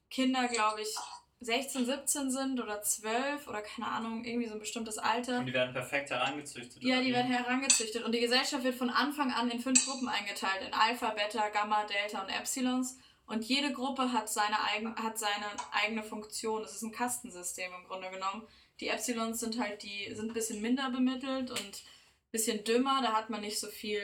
Kinder, 0.09 0.47
glaube 0.47 0.81
ich, 0.81 0.95
16, 1.43 1.85
17 1.85 2.31
sind 2.31 2.61
oder 2.61 2.81
12 2.81 3.47
oder 3.47 3.61
keine 3.61 3.87
Ahnung, 3.87 4.23
irgendwie 4.23 4.47
so 4.47 4.53
ein 4.53 4.59
bestimmtes 4.59 4.97
Alter. 4.97 5.39
Und 5.39 5.45
die 5.45 5.53
werden 5.53 5.73
perfekt 5.73 6.09
herangezüchtet. 6.09 6.81
Ja, 6.81 7.01
die 7.01 7.13
werden 7.13 7.31
herangezüchtet 7.31 8.03
und 8.03 8.13
die 8.13 8.19
Gesellschaft 8.19 8.63
wird 8.63 8.75
von 8.75 8.89
Anfang 8.89 9.31
an 9.31 9.49
in 9.49 9.59
fünf 9.59 9.85
Gruppen 9.85 10.07
eingeteilt, 10.07 10.65
in 10.65 10.73
Alpha, 10.73 11.09
Beta, 11.11 11.49
Gamma, 11.49 11.85
Delta 11.85 12.21
und 12.21 12.29
Epsilons. 12.29 12.97
Und 13.25 13.43
jede 13.45 13.71
Gruppe 13.71 14.11
hat 14.11 14.29
seine, 14.29 14.61
eigen, 14.63 14.95
hat 14.95 15.17
seine 15.17 15.45
eigene 15.71 16.03
Funktion. 16.03 16.63
Es 16.63 16.75
ist 16.75 16.83
ein 16.83 16.91
Kastensystem 16.91 17.71
im 17.73 17.87
Grunde 17.87 18.09
genommen. 18.09 18.43
Die 18.79 18.89
Epsilons 18.89 19.39
sind 19.39 19.59
halt 19.59 19.81
die, 19.83 20.13
sind 20.13 20.31
ein 20.31 20.33
bisschen 20.33 20.61
minder 20.61 20.89
bemittelt 20.89 21.49
und 21.49 21.59
ein 21.59 22.31
bisschen 22.31 22.63
dümmer. 22.63 23.01
Da 23.01 23.13
hat 23.13 23.29
man 23.29 23.41
nicht 23.41 23.59
so 23.59 23.67
viel 23.67 24.03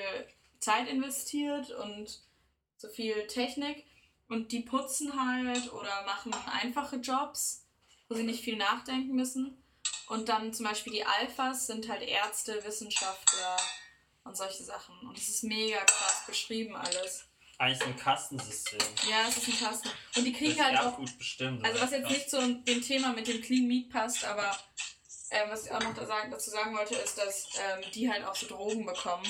Zeit 0.60 0.88
investiert 0.88 1.72
und 1.72 2.22
so 2.80 2.88
viel 2.88 3.28
Technik. 3.28 3.86
Und 4.28 4.52
die 4.52 4.62
putzen 4.62 5.12
halt 5.20 5.72
oder 5.74 6.04
machen 6.06 6.34
einfache 6.34 6.98
Jobs, 6.98 7.66
wo 8.08 8.16
sie 8.16 8.24
nicht 8.24 8.44
viel 8.44 8.58
nachdenken 8.58 9.16
müssen. 9.16 9.64
Und 10.08 10.30
dann 10.30 10.54
zum 10.54 10.66
Beispiel 10.66 10.94
die 10.94 11.06
Alphas 11.06 11.68
sind 11.68 11.90
halt 11.90 12.02
Ärzte, 12.02 12.64
Wissenschaftler 12.64 13.58
und 14.24 14.36
solche 14.38 14.64
Sachen. 14.64 14.96
Und 15.08 15.18
es 15.18 15.30
ist 15.30 15.44
mega 15.44 15.80
krass 15.80 16.24
beschrieben 16.26 16.76
alles. 16.76 17.26
Eigentlich 17.58 17.80
so 17.80 17.86
ein 17.86 17.98
Kastensystem. 17.98 18.80
Ja, 19.10 19.28
es 19.28 19.38
ist 19.38 19.48
ein 19.50 19.60
Kasten. 19.60 19.90
Und 20.16 20.24
die 20.24 20.32
Das 20.32 20.40
kriegen 20.40 20.52
ist 20.54 20.64
halt 20.64 20.78
auch. 20.80 20.86
Erbgut 20.86 21.18
bestimmt. 21.18 21.64
Also 21.64 21.76
oder? 21.78 21.86
was 21.86 21.92
jetzt 21.92 22.10
nicht 22.10 22.30
zu 22.30 22.56
dem 22.56 22.82
Thema 22.82 23.14
mit 23.14 23.28
dem 23.28 23.42
Clean 23.42 23.68
Meat 23.68 23.90
passt, 23.90 24.24
aber 24.24 24.58
äh, 25.32 25.50
was 25.50 25.66
ich 25.66 25.72
auch 25.72 25.80
noch 25.82 25.94
da 25.94 26.06
sagen, 26.06 26.32
dazu 26.32 26.50
sagen 26.50 26.76
wollte, 26.78 26.96
ist, 26.96 27.18
dass 27.18 27.48
ähm, 27.56 27.84
die 27.94 28.10
halt 28.12 28.26
auch 28.26 28.36
so 28.36 28.48
Drogen 28.48 28.86
bekommen, 28.86 29.26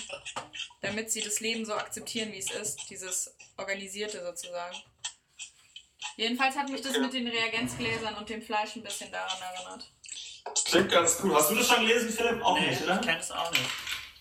damit 0.81 1.11
sie 1.11 1.21
das 1.21 1.39
Leben 1.39 1.65
so 1.65 1.73
akzeptieren, 1.73 2.31
wie 2.31 2.39
es 2.39 2.51
ist, 2.51 2.89
dieses 2.89 3.35
Organisierte 3.57 4.23
sozusagen. 4.23 4.75
Jedenfalls 6.15 6.55
hat 6.55 6.69
mich 6.69 6.81
das 6.81 6.97
mit 6.97 7.13
den 7.13 7.27
Reagenzgläsern 7.27 8.15
und 8.15 8.29
dem 8.29 8.41
Fleisch 8.41 8.75
ein 8.75 8.83
bisschen 8.83 9.11
daran 9.11 9.37
erinnert. 9.41 9.91
Klingt 10.65 10.91
ganz 10.91 11.19
cool. 11.23 11.33
Hast 11.35 11.51
du 11.51 11.55
das 11.55 11.67
schon 11.67 11.85
gelesen, 11.85 12.09
Philipp? 12.09 12.41
Auch 12.43 12.59
Nee, 12.59 12.69
nicht, 12.69 12.79
ich 12.81 12.85
oder? 12.85 12.97
kenne 12.99 13.19
es 13.19 13.31
auch 13.31 13.51
nicht. 13.51 13.69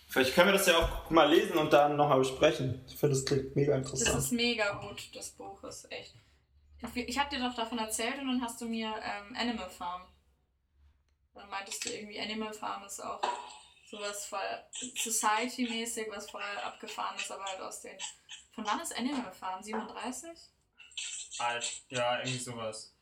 Vielleicht 0.09 0.35
können 0.35 0.49
wir 0.49 0.53
das 0.55 0.67
ja 0.67 0.79
auch 0.79 1.11
mal 1.11 1.29
lesen 1.29 1.57
und 1.59 1.73
dann 1.73 1.97
nochmal 1.97 2.19
besprechen. 2.19 2.85
Ich 2.89 2.97
finde, 2.97 3.15
das 3.15 3.25
klingt 3.25 3.55
mega 3.57 3.77
Das 3.79 3.91
interessant. 3.93 4.19
ist 4.25 4.33
mega 4.33 4.73
gut, 4.75 5.03
das 5.15 5.31
Buch 5.31 5.63
ist 5.65 5.91
echt. 5.93 6.15
Ich 6.95 7.19
habe 7.19 7.31
dir 7.31 7.41
doch 7.41 7.55
davon 7.55 7.79
erzählt 7.79 8.19
und 8.19 8.27
dann 8.29 8.43
hast 8.43 8.61
du 8.61 8.67
mir 8.67 8.95
ähm, 9.03 9.37
Animal 9.37 9.69
Farm. 9.69 10.03
Dann 11.39 11.49
meintest 11.51 11.85
du 11.85 11.91
irgendwie, 11.91 12.21
Animal 12.21 12.53
Farm 12.53 12.85
ist 12.85 13.01
auch 13.01 13.21
sowas 13.89 14.27
voll 14.27 14.41
Society-mäßig, 14.97 16.09
was 16.11 16.29
voll 16.31 16.43
abgefahren 16.65 17.17
ist, 17.17 17.31
aber 17.31 17.45
halt 17.45 17.61
aus 17.61 17.81
den. 17.81 17.97
Von 18.55 18.67
wann 18.67 18.81
ist 18.81 18.97
Animal 18.97 19.33
Farm? 19.33 19.63
37? 19.63 20.31
Alt. 21.39 21.83
Ja, 21.91 22.19
irgendwie 22.19 22.39
sowas. 22.39 22.93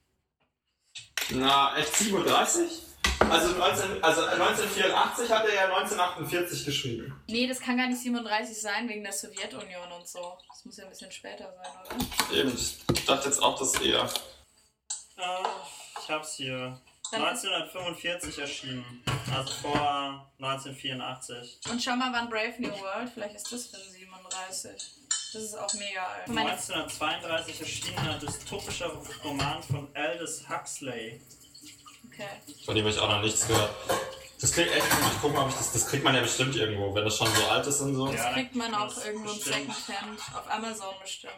Na, 1.31 1.77
echt 1.79 1.95
37? 1.95 2.83
Also, 3.19 3.55
19, 3.57 4.05
also 4.05 4.23
1984 4.27 5.31
hat 5.31 5.47
er 5.47 5.55
ja 5.55 5.65
1948 5.75 6.67
geschrieben. 6.67 7.25
Nee, 7.27 7.47
das 7.47 7.59
kann 7.59 7.79
gar 7.79 7.89
nicht 7.89 8.03
37 8.03 8.61
sein, 8.61 8.89
wegen 8.89 9.03
der 9.03 9.13
Sowjetunion 9.13 9.91
und 9.93 10.07
so. 10.07 10.37
Das 10.49 10.65
muss 10.67 10.77
ja 10.77 10.85
ein 10.85 10.91
bisschen 10.91 11.11
später 11.11 11.53
sein, 11.55 11.99
oder? 11.99 12.37
Eben, 12.37 12.55
ich 12.55 13.07
dachte 13.07 13.29
jetzt 13.29 13.43
auch, 13.43 13.59
dass 13.59 13.81
eher. 13.81 14.05
Äh, 15.17 15.23
ich 16.03 16.11
hab's 16.11 16.35
hier. 16.35 16.79
Dann- 17.13 17.23
1945 17.23 18.39
erschienen. 18.39 19.03
Also 19.35 19.53
vor 19.63 20.31
1984. 20.39 21.59
Und 21.71 21.83
schau 21.83 21.97
mal, 21.97 22.13
wann 22.13 22.29
Brave 22.29 22.55
New 22.59 22.71
World, 22.81 23.11
vielleicht 23.13 23.37
ist 23.37 23.53
das 23.53 23.67
für 23.67 23.77
ein 23.77 23.91
37. 23.93 24.73
Das 25.33 25.43
ist 25.43 25.55
auch 25.59 25.73
mega 25.75 26.03
alt. 26.07 26.29
Meine 26.29 26.51
1932 26.53 27.61
erschienener 27.61 28.19
dystopischer 28.19 28.93
Roman 29.25 29.63
von 29.63 29.89
Aldous 29.95 30.49
Huxley. 30.49 31.21
Okay. 32.11 32.29
Von 32.65 32.75
dem 32.75 32.85
habe 32.85 32.95
ich 32.95 33.01
auch 33.01 33.09
noch 33.11 33.21
nichts 33.21 33.47
gehört. 33.47 33.71
Das 34.41 34.53
klingt 34.53 34.71
echt 34.71 34.89
gut. 34.91 34.99
Ich 35.13 35.21
guck 35.21 35.33
mal, 35.35 35.43
ob 35.45 35.49
ich 35.51 35.57
das. 35.57 35.73
Das 35.73 35.87
kriegt 35.89 36.05
man 36.05 36.15
ja 36.15 36.21
bestimmt 36.23 36.55
irgendwo, 36.57 36.95
wenn 36.95 37.05
das 37.05 37.17
schon 37.17 37.27
so 37.35 37.47
alt 37.49 37.67
ist 37.67 37.81
und 37.81 37.95
so. 37.95 38.07
Ja. 38.09 38.13
Das 38.13 38.33
kriegt 38.35 38.55
man 38.55 38.75
auch 38.75 39.05
irgendwo 39.05 39.31
im. 39.31 39.39
Secondhand 39.41 40.21
auf 40.35 40.51
Amazon 40.51 40.95
bestimmt. 41.03 41.33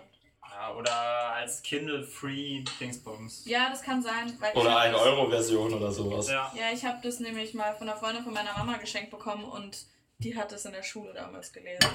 Ja, 0.59 0.75
oder 0.75 0.93
als 1.37 1.63
Kindle-Free 1.63 2.65
Dingsbums. 2.81 3.45
Ja, 3.47 3.71
das 3.71 3.81
kann 3.81 4.03
sein. 4.03 4.37
Oder 4.55 4.77
eine 4.77 4.99
Euro-Version 4.99 5.73
oder 5.73 5.93
sowas. 5.93 6.29
Ja. 6.29 6.53
Ja, 6.53 6.73
ich 6.73 6.85
habe 6.85 6.99
das 7.01 7.21
nämlich 7.21 7.55
mal 7.55 7.75
von 7.77 7.89
einer 7.89 7.97
Freundin 7.97 8.25
von 8.25 8.33
meiner 8.33 8.53
Mama 8.59 8.77
geschenkt 8.79 9.13
bekommen 9.13 9.45
und 9.45 9.87
die 10.19 10.37
hat 10.37 10.51
das 10.51 10.65
in 10.65 10.73
der 10.73 10.83
Schule 10.83 11.15
damals 11.15 11.53
gelesen. 11.53 11.89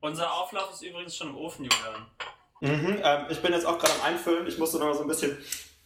Unser 0.00 0.32
Auflauf 0.34 0.72
ist 0.72 0.82
übrigens 0.82 1.16
schon 1.16 1.28
im 1.28 1.36
Ofen, 1.36 1.64
Julian. 1.64 2.06
Mhm, 2.60 3.00
ähm, 3.04 3.26
ich 3.28 3.40
bin 3.40 3.52
jetzt 3.52 3.66
auch 3.66 3.78
gerade 3.78 3.94
am 3.94 4.02
Einfüllen. 4.02 4.46
Ich 4.48 4.58
musste 4.58 4.78
noch 4.78 4.86
mal 4.86 4.94
so 4.94 5.02
ein 5.02 5.08
bisschen 5.08 5.38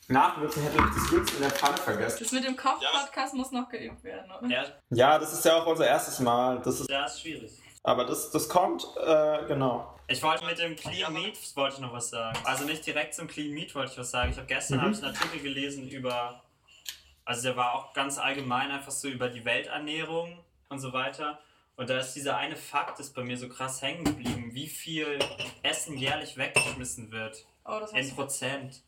nachwürzen. 0.08 0.62
Hätte 0.62 0.78
ich 0.78 0.94
das 1.02 1.10
Würzen 1.10 1.36
in 1.36 1.42
der 1.42 1.50
Pfanne 1.50 1.76
vergessen. 1.76 2.18
Das 2.20 2.32
mit 2.32 2.44
dem 2.44 2.56
Koch-Podcast 2.56 3.34
muss 3.34 3.50
noch 3.52 3.68
geübt 3.68 4.02
werden, 4.04 4.30
oder? 4.30 4.48
Ja, 4.48 4.64
Ja, 4.88 5.18
das 5.18 5.34
ist 5.34 5.44
ja 5.44 5.60
auch 5.60 5.66
unser 5.66 5.86
erstes 5.86 6.18
Mal. 6.20 6.60
Das 6.64 6.80
ist, 6.80 6.88
ja 6.90 7.04
ist 7.04 7.20
schwierig. 7.20 7.52
Aber 7.82 8.04
das, 8.04 8.30
das 8.30 8.48
kommt, 8.48 8.86
äh, 9.04 9.44
genau. 9.46 9.94
Ich 10.08 10.22
wollte 10.22 10.44
mit 10.46 10.58
dem 10.58 10.74
Clean 10.74 11.12
Meat 11.12 11.38
wollte 11.54 11.76
ich 11.76 11.80
noch 11.80 11.92
was 11.92 12.10
sagen. 12.10 12.38
Also 12.44 12.64
nicht 12.64 12.86
direkt 12.86 13.14
zum 13.14 13.28
Clean 13.28 13.52
Meat 13.52 13.74
wollte 13.74 13.92
ich 13.92 13.98
was 13.98 14.10
sagen. 14.10 14.30
Ich 14.30 14.36
habe 14.38 14.46
gestern 14.46 14.78
Mhm. 14.78 14.82
habe 14.82 14.92
ich 14.92 15.02
einen 15.04 15.14
Artikel 15.14 15.40
gelesen 15.40 15.88
über, 15.88 16.42
also 17.24 17.42
der 17.42 17.56
war 17.56 17.74
auch 17.74 17.92
ganz 17.92 18.18
allgemein 18.18 18.70
einfach 18.70 18.90
so 18.90 19.08
über 19.08 19.28
die 19.28 19.44
Welternährung 19.44 20.42
und 20.70 20.78
so 20.78 20.92
weiter. 20.92 21.38
Und 21.76 21.90
da 21.90 21.98
ist 21.98 22.14
dieser 22.14 22.36
eine 22.36 22.56
Fakt 22.56 22.98
ist 23.00 23.14
bei 23.14 23.22
mir 23.22 23.36
so 23.36 23.48
krass 23.48 23.82
hängen 23.82 24.02
geblieben, 24.04 24.50
wie 24.52 24.66
viel 24.66 25.18
Essen 25.62 25.96
jährlich 25.96 26.36
weggeschmissen 26.36 27.12
wird 27.12 27.44
Oh, 27.64 27.78
das 27.78 27.92
in. 27.92 28.14
Prozent. 28.14 28.82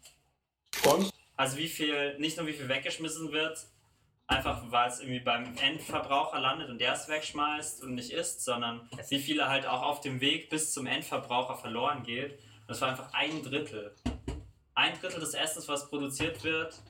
Und? 0.90 1.10
Also 1.36 1.56
wie 1.58 1.68
viel, 1.68 2.18
nicht 2.18 2.36
nur 2.36 2.46
wie 2.46 2.52
viel 2.52 2.68
weggeschmissen 2.68 3.30
wird, 3.30 3.58
einfach 4.30 4.62
weil 4.70 4.88
es 4.88 5.00
irgendwie 5.00 5.20
beim 5.20 5.56
Endverbraucher 5.56 6.38
landet 6.38 6.70
und 6.70 6.78
der 6.78 6.92
es 6.92 7.08
wegschmeißt 7.08 7.82
und 7.82 7.94
nicht 7.94 8.12
isst, 8.12 8.44
sondern 8.44 8.88
wie 9.08 9.18
viel 9.18 9.44
halt 9.44 9.66
auch 9.66 9.82
auf 9.82 10.00
dem 10.00 10.20
Weg 10.20 10.48
bis 10.50 10.72
zum 10.72 10.86
Endverbraucher 10.86 11.56
verloren 11.56 12.02
geht. 12.04 12.38
Das 12.68 12.80
war 12.80 12.90
einfach 12.90 13.12
ein 13.12 13.42
Drittel. 13.42 13.94
Ein 14.74 14.98
Drittel 15.00 15.20
des 15.20 15.34
Essens, 15.34 15.68
was 15.68 15.90
produziert 15.90 16.44
wird, 16.44 16.80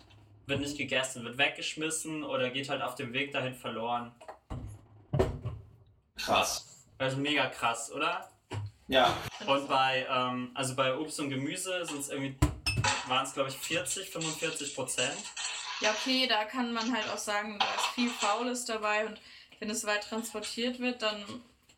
wird 0.46 0.60
nicht 0.60 0.76
gegessen, 0.76 1.24
wird 1.24 1.38
weggeschmissen 1.38 2.24
oder 2.24 2.50
geht 2.50 2.68
halt 2.68 2.82
auf 2.82 2.94
dem 2.94 3.12
Weg 3.14 3.32
dahin 3.32 3.54
verloren. 3.54 4.12
Krass. 6.16 6.86
Also 6.98 7.16
mega 7.16 7.46
krass, 7.46 7.90
oder? 7.90 8.28
Ja. 8.88 9.16
Und 9.46 9.66
bei, 9.68 10.06
ähm, 10.10 10.50
also 10.54 10.74
bei 10.76 10.94
Obst 10.94 11.18
und 11.20 11.30
Gemüse 11.30 11.86
sind 11.86 12.00
es 12.00 12.10
irgendwie, 12.10 12.36
waren 13.08 13.24
es 13.24 13.32
glaube 13.32 13.48
ich 13.48 13.56
40, 13.56 14.10
45 14.10 14.74
Prozent. 14.74 15.16
Ja, 15.80 15.90
okay, 15.92 16.26
da 16.26 16.44
kann 16.44 16.72
man 16.72 16.92
halt 16.94 17.08
auch 17.08 17.18
sagen, 17.18 17.58
da 17.58 17.66
ist 17.74 17.86
viel 17.94 18.10
Faules 18.10 18.64
dabei 18.66 19.06
und 19.06 19.18
wenn 19.58 19.70
es 19.70 19.84
weit 19.86 20.02
transportiert 20.04 20.78
wird, 20.78 21.02
dann. 21.02 21.24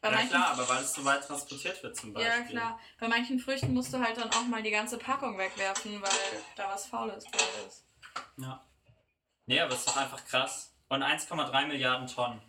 Bei 0.01 0.09
Ja 0.09 0.15
manchen, 0.17 0.31
klar, 0.31 0.47
aber 0.49 0.69
weil 0.69 0.83
es 0.83 0.95
so 0.95 1.05
weit 1.05 1.25
transportiert 1.25 1.81
wird 1.85 1.97
zum 1.97 2.13
Beispiel. 2.13 2.33
ja, 2.33 2.43
klar. 2.43 2.81
Bei 2.99 3.07
manchen 3.07 3.39
Früchten 3.39 3.73
musst 3.73 3.93
du 3.95 4.01
halt 4.01 4.17
dann 4.17 4.29
auch 4.31 4.43
mal 4.47 4.61
die 4.63 4.73
ganze 4.73 4.99
Packung 4.99 5.39
wegwerfen, 5.39 6.03
weil 6.03 6.11
da 6.57 6.69
was 6.71 6.87
Faules 6.87 7.23
drin 7.25 7.47
ist. 7.69 7.85
Ja. 8.37 8.65
Nee, 9.47 9.61
aber 9.61 9.73
es 9.75 9.81
ist 9.81 9.89
doch 9.89 9.97
einfach 9.97 10.25
krass. 10.25 10.73
Und 10.89 11.03
1,3 11.05 11.67
Milliarden 11.67 12.07
Tonnen. 12.09 12.43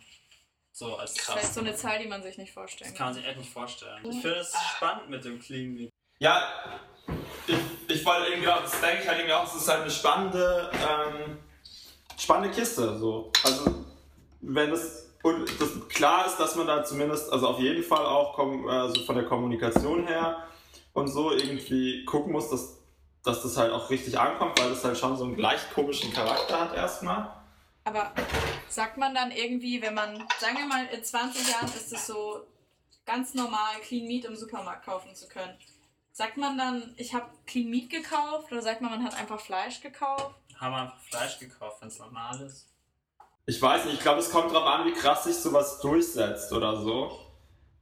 So 0.72 0.96
als 0.96 1.12
Das 1.14 1.20
ist 1.20 1.26
krass. 1.26 1.38
vielleicht 1.38 1.54
so 1.54 1.60
eine 1.60 1.76
Zahl, 1.76 1.98
die 2.00 2.08
man 2.08 2.22
sich 2.24 2.36
nicht 2.36 2.52
vorstellen 2.52 2.90
Das 2.90 2.98
kann 2.98 3.06
man 3.06 3.14
sich 3.14 3.24
echt 3.24 3.38
nicht 3.38 3.52
vorstellen. 3.52 4.04
Ich 4.10 4.20
finde 4.20 4.38
es 4.40 4.52
spannend 4.76 5.08
mit 5.10 5.24
dem 5.24 5.40
Clean 5.40 5.72
Meat. 5.72 5.90
Ja, 6.18 6.80
ich, 7.46 7.56
ich 7.88 8.04
wollte 8.04 8.30
irgendwie 8.30 8.48
auch, 8.48 8.62
das 8.62 8.80
denke 8.80 9.02
ich 9.02 9.08
halt 9.08 9.18
irgendwie 9.18 9.34
auch, 9.34 9.46
es 9.46 9.62
ist 9.62 9.68
halt 9.68 9.82
eine 9.82 9.90
spannende, 9.90 10.70
ähm, 10.72 11.38
spannende 12.18 12.54
Kiste. 12.54 12.98
So. 12.98 13.30
Also 13.44 13.84
wenn 14.40 14.72
es 14.72 15.04
und 15.24 15.48
das 15.58 15.88
klar 15.88 16.26
ist, 16.26 16.36
dass 16.36 16.54
man 16.54 16.66
da 16.66 16.84
zumindest, 16.84 17.32
also 17.32 17.48
auf 17.48 17.58
jeden 17.58 17.82
Fall 17.82 18.04
auch 18.04 18.34
kom, 18.34 18.68
also 18.68 19.02
von 19.04 19.16
der 19.16 19.24
Kommunikation 19.24 20.06
her 20.06 20.46
und 20.92 21.08
so 21.08 21.32
irgendwie 21.32 22.04
gucken 22.04 22.32
muss, 22.32 22.50
dass, 22.50 22.76
dass 23.22 23.42
das 23.42 23.56
halt 23.56 23.72
auch 23.72 23.88
richtig 23.88 24.18
ankommt, 24.18 24.60
weil 24.60 24.68
das 24.68 24.84
halt 24.84 24.98
schon 24.98 25.16
so 25.16 25.24
einen 25.24 25.38
leicht 25.38 25.72
komischen 25.72 26.12
Charakter 26.12 26.60
hat 26.60 26.74
erstmal. 26.74 27.32
Aber 27.84 28.12
sagt 28.68 28.98
man 28.98 29.14
dann 29.14 29.30
irgendwie, 29.30 29.80
wenn 29.80 29.94
man, 29.94 30.28
sagen 30.38 30.58
wir 30.58 30.66
mal, 30.66 30.86
in 30.92 31.02
20 31.02 31.50
Jahren 31.50 31.68
ist 31.68 31.90
es 31.90 32.06
so 32.06 32.46
ganz 33.06 33.32
normal, 33.32 33.80
Clean 33.80 34.06
Meat 34.06 34.26
im 34.26 34.36
Supermarkt 34.36 34.84
kaufen 34.84 35.14
zu 35.14 35.26
können. 35.28 35.56
Sagt 36.16 36.36
man 36.36 36.56
dann, 36.56 36.94
ich 36.96 37.12
habe 37.12 37.26
Clean 37.44 37.68
Meat 37.68 37.90
gekauft 37.90 38.52
oder 38.52 38.62
sagt 38.62 38.80
man, 38.80 38.92
man 38.92 39.02
hat 39.04 39.18
einfach 39.18 39.40
Fleisch 39.40 39.80
gekauft? 39.80 40.32
Haben 40.54 40.72
wir 40.72 40.82
einfach 40.82 41.00
Fleisch 41.00 41.40
gekauft, 41.40 41.78
wenn 41.80 41.88
es 41.88 41.98
normal 41.98 42.40
ist. 42.40 42.72
Ich 43.46 43.60
weiß 43.60 43.84
nicht, 43.86 43.94
ich 43.94 44.00
glaube, 44.00 44.20
es 44.20 44.30
kommt 44.30 44.52
darauf 44.52 44.64
an, 44.64 44.86
wie 44.86 44.92
krass 44.92 45.24
sich 45.24 45.34
sowas 45.34 45.80
durchsetzt 45.80 46.52
oder 46.52 46.76
so. 46.76 47.18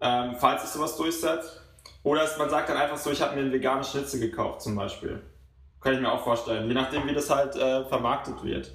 Ähm, 0.00 0.36
falls 0.38 0.62
sich 0.62 0.70
sowas 0.70 0.96
durchsetzt. 0.96 1.60
Oder 2.04 2.26
man 2.38 2.48
sagt 2.48 2.70
dann 2.70 2.78
einfach 2.78 2.96
so, 2.96 3.10
ich 3.10 3.20
habe 3.20 3.34
mir 3.34 3.42
einen 3.42 3.52
veganen 3.52 3.84
Schnitzel 3.84 4.18
gekauft 4.18 4.62
zum 4.62 4.76
Beispiel. 4.76 5.22
Kann 5.82 5.92
ich 5.92 6.00
mir 6.00 6.10
auch 6.10 6.24
vorstellen. 6.24 6.66
Je 6.68 6.74
nachdem, 6.74 7.06
wie 7.06 7.12
das 7.12 7.28
halt 7.28 7.54
äh, 7.54 7.84
vermarktet 7.84 8.42
wird. 8.42 8.72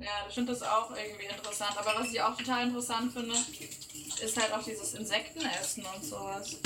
Ja, 0.00 0.08
ich 0.28 0.34
finde 0.34 0.52
das 0.52 0.62
auch 0.62 0.90
irgendwie 0.90 1.26
interessant. 1.26 1.72
Aber 1.76 2.00
was 2.00 2.10
ich 2.10 2.20
auch 2.22 2.36
total 2.36 2.68
interessant 2.68 3.12
finde, 3.12 3.34
ist 3.34 4.40
halt 4.40 4.52
auch 4.52 4.62
dieses 4.62 4.94
Insektenessen 4.94 5.84
und 5.94 6.04
sowas. 6.04 6.56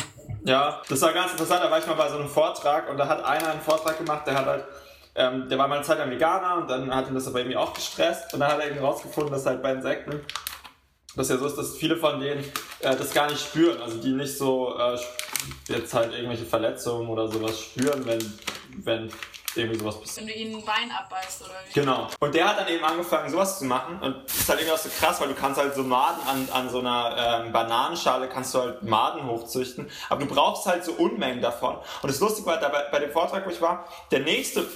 Ja, 0.45 0.83
das 0.89 1.01
war 1.03 1.13
ganz 1.13 1.33
interessant. 1.33 1.65
Da 1.65 1.71
war 1.71 1.79
ich 1.79 1.87
mal 1.87 1.95
bei 1.95 2.09
so 2.09 2.17
einem 2.17 2.29
Vortrag 2.29 2.89
und 2.89 2.97
da 2.97 3.09
hat 3.09 3.25
einer 3.25 3.51
einen 3.51 3.61
Vortrag 3.61 3.99
gemacht, 3.99 4.27
der 4.27 4.35
hat 4.37 4.47
halt, 4.47 4.65
ähm, 5.17 5.49
der 5.49 5.59
war 5.59 5.67
mal 5.67 5.77
eine 5.77 5.85
Zeit 5.85 5.99
lang 5.99 6.11
Veganer 6.11 6.57
und 6.57 6.71
dann 6.71 6.95
hat 6.95 7.09
ihn 7.09 7.15
das 7.15 7.27
aber 7.27 7.41
irgendwie 7.41 7.57
auch 7.57 7.75
gestresst 7.75 8.33
und 8.35 8.41
dann 8.41 8.53
hat 8.53 8.59
er 8.61 8.67
irgendwie 8.67 8.85
rausgefunden, 8.85 9.33
dass 9.33 9.47
halt 9.47 9.63
bei 9.63 9.73
Insekten 9.73 10.25
das 11.17 11.29
ja 11.29 11.37
so 11.37 11.47
ist, 11.47 11.57
dass 11.57 11.77
viele 11.77 11.97
von 11.97 12.21
denen 12.21 12.45
äh, 12.81 12.97
das 12.97 13.13
gar 13.15 13.29
nicht 13.29 13.41
spüren, 13.41 13.81
also 13.81 13.99
die 13.99 14.13
nicht 14.13 14.37
so 14.37 14.77
äh, 14.79 14.99
jetzt 15.69 15.95
halt 15.95 16.13
irgendwelche 16.13 16.45
Verletzungen 16.45 17.09
oder 17.09 17.29
sowas 17.29 17.61
spüren, 17.61 18.05
wenn, 18.07 18.39
wenn 18.85 19.13
irgendwie 19.57 19.79
sowas 19.79 20.01
passiert. 20.01 20.27
Wenn 20.27 20.35
du 20.35 20.41
ihnen 20.41 20.57
ein 20.57 20.65
Bein 20.65 20.91
abbeißt 20.91 21.43
oder 21.43 21.55
wie. 21.69 21.73
Genau. 21.73 22.09
Und 22.21 22.35
der 22.35 22.49
hat 22.49 22.59
dann 22.59 22.69
eben 22.69 22.85
angefangen, 22.85 23.31
sowas 23.31 23.59
zu 23.59 23.65
machen. 23.65 24.01
Und 24.01 24.25
das 24.25 24.37
ist 24.37 24.49
halt 24.49 24.61
irgendwie 24.61 24.75
auch 24.75 24.83
so 24.83 24.89
krass, 24.89 25.21
weil 25.21 25.29
du 25.29 25.35
kannst 25.35 25.61
halt 25.61 25.75
so 25.75 25.83
Maden 25.83 26.27
an, 26.27 26.49
an 26.53 26.71
so 26.71 26.81
einer 26.81 27.43
ähm, 27.45 27.53
Bananenschale 27.53 28.29
kannst 28.29 28.55
du 28.55 28.61
halt 28.61 28.83
Maden 28.83 29.27
hochzüchten. 29.27 29.91
Aber 30.09 30.25
du 30.25 30.33
brauchst 30.33 30.67
halt 30.67 30.85
so 30.85 30.93
Unmengen 30.93 31.41
davon. 31.41 31.77
Und 32.03 32.11
das 32.11 32.21
Lustige 32.21 32.47
war, 32.47 32.59
da 32.59 32.69
bei, 32.69 32.85
bei 32.91 32.99
dem 32.99 33.11
Vortrag, 33.11 33.47
wo 33.47 33.51
ich 33.51 33.61
war, 33.61 33.89
der 34.11 34.21
nächste 34.21 34.67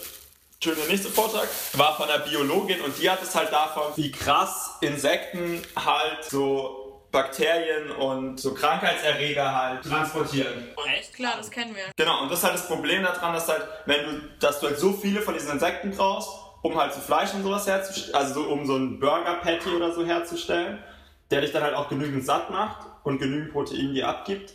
Entschuldigung, 0.54 0.88
der 0.88 0.96
nächste 0.96 1.12
Vortrag 1.12 1.48
war 1.74 1.96
von 1.96 2.10
einer 2.10 2.18
Biologin 2.18 2.80
und 2.80 3.00
die 3.00 3.08
hat 3.08 3.22
es 3.22 3.32
halt 3.36 3.52
davon, 3.52 3.92
wie 3.94 4.10
krass 4.10 4.72
Insekten 4.80 5.62
halt 5.76 6.24
so 6.28 6.77
Bakterien 7.10 7.90
und 7.90 8.38
so 8.38 8.52
Krankheitserreger 8.54 9.54
halt 9.54 9.82
transportieren. 9.82 10.68
Echt? 10.94 11.14
Klar, 11.14 11.34
das 11.38 11.50
kennen 11.50 11.74
wir. 11.74 11.84
Genau, 11.96 12.22
und 12.22 12.30
das 12.30 12.40
ist 12.40 12.44
halt 12.44 12.54
das 12.54 12.66
Problem 12.66 13.02
daran, 13.02 13.32
dass 13.32 13.48
halt, 13.48 13.62
wenn 13.86 14.04
du, 14.04 14.20
dass 14.40 14.60
du 14.60 14.66
halt 14.66 14.78
so 14.78 14.92
viele 14.92 15.20
von 15.22 15.34
diesen 15.34 15.52
Insekten 15.52 15.90
brauchst, 15.90 16.28
um 16.62 16.76
halt 16.76 16.92
so 16.92 17.00
Fleisch 17.00 17.32
und 17.34 17.42
sowas 17.42 17.66
herzustellen, 17.66 18.14
also 18.14 18.42
so, 18.42 18.48
um 18.48 18.66
so 18.66 18.74
einen 18.74 19.00
Burger-Patty 19.00 19.70
oder 19.70 19.92
so 19.92 20.04
herzustellen, 20.04 20.82
der 21.30 21.40
dich 21.40 21.52
dann 21.52 21.62
halt 21.62 21.74
auch 21.74 21.88
genügend 21.88 22.24
satt 22.24 22.50
macht 22.50 22.86
und 23.04 23.18
genügend 23.18 23.52
Protein 23.52 23.94
dir 23.94 24.08
abgibt, 24.08 24.54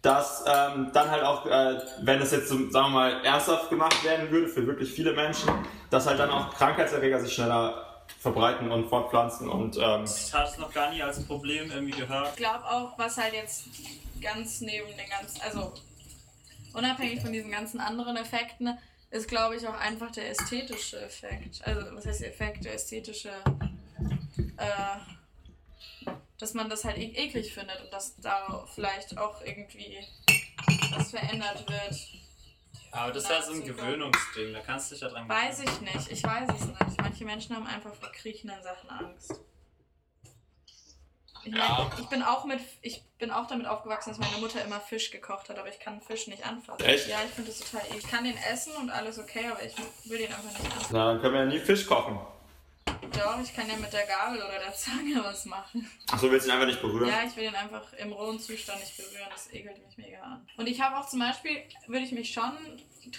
dass 0.00 0.44
ähm, 0.46 0.90
dann 0.92 1.10
halt 1.10 1.22
auch, 1.22 1.46
äh, 1.46 1.78
wenn 2.02 2.20
es 2.20 2.32
jetzt 2.32 2.48
so, 2.48 2.56
sagen 2.70 2.86
wir 2.86 2.90
mal, 2.90 3.24
ernsthaft 3.24 3.70
gemacht 3.70 4.02
werden 4.04 4.30
würde 4.30 4.48
für 4.48 4.66
wirklich 4.66 4.92
viele 4.92 5.12
Menschen, 5.12 5.48
dass 5.90 6.06
halt 6.06 6.18
dann 6.18 6.30
auch 6.30 6.52
Krankheitserreger 6.54 7.20
sich 7.20 7.32
schneller 7.32 7.91
verbreiten 8.22 8.70
und 8.70 8.88
fortpflanzen 8.88 9.48
und 9.48 9.76
ähm, 9.76 10.04
Ich 10.04 10.32
hatte 10.32 10.52
es 10.52 10.58
noch 10.58 10.72
gar 10.72 10.90
nie 10.92 11.02
als 11.02 11.24
Problem 11.24 11.72
irgendwie 11.72 11.98
gehört. 11.98 12.28
Ich 12.30 12.36
glaube 12.36 12.64
auch, 12.64 12.96
was 12.96 13.18
halt 13.18 13.34
jetzt 13.34 13.64
ganz 14.20 14.60
neben 14.60 14.86
den 14.96 15.10
ganzen, 15.10 15.42
also 15.42 15.72
unabhängig 16.72 17.20
von 17.20 17.32
diesen 17.32 17.50
ganzen 17.50 17.80
anderen 17.80 18.16
Effekten, 18.16 18.78
ist 19.10 19.26
glaube 19.26 19.56
ich 19.56 19.66
auch 19.66 19.74
einfach 19.74 20.12
der 20.12 20.30
ästhetische 20.30 21.00
Effekt. 21.00 21.66
Also 21.66 21.96
was 21.96 22.06
heißt 22.06 22.20
der 22.20 22.28
Effekt, 22.28 22.64
der 22.64 22.74
ästhetische, 22.74 23.30
äh, 24.56 26.12
dass 26.38 26.54
man 26.54 26.70
das 26.70 26.84
halt 26.84 26.98
e 26.98 27.06
eklig 27.16 27.52
findet 27.52 27.80
und 27.80 27.92
dass 27.92 28.14
da 28.20 28.64
vielleicht 28.72 29.18
auch 29.18 29.42
irgendwie 29.44 29.98
was 30.94 31.10
verändert 31.10 31.68
wird. 31.68 32.21
Aber 32.92 33.10
das 33.10 33.24
ist 33.24 33.30
ja 33.30 33.42
so 33.42 33.52
ein 33.52 33.64
Gewöhnungsding, 33.64 34.52
da 34.52 34.60
kannst 34.60 34.90
du 34.90 34.94
dich 34.94 35.02
ja 35.02 35.08
dran 35.08 35.26
Weiß 35.28 35.60
ich 35.60 35.80
nicht, 35.80 36.12
ich 36.12 36.22
weiß 36.22 36.48
es 36.54 36.66
nicht. 36.66 37.00
Manche 37.00 37.24
Menschen 37.24 37.56
haben 37.56 37.66
einfach 37.66 37.94
vor 37.94 38.12
kriechenden 38.12 38.62
Sachen 38.62 38.90
Angst. 38.90 39.40
Ich, 41.44 41.50
mein, 41.50 41.58
Ja. 41.60 41.90
ich 41.98 42.06
bin 42.06 42.22
auch 42.22 42.44
mit, 42.44 42.60
ich 42.82 43.02
bin 43.18 43.30
auch 43.30 43.46
damit 43.46 43.66
aufgewachsen, 43.66 44.10
dass 44.10 44.18
meine 44.18 44.36
Mutter 44.40 44.62
immer 44.64 44.78
Fisch 44.78 45.10
gekocht 45.10 45.48
hat, 45.48 45.58
aber 45.58 45.68
ich 45.70 45.80
kann 45.80 46.00
Fisch 46.02 46.26
nicht 46.28 46.46
anfassen. 46.46 46.84
Echt? 46.84 47.08
Ja, 47.08 47.16
ich 47.24 47.30
finde 47.32 47.50
das 47.50 47.60
total. 47.60 47.86
Ich 47.96 48.06
kann 48.06 48.24
den 48.24 48.36
essen 48.36 48.74
und 48.76 48.90
alles 48.90 49.18
okay, 49.18 49.46
aber 49.50 49.62
ich 49.62 49.74
will 50.04 50.18
den 50.18 50.28
einfach 50.28 50.50
nicht 50.50 50.64
anfassen. 50.64 50.88
na, 50.92 51.12
dann 51.12 51.20
können 51.22 51.34
wir 51.34 51.40
ja 51.40 51.46
nie 51.46 51.58
Fisch 51.60 51.86
kochen. 51.86 52.20
Doch, 53.14 53.40
ich 53.42 53.54
kann 53.54 53.68
ja 53.68 53.76
mit 53.76 53.92
der 53.92 54.06
Gabel 54.06 54.38
oder 54.38 54.58
der 54.58 54.74
Zange 54.74 55.22
was 55.22 55.44
machen. 55.44 55.90
Achso, 56.10 56.30
willst 56.30 56.46
du 56.46 56.50
ihn 56.50 56.54
einfach 56.54 56.66
nicht 56.66 56.80
berühren? 56.80 57.08
Ja, 57.08 57.22
ich 57.26 57.36
will 57.36 57.44
den 57.44 57.54
einfach 57.54 57.92
im 57.94 58.12
rohen 58.12 58.40
Zustand 58.40 58.80
nicht 58.80 58.96
berühren, 58.96 59.28
das 59.30 59.52
ekelt 59.52 59.84
mich 59.86 59.98
mega 59.98 60.20
an. 60.20 60.46
Und 60.56 60.66
ich 60.66 60.80
habe 60.80 60.96
auch 60.96 61.06
zum 61.06 61.20
Beispiel, 61.20 61.62
würde 61.86 62.04
ich 62.04 62.12
mich 62.12 62.32
schon 62.32 62.52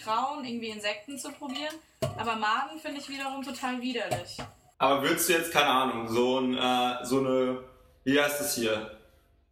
trauen, 0.03 0.45
irgendwie 0.45 0.69
Insekten 0.69 1.17
zu 1.19 1.31
probieren, 1.31 1.75
aber 2.17 2.35
Maden 2.35 2.79
finde 2.79 3.01
ich 3.01 3.09
wiederum 3.09 3.43
total 3.43 3.81
widerlich. 3.81 4.37
Aber 4.77 5.01
würdest 5.03 5.29
du 5.29 5.33
jetzt, 5.33 5.51
keine 5.51 5.69
Ahnung, 5.69 6.07
so, 6.09 6.39
ein, 6.39 6.57
äh, 6.57 7.05
so 7.05 7.19
eine, 7.19 7.63
wie 8.03 8.19
heißt 8.19 8.39
das 8.39 8.55
hier? 8.55 8.99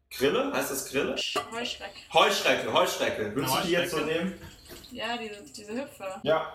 Grille? 0.09 0.51
Heißt 0.53 0.71
das 0.71 0.89
Grille? 0.89 1.15
Heuschreck. 1.51 1.93
Heuschrecke, 2.13 2.73
Heuschrecke. 2.73 3.35
Würdest 3.35 3.55
du 3.55 3.61
die 3.61 3.71
jetzt 3.71 3.91
so 3.91 3.97
Heuschrecke? 3.97 4.25
nehmen? 4.25 4.41
Ja, 4.91 5.17
diese, 5.17 5.41
diese 5.43 5.73
Hüpfe. 5.73 6.19
Ja. 6.23 6.51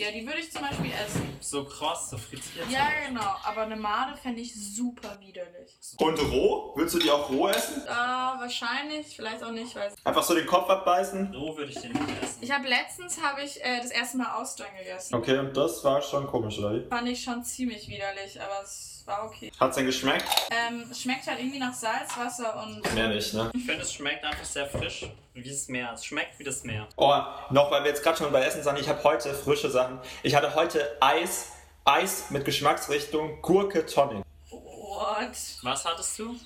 Ja, 0.00 0.10
die 0.10 0.26
würde 0.26 0.38
ich 0.38 0.50
zum 0.50 0.62
Beispiel 0.62 0.92
essen. 0.92 1.36
So 1.40 1.62
kross, 1.62 2.08
so 2.08 2.16
frittiert. 2.16 2.70
Ja, 2.70 2.88
genau. 3.06 3.36
Aber 3.44 3.62
eine 3.64 3.76
Made 3.76 4.16
fände 4.16 4.40
ich 4.40 4.54
super 4.54 5.18
widerlich. 5.20 5.76
Und 5.98 6.18
roh? 6.32 6.72
Würdest 6.74 6.94
du 6.94 7.00
die 7.00 7.10
auch 7.10 7.28
roh 7.28 7.48
essen? 7.48 7.82
Äh, 7.86 7.90
wahrscheinlich, 7.90 9.14
vielleicht 9.14 9.42
auch 9.42 9.50
nicht, 9.50 9.76
weil 9.76 9.92
Einfach 10.02 10.22
so 10.22 10.34
den 10.34 10.46
Kopf 10.46 10.70
abbeißen? 10.70 11.34
So 11.34 11.54
würde 11.54 11.70
ich 11.70 11.78
den 11.82 11.92
nicht 11.92 12.22
essen. 12.22 12.38
ich 12.40 12.50
habe 12.50 12.66
letztens 12.66 13.22
habe 13.22 13.42
ich 13.42 13.62
äh, 13.62 13.76
das 13.76 13.90
erste 13.90 14.16
Mal 14.16 14.40
Austern 14.40 14.68
gegessen. 14.78 15.14
Okay, 15.14 15.38
und 15.38 15.54
das 15.54 15.84
war 15.84 16.00
schon 16.00 16.26
komisch, 16.26 16.58
oder 16.58 16.72
wie? 16.72 16.88
Fand 16.88 17.06
ich 17.06 17.22
schon 17.22 17.44
ziemlich 17.44 17.86
widerlich, 17.86 18.40
aber 18.40 18.62
es 18.64 18.99
war 19.10 19.24
okay. 19.26 19.52
Hat's 19.58 19.76
denn 19.76 19.86
geschmeckt? 19.86 20.24
Ähm, 20.50 20.86
es 20.90 21.02
schmeckt 21.02 21.26
halt 21.26 21.38
irgendwie 21.38 21.58
nach 21.58 21.74
Salzwasser 21.74 22.62
und 22.62 22.94
Mehr 22.94 23.08
nicht, 23.08 23.34
ne? 23.34 23.50
Ich 23.54 23.66
finde, 23.66 23.82
es 23.82 23.92
schmeckt 23.92 24.24
einfach 24.24 24.44
sehr 24.44 24.66
frisch, 24.66 25.06
wie 25.34 25.42
das 25.42 25.68
Meer. 25.68 25.92
Es 25.94 26.04
schmeckt 26.04 26.38
wie 26.38 26.44
das 26.44 26.62
Meer. 26.64 26.86
Oh, 26.96 27.14
noch, 27.50 27.70
weil 27.70 27.82
wir 27.82 27.90
jetzt 27.90 28.02
gerade 28.02 28.18
schon 28.18 28.32
bei 28.32 28.42
Essen 28.44 28.62
sind, 28.62 28.78
ich 28.78 28.88
habe 28.88 29.02
heute 29.04 29.34
frische 29.34 29.70
Sachen. 29.70 29.98
Ich 30.22 30.34
hatte 30.34 30.54
heute 30.54 30.96
Eis, 31.00 31.52
Eis 31.84 32.30
mit 32.30 32.44
Geschmacksrichtung 32.44 33.42
Gurke 33.42 33.84
Tonic. 33.86 34.24
what? 34.50 35.36
Was 35.62 35.84
hattest 35.84 36.18
du? 36.18 36.36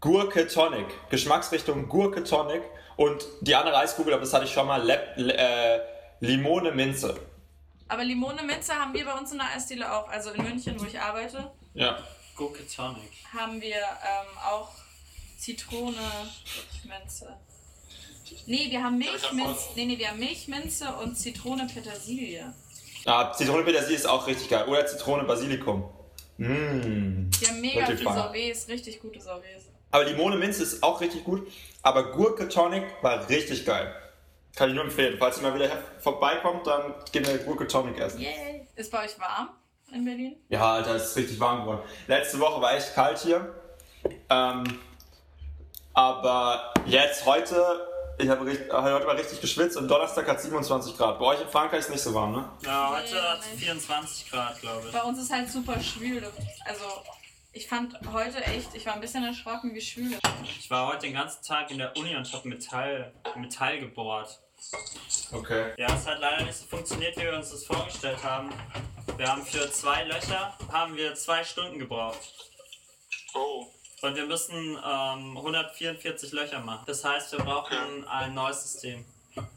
Gurke 0.00 0.46
Tonic. 0.48 0.86
Geschmacksrichtung 1.10 1.88
Gurke 1.88 2.24
Tonic. 2.24 2.62
Und 2.96 3.24
die 3.40 3.54
andere 3.54 3.78
Eiskugel, 3.78 4.12
aber 4.12 4.22
das 4.22 4.34
hatte 4.34 4.44
ich 4.44 4.52
schon 4.52 4.66
mal, 4.66 4.82
Lep, 4.82 5.14
Le, 5.16 5.34
äh, 5.34 5.80
Limone 6.20 6.72
Minze. 6.72 7.18
Aber 7.88 8.04
Limone 8.04 8.42
Minze 8.42 8.74
haben 8.74 8.92
wir 8.94 9.04
bei 9.04 9.12
uns 9.12 9.32
in 9.32 9.38
der 9.38 9.48
Eisdiele 9.54 9.92
auch. 9.92 10.08
Also 10.08 10.30
in 10.30 10.42
München, 10.42 10.80
wo 10.80 10.84
ich 10.84 11.00
arbeite, 11.00 11.50
Ja. 11.74 11.98
Gurke 12.36 12.66
Tonic. 12.66 13.10
haben 13.32 13.60
wir 13.60 13.76
ähm, 13.76 14.38
auch 14.50 14.70
Zitrone 15.38 15.96
Minze. 16.84 17.36
Nee, 18.46 18.70
wir 18.70 18.82
haben 18.82 18.98
Milchminze. 18.98 19.70
Nee, 19.76 19.84
nee, 19.84 19.98
wir 19.98 20.08
haben 20.08 20.18
Milchminze 20.18 20.94
und 20.94 21.16
Zitrone 21.16 21.66
Petersilie. 21.66 22.52
Ah, 23.04 23.32
Zitrone 23.32 23.64
Petersilie 23.64 23.96
ist 23.96 24.06
auch 24.06 24.26
richtig 24.26 24.48
geil. 24.48 24.66
Oder 24.68 24.86
Zitrone 24.86 25.24
Basilikum. 25.24 25.90
Mmh. 26.38 26.48
Wir 26.48 27.48
haben 27.48 27.60
mega 27.60 27.80
Wirklich 27.80 27.98
viel 27.98 28.06
fein. 28.06 28.16
Sorbets, 28.16 28.68
richtig 28.68 29.00
gute 29.00 29.20
Sorbets. 29.20 29.66
Aber 29.90 30.04
Limone 30.04 30.36
Minze 30.36 30.62
ist 30.62 30.82
auch 30.82 31.00
richtig 31.00 31.24
gut. 31.24 31.46
Aber 31.82 32.12
Gurke 32.12 32.48
Tonic 32.48 32.84
war 33.02 33.28
richtig 33.28 33.66
geil. 33.66 33.94
Kann 34.56 34.70
ich 34.70 34.74
nur 34.74 34.84
empfehlen. 34.84 35.16
Falls 35.18 35.36
ihr 35.38 35.42
mal 35.42 35.54
wieder 35.54 35.70
vorbeikommt, 36.00 36.66
dann 36.66 36.94
gehen 37.12 37.26
wir 37.26 37.36
Gurke 37.38 37.66
Tonic 37.66 37.98
essen. 37.98 38.20
Yay! 38.20 38.66
Ist 38.74 38.90
bei 38.90 39.04
euch 39.04 39.18
warm 39.18 39.50
in 39.92 40.04
Berlin? 40.04 40.36
Ja, 40.48 40.74
Alter, 40.74 40.94
es 40.96 41.06
ist 41.10 41.16
richtig 41.16 41.38
warm 41.40 41.60
geworden. 41.62 41.82
Letzte 42.06 42.38
Woche 42.40 42.60
war 42.60 42.74
echt 42.74 42.94
kalt 42.94 43.18
hier. 43.18 43.54
Ähm, 44.30 44.78
aber 45.94 46.72
jetzt 46.86 47.24
heute, 47.26 47.86
ich 48.18 48.28
habe 48.28 48.46
richtig, 48.46 48.72
heute 48.72 49.06
mal 49.06 49.16
richtig 49.16 49.40
geschwitzt 49.40 49.76
und 49.76 49.88
Donnerstag 49.88 50.26
hat 50.28 50.40
27 50.40 50.96
Grad. 50.96 51.18
Bei 51.18 51.26
euch 51.26 51.40
in 51.42 51.48
Frankreich 51.48 51.80
ist 51.80 51.90
nicht 51.90 52.02
so 52.02 52.14
warm, 52.14 52.32
ne? 52.32 52.48
Ja, 52.64 52.90
heute 52.96 53.12
Nee, 53.14 53.20
hat 53.20 53.40
es 53.40 53.50
nicht. 53.52 53.64
24 53.64 54.30
Grad, 54.30 54.60
glaube 54.60 54.86
ich. 54.86 54.92
Bei 54.92 55.02
uns 55.02 55.18
ist 55.20 55.32
halt 55.32 55.50
super 55.50 55.78
schwül. 55.80 56.22
Also, 56.64 56.84
ich 57.52 57.68
fand 57.68 57.94
heute 58.12 58.42
echt, 58.44 58.74
ich 58.74 58.86
war 58.86 58.94
ein 58.94 59.00
bisschen 59.00 59.24
erschrocken, 59.24 59.74
wie 59.74 59.80
schwül 59.80 60.06
es 60.12 60.14
ist. 60.14 60.58
Ich 60.60 60.70
war 60.70 60.86
heute 60.88 61.06
den 61.06 61.14
ganzen 61.14 61.44
Tag 61.44 61.70
in 61.70 61.78
der 61.78 61.94
Uni 61.96 62.16
und 62.16 62.32
habe 62.32 62.48
Metall, 62.48 63.12
Metall 63.36 63.78
gebohrt. 63.80 64.40
Okay. 65.32 65.72
Ja, 65.78 65.94
es 65.94 66.06
hat 66.06 66.20
leider 66.20 66.44
nicht 66.44 66.56
so 66.56 66.66
funktioniert, 66.66 67.16
wie 67.16 67.22
wir 67.22 67.34
uns 67.34 67.50
das 67.50 67.64
vorgestellt 67.64 68.22
haben. 68.22 68.50
Wir 69.16 69.26
haben 69.26 69.44
für 69.44 69.70
zwei 69.70 70.04
Löcher 70.04 70.56
haben 70.70 70.96
wir 70.96 71.14
zwei 71.14 71.42
Stunden 71.44 71.78
gebraucht. 71.78 72.20
Oh. 73.34 73.66
Und 74.02 74.16
wir 74.16 74.26
müssen 74.26 74.76
ähm, 74.84 75.36
144 75.36 76.32
Löcher 76.32 76.60
machen. 76.60 76.84
Das 76.86 77.04
heißt, 77.04 77.32
wir 77.32 77.38
brauchen 77.38 78.06
ein 78.08 78.34
neues 78.34 78.62
System. 78.62 79.04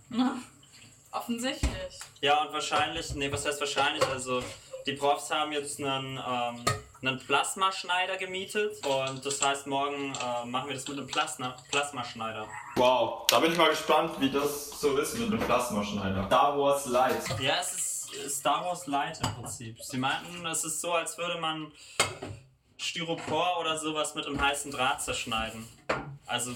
Na, 0.09 0.37
offensichtlich. 1.11 1.99
Ja, 2.21 2.43
und 2.43 2.53
wahrscheinlich, 2.53 3.13
nee, 3.15 3.31
was 3.31 3.45
heißt 3.45 3.59
wahrscheinlich? 3.59 4.05
Also, 4.07 4.43
die 4.85 4.93
Profs 4.93 5.31
haben 5.31 5.51
jetzt 5.51 5.79
einen, 5.79 6.17
ähm, 6.17 6.65
einen 7.07 7.19
Plasmaschneider 7.19 8.17
gemietet 8.17 8.85
und 8.85 9.25
das 9.25 9.41
heißt, 9.41 9.67
morgen 9.67 10.13
äh, 10.13 10.45
machen 10.45 10.69
wir 10.69 10.75
das 10.75 10.87
mit 10.87 10.97
einem 10.97 11.07
Plasma 11.07 11.55
Plasmaschneider. 11.71 12.47
Wow, 12.75 13.27
da 13.27 13.39
bin 13.39 13.51
ich 13.51 13.57
mal 13.57 13.69
gespannt, 13.69 14.19
wie 14.19 14.29
das 14.29 14.79
so 14.79 14.97
ist 14.97 15.17
mit 15.17 15.31
dem 15.31 15.39
Plasmaschneider. 15.39 16.25
Star 16.27 16.57
Wars 16.57 16.85
Light. 16.87 17.39
Ja, 17.39 17.55
es 17.59 17.73
ist 17.73 18.39
Star 18.39 18.65
Wars 18.65 18.87
Light 18.87 19.19
im 19.23 19.33
Prinzip. 19.35 19.81
Sie 19.81 19.97
meinten, 19.97 20.45
es 20.45 20.63
ist 20.63 20.81
so, 20.81 20.93
als 20.93 21.17
würde 21.17 21.39
man 21.39 21.71
Styropor 22.77 23.59
oder 23.59 23.77
sowas 23.77 24.15
mit 24.15 24.25
einem 24.25 24.41
heißen 24.41 24.71
Draht 24.71 25.01
zerschneiden. 25.01 25.67
Also, 26.25 26.55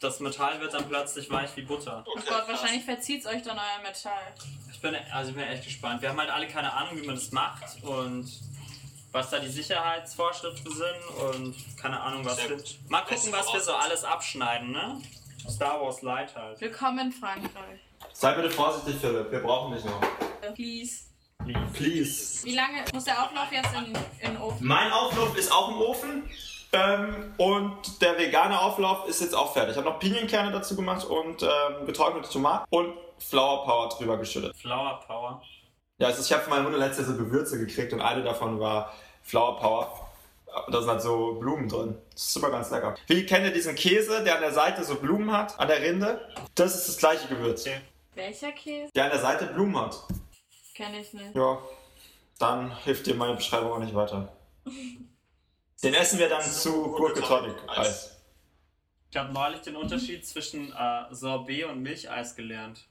das 0.00 0.20
Metall 0.20 0.60
wird 0.60 0.74
dann 0.74 0.88
plötzlich 0.88 1.30
weich 1.30 1.56
wie 1.56 1.62
Butter. 1.62 2.04
Oh 2.06 2.14
Gott, 2.14 2.48
wahrscheinlich 2.48 2.84
verzieht 2.84 3.20
es 3.20 3.26
euch 3.26 3.42
dann 3.42 3.58
euer 3.58 3.82
Metall. 3.82 4.34
Ich 4.70 4.80
bin, 4.80 4.94
also 5.12 5.30
ich 5.30 5.36
bin 5.36 5.46
echt 5.46 5.64
gespannt. 5.64 6.02
Wir 6.02 6.10
haben 6.10 6.20
halt 6.20 6.30
alle 6.30 6.46
keine 6.48 6.72
Ahnung, 6.72 7.00
wie 7.00 7.06
man 7.06 7.14
das 7.14 7.32
macht 7.32 7.82
und 7.82 8.30
was 9.16 9.30
da 9.30 9.38
die 9.38 9.48
Sicherheitsvorschriften 9.48 10.70
sind 10.70 11.32
und 11.32 11.54
keine 11.80 11.98
Ahnung, 11.98 12.22
was 12.26 12.36
Sehr 12.36 12.50
wir. 12.50 12.56
gut. 12.56 12.76
Mal 12.90 13.00
gucken, 13.00 13.32
was 13.32 13.50
wir 13.50 13.60
so 13.60 13.72
alles 13.72 14.04
abschneiden, 14.04 14.72
ne? 14.72 15.00
Star 15.48 15.80
Wars 15.80 16.02
Light 16.02 16.36
halt. 16.36 16.60
Willkommen 16.60 16.98
in 16.98 17.12
Frankreich. 17.12 17.80
Sei 18.12 18.34
bitte 18.34 18.50
vorsichtig, 18.50 18.96
Philipp, 19.00 19.30
wir 19.30 19.40
brauchen 19.40 19.74
dich 19.74 19.84
noch. 19.86 20.00
Please. 20.54 21.04
Please. 21.72 22.44
Wie 22.44 22.54
lange 22.54 22.84
muss 22.92 23.04
der 23.04 23.22
Auflauf 23.22 23.50
jetzt 23.50 23.70
in, 23.74 23.86
in 24.20 24.34
den 24.34 24.42
Ofen? 24.42 24.66
Mein 24.66 24.92
Auflauf 24.92 25.34
ist 25.36 25.50
auch 25.50 25.70
im 25.70 25.80
Ofen. 25.80 26.30
Ähm, 26.72 27.32
und 27.38 28.02
der 28.02 28.18
vegane 28.18 28.60
Auflauf 28.60 29.08
ist 29.08 29.22
jetzt 29.22 29.34
auch 29.34 29.54
fertig. 29.54 29.72
Ich 29.72 29.76
habe 29.78 29.88
noch 29.88 29.98
Pinienkerne 29.98 30.52
dazu 30.52 30.76
gemacht 30.76 31.06
und 31.06 31.42
ähm, 31.42 31.86
getrocknete 31.86 32.28
Tomaten 32.28 32.66
und 32.68 32.92
Flower 33.18 33.64
Power 33.64 33.88
drüber 33.88 34.18
geschüttet. 34.18 34.54
Flower 34.56 35.00
Power. 35.06 35.42
Ja, 35.98 36.08
also 36.08 36.22
ich 36.22 36.32
habe 36.32 36.42
von 36.42 36.50
meiner 36.50 36.64
Mutter 36.64 36.78
letztes 36.78 37.06
Jahr 37.06 37.16
so 37.16 37.24
Gewürze 37.24 37.58
gekriegt 37.58 37.92
und 37.92 38.00
eine 38.00 38.22
davon 38.22 38.60
war 38.60 38.94
Flower 39.22 39.58
Power. 39.58 40.10
Da 40.70 40.80
sind 40.80 40.90
halt 40.90 41.02
so 41.02 41.34
Blumen 41.34 41.68
drin. 41.68 41.96
Das 42.12 42.22
ist 42.22 42.32
super 42.32 42.50
ganz 42.50 42.70
lecker. 42.70 42.94
Wie 43.06 43.26
kennt 43.26 43.44
ihr 43.44 43.52
diesen 43.52 43.74
Käse, 43.74 44.24
der 44.24 44.36
an 44.36 44.40
der 44.40 44.52
Seite 44.52 44.84
so 44.84 44.96
Blumen 44.96 45.30
hat, 45.32 45.58
an 45.58 45.68
der 45.68 45.80
Rinde? 45.80 46.28
Das 46.54 46.74
ist 46.74 46.88
das 46.88 46.96
gleiche 46.96 47.28
Gewürz. 47.28 47.62
Okay. 47.62 47.80
Welcher 48.14 48.52
Käse? 48.52 48.90
Der 48.94 49.04
an 49.04 49.10
der 49.10 49.20
Seite 49.20 49.46
Blumen 49.46 49.78
hat. 49.78 49.96
Kenn 50.74 50.94
ich 50.94 51.12
nicht. 51.12 51.34
Ja, 51.34 51.58
dann 52.38 52.76
hilft 52.84 53.06
dir 53.06 53.14
meine 53.14 53.34
Beschreibung 53.34 53.72
auch 53.72 53.78
nicht 53.78 53.94
weiter. 53.94 54.32
Den 55.82 55.94
essen 55.94 56.18
wir 56.18 56.28
dann 56.28 56.42
zu 56.42 56.90
Gurke 56.92 57.20
Tonic 57.20 57.54
Eis. 57.68 58.16
Ich 59.10 59.16
habe 59.16 59.32
neulich 59.32 59.60
den 59.60 59.76
Unterschied 59.76 60.26
zwischen 60.26 60.72
äh, 60.72 61.04
Sorbet 61.14 61.64
und 61.66 61.82
Milcheis 61.82 62.34
gelernt. 62.34 62.86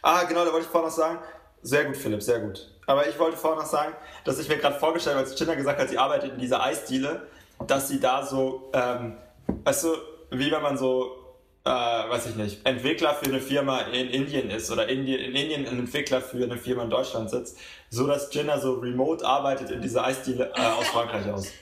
Ah, 0.00 0.24
genau, 0.24 0.44
da 0.44 0.52
wollte 0.52 0.66
ich 0.66 0.72
vorhin 0.72 0.88
noch 0.88 0.96
sagen. 0.96 1.18
Sehr 1.62 1.84
gut, 1.84 1.96
Philipp, 1.96 2.22
sehr 2.22 2.40
gut. 2.40 2.68
Aber 2.86 3.08
ich 3.08 3.18
wollte 3.18 3.36
vorhin 3.36 3.60
noch 3.60 3.66
sagen, 3.66 3.94
dass 4.24 4.38
ich 4.38 4.48
mir 4.48 4.56
gerade 4.56 4.78
vorgestellt 4.78 5.16
habe, 5.16 5.26
als 5.26 5.36
Chinna 5.36 5.54
gesagt 5.54 5.80
hat, 5.80 5.88
sie 5.88 5.98
arbeitet 5.98 6.32
in 6.32 6.38
dieser 6.38 6.62
Eisdiele, 6.62 7.28
dass 7.66 7.88
sie 7.88 8.00
da 8.00 8.26
so, 8.26 8.70
ähm, 8.72 9.16
weißt 9.64 9.84
du, 9.84 9.88
wie 10.30 10.50
wenn 10.50 10.62
man 10.62 10.76
so, 10.76 11.16
äh, 11.64 11.70
weiß 11.70 12.26
ich 12.26 12.34
nicht, 12.34 12.66
Entwickler 12.66 13.14
für 13.14 13.26
eine 13.26 13.40
Firma 13.40 13.82
in 13.82 14.10
Indien 14.10 14.50
ist 14.50 14.72
oder 14.72 14.88
Indien, 14.88 15.20
in 15.20 15.36
Indien 15.36 15.68
ein 15.68 15.78
Entwickler 15.78 16.20
für 16.20 16.42
eine 16.42 16.56
Firma 16.56 16.82
in 16.82 16.90
Deutschland 16.90 17.30
sitzt, 17.30 17.56
so 17.90 18.08
dass 18.08 18.34
Jenna 18.34 18.58
so 18.58 18.74
remote 18.74 19.24
arbeitet 19.24 19.70
in 19.70 19.80
dieser 19.80 20.04
Eisdiele 20.04 20.52
äh, 20.56 20.60
aus 20.60 20.88
Frankreich 20.88 21.30
aus. 21.30 21.52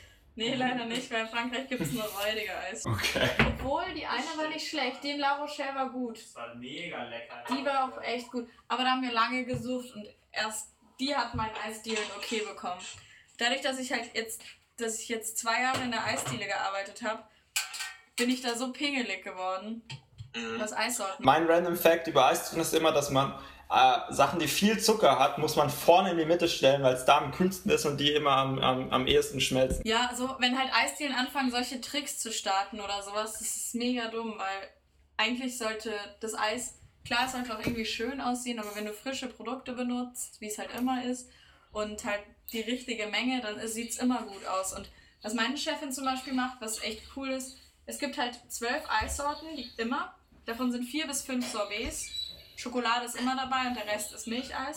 Nee, 0.40 0.54
leider 0.54 0.86
nicht, 0.86 1.10
weil 1.10 1.20
in 1.20 1.28
Frankreich 1.28 1.68
gibt 1.68 1.82
es 1.82 1.92
nur 1.92 2.02
räudige 2.02 2.56
Eis. 2.56 2.86
Okay. 2.86 3.28
Obwohl, 3.46 3.84
die 3.94 4.06
eine 4.06 4.24
war 4.38 4.48
nicht 4.48 4.66
schlecht. 4.66 5.04
Die 5.04 5.10
in 5.10 5.20
La 5.20 5.36
Rochelle 5.36 5.74
war 5.74 5.90
gut. 5.90 6.16
Das 6.16 6.34
war 6.34 6.54
mega 6.54 7.04
lecker. 7.04 7.44
Die 7.50 7.62
war 7.62 7.84
auch 7.84 8.02
echt 8.02 8.30
gut. 8.32 8.48
Aber 8.66 8.82
da 8.82 8.92
haben 8.92 9.02
wir 9.02 9.12
lange 9.12 9.44
gesucht 9.44 9.94
und 9.94 10.08
erst 10.32 10.70
die 10.98 11.14
hat 11.14 11.34
mein 11.34 11.50
Eisdeal 11.66 12.02
okay 12.16 12.40
bekommen. 12.40 12.80
Dadurch, 13.36 13.60
dass 13.60 13.78
ich 13.78 13.92
halt 13.92 14.14
jetzt, 14.14 14.40
dass 14.78 14.98
ich 15.00 15.10
jetzt 15.10 15.36
zwei 15.36 15.60
Jahre 15.60 15.82
in 15.82 15.90
der 15.90 16.06
Eisdiele 16.06 16.46
gearbeitet 16.46 17.02
habe, 17.02 17.22
bin 18.16 18.30
ich 18.30 18.40
da 18.40 18.54
so 18.54 18.72
pingelig 18.72 19.22
geworden. 19.22 19.82
Mhm. 20.34 20.58
Was 20.58 20.72
Eissorten. 20.72 21.22
Mein 21.22 21.44
Random 21.44 21.76
Fact 21.76 22.06
über 22.06 22.28
Eisdielen 22.28 22.62
ist 22.62 22.72
immer, 22.72 22.92
dass 22.92 23.10
man 23.10 23.38
äh, 23.70 24.12
Sachen, 24.12 24.40
die 24.40 24.48
viel 24.48 24.80
Zucker 24.80 25.18
hat, 25.18 25.38
muss 25.38 25.56
man 25.56 25.70
vorne 25.70 26.10
in 26.12 26.18
die 26.18 26.24
Mitte 26.24 26.48
stellen, 26.48 26.82
weil 26.82 26.94
es 26.94 27.04
da 27.04 27.18
am 27.18 27.32
kühlsten 27.32 27.70
ist 27.70 27.86
und 27.86 27.98
die 27.98 28.12
immer 28.12 28.32
am, 28.32 28.58
am, 28.58 28.90
am 28.90 29.06
ehesten 29.06 29.40
schmelzen. 29.40 29.82
Ja, 29.86 30.10
so, 30.16 30.36
wenn 30.38 30.58
halt 30.58 30.70
Eisdielen 30.74 31.14
anfangen, 31.14 31.50
solche 31.50 31.80
Tricks 31.80 32.18
zu 32.18 32.32
starten 32.32 32.80
oder 32.80 33.02
sowas, 33.02 33.38
das 33.38 33.56
ist 33.56 33.74
mega 33.74 34.08
dumm, 34.08 34.34
weil 34.38 34.68
eigentlich 35.16 35.56
sollte 35.56 35.92
das 36.20 36.34
Eis, 36.34 36.74
klar, 37.04 37.26
es 37.26 37.32
sollte 37.32 37.54
auch 37.54 37.60
irgendwie 37.60 37.84
schön 37.84 38.20
aussehen, 38.20 38.58
aber 38.58 38.74
wenn 38.74 38.86
du 38.86 38.92
frische 38.92 39.28
Produkte 39.28 39.72
benutzt, 39.72 40.40
wie 40.40 40.48
es 40.48 40.58
halt 40.58 40.70
immer 40.76 41.04
ist, 41.04 41.28
und 41.72 42.04
halt 42.04 42.22
die 42.52 42.60
richtige 42.60 43.06
Menge, 43.06 43.40
dann 43.40 43.66
sieht 43.68 43.90
es 43.90 43.98
immer 43.98 44.22
gut 44.22 44.44
aus. 44.46 44.72
Und 44.72 44.88
was 45.22 45.34
meine 45.34 45.56
Chefin 45.56 45.92
zum 45.92 46.04
Beispiel 46.04 46.32
macht, 46.32 46.60
was 46.60 46.82
echt 46.82 47.02
cool 47.16 47.30
ist, 47.30 47.56
es 47.86 47.98
gibt 47.98 48.18
halt 48.18 48.40
zwölf 48.48 48.82
Eissorten, 48.88 49.56
die 49.56 49.70
immer, 49.76 50.14
davon 50.46 50.72
sind 50.72 50.84
vier 50.84 51.06
bis 51.06 51.22
fünf 51.22 51.46
Sorbets. 51.50 52.08
Schokolade 52.60 53.06
ist 53.06 53.16
immer 53.16 53.34
dabei 53.36 53.68
und 53.68 53.74
der 53.74 53.86
Rest 53.86 54.12
ist 54.12 54.26
Milcheis. 54.26 54.76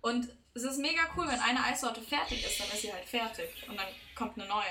Und 0.00 0.28
es 0.54 0.62
ist 0.62 0.78
mega 0.78 1.02
cool, 1.16 1.26
wenn 1.28 1.40
eine 1.40 1.62
Eissorte 1.62 2.00
fertig 2.00 2.44
ist, 2.44 2.58
dann 2.58 2.68
ist 2.68 2.80
sie 2.80 2.92
halt 2.92 3.04
fertig 3.04 3.48
und 3.68 3.78
dann 3.78 3.86
kommt 4.16 4.38
eine 4.38 4.48
neue. 4.48 4.62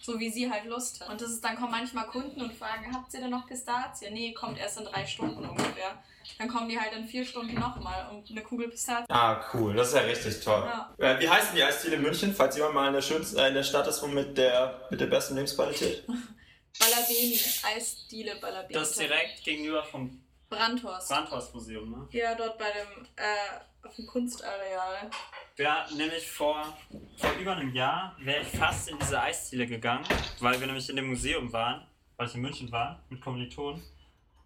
So 0.00 0.18
wie 0.18 0.30
sie 0.30 0.50
halt 0.50 0.64
Lust 0.64 1.00
hat. 1.00 1.10
Und 1.10 1.20
das 1.20 1.30
ist, 1.30 1.44
dann 1.44 1.54
kommen 1.54 1.70
manchmal 1.70 2.06
Kunden 2.06 2.40
und 2.40 2.54
fragen, 2.54 2.92
habt 2.92 3.12
ihr 3.14 3.20
denn 3.20 3.30
noch 3.30 3.46
Pistazie? 3.46 4.10
Nee, 4.10 4.32
kommt 4.32 4.58
erst 4.58 4.78
in 4.78 4.84
drei 4.84 5.06
Stunden 5.06 5.44
ungefähr. 5.44 6.02
Dann 6.38 6.48
kommen 6.48 6.68
die 6.68 6.80
halt 6.80 6.92
in 6.94 7.06
vier 7.06 7.24
Stunden 7.24 7.54
nochmal 7.54 8.08
und 8.10 8.28
eine 8.30 8.42
Kugel 8.42 8.68
Pistazie. 8.68 9.06
Ah, 9.10 9.44
cool, 9.52 9.74
das 9.74 9.88
ist 9.88 9.94
ja 9.94 10.00
richtig 10.00 10.40
toll. 10.40 10.64
Ja. 10.66 10.94
Äh, 10.98 11.20
wie 11.20 11.28
heißt 11.28 11.50
denn 11.50 11.56
die 11.56 11.62
Eisdiele 11.62 11.96
in 11.96 12.02
München, 12.02 12.34
falls 12.34 12.56
jemand 12.56 12.74
mal 12.74 12.88
in 12.88 12.94
der, 12.94 13.02
schönsten, 13.02 13.38
äh, 13.38 13.48
in 13.48 13.54
der 13.54 13.62
Stadt 13.62 13.86
ist 13.86 14.02
wo 14.02 14.06
mit 14.06 14.36
der, 14.38 14.88
mit 14.90 15.00
der 15.00 15.06
besten 15.06 15.34
Lebensqualität? 15.34 16.04
Balabeni, 16.78 17.38
Eisdiele 17.62 18.36
Balabeni. 18.36 18.72
Das 18.72 18.90
ist 18.90 19.00
direkt 19.00 19.44
gegenüber 19.44 19.84
vom 19.84 20.22
Brandhorst. 20.52 21.08
Brandhausmuseum, 21.08 21.90
ne? 21.90 22.08
Ja, 22.10 22.34
dort 22.34 22.58
bei 22.58 22.66
dem, 22.70 23.04
äh, 23.16 23.86
auf 23.86 23.94
dem 23.96 24.06
Kunstareal. 24.06 25.10
Ja, 25.58 25.86
nämlich 25.96 26.30
vor, 26.30 26.76
vor 27.16 27.32
über 27.40 27.56
einem 27.56 27.74
Jahr 27.74 28.16
wäre 28.20 28.42
ich 28.42 28.48
fast 28.48 28.88
in 28.88 28.98
diese 28.98 29.20
Eisdiele 29.20 29.66
gegangen, 29.66 30.04
weil 30.40 30.58
wir 30.60 30.66
nämlich 30.66 30.88
in 30.88 30.96
dem 30.96 31.08
Museum 31.08 31.52
waren, 31.52 31.86
weil 32.16 32.26
ich 32.26 32.34
in 32.34 32.40
München 32.40 32.70
war, 32.72 33.02
mit 33.08 33.20
Kommilitonen. 33.20 33.82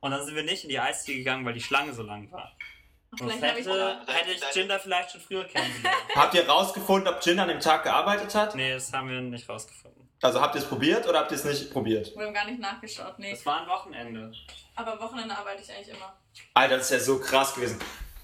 Und 0.01 0.11
dann 0.11 0.25
sind 0.25 0.35
wir 0.35 0.43
nicht 0.43 0.65
in 0.65 0.71
die 0.71 0.79
Eisdiele 0.79 1.19
gegangen, 1.19 1.45
weil 1.45 1.55
die 1.55 1.61
Schlange 1.61 1.93
so 1.93 2.03
lang 2.03 2.31
war. 2.31 2.53
Und 3.11 3.19
Vielleicht 3.19 3.43
habe 3.43 3.61
ich 3.61 3.67
hätte, 3.67 4.13
hätte 4.13 4.31
ich 4.33 4.55
Jinder 4.55 4.79
vielleicht 4.79 5.13
schon 5.13 5.21
früher 5.21 5.45
kennengelernt. 5.45 5.97
Habt 6.15 6.35
ihr 6.35 6.47
rausgefunden, 6.49 7.13
ob 7.13 7.25
Jin 7.25 7.39
an 7.39 7.49
dem 7.49 7.61
Tag 7.61 7.85
gearbeitet 7.85 8.35
hat? 8.35 8.55
nee, 8.55 8.73
das 8.73 8.93
haben 8.93 9.09
wir 9.09 9.21
nicht 9.21 9.49
rausgefunden. 9.49 10.09
Also 10.23 10.41
habt 10.41 10.55
ihr 10.55 10.63
es 10.63 10.67
probiert 10.67 11.07
oder 11.07 11.21
habt 11.21 11.31
ihr 11.31 11.37
es 11.37 11.45
nicht 11.45 11.71
probiert? 11.71 12.15
Wir 12.17 12.27
haben 12.27 12.35
gar 12.35 12.47
nicht 12.47 12.59
nachgeschaut, 12.59 13.19
nee. 13.19 13.33
Es 13.33 13.45
war 13.45 13.61
ein 13.61 13.69
Wochenende. 13.69 14.33
Aber 14.77 15.01
Wochenende 15.01 15.37
arbeite 15.37 15.63
ich 15.63 15.71
eigentlich 15.73 15.89
immer. 15.97 16.17
Alter, 16.55 16.77
das 16.79 16.87
ist 16.87 16.93
ja 16.93 16.99
so 17.01 17.19
krass 17.19 17.55
gewesen. 17.55 17.79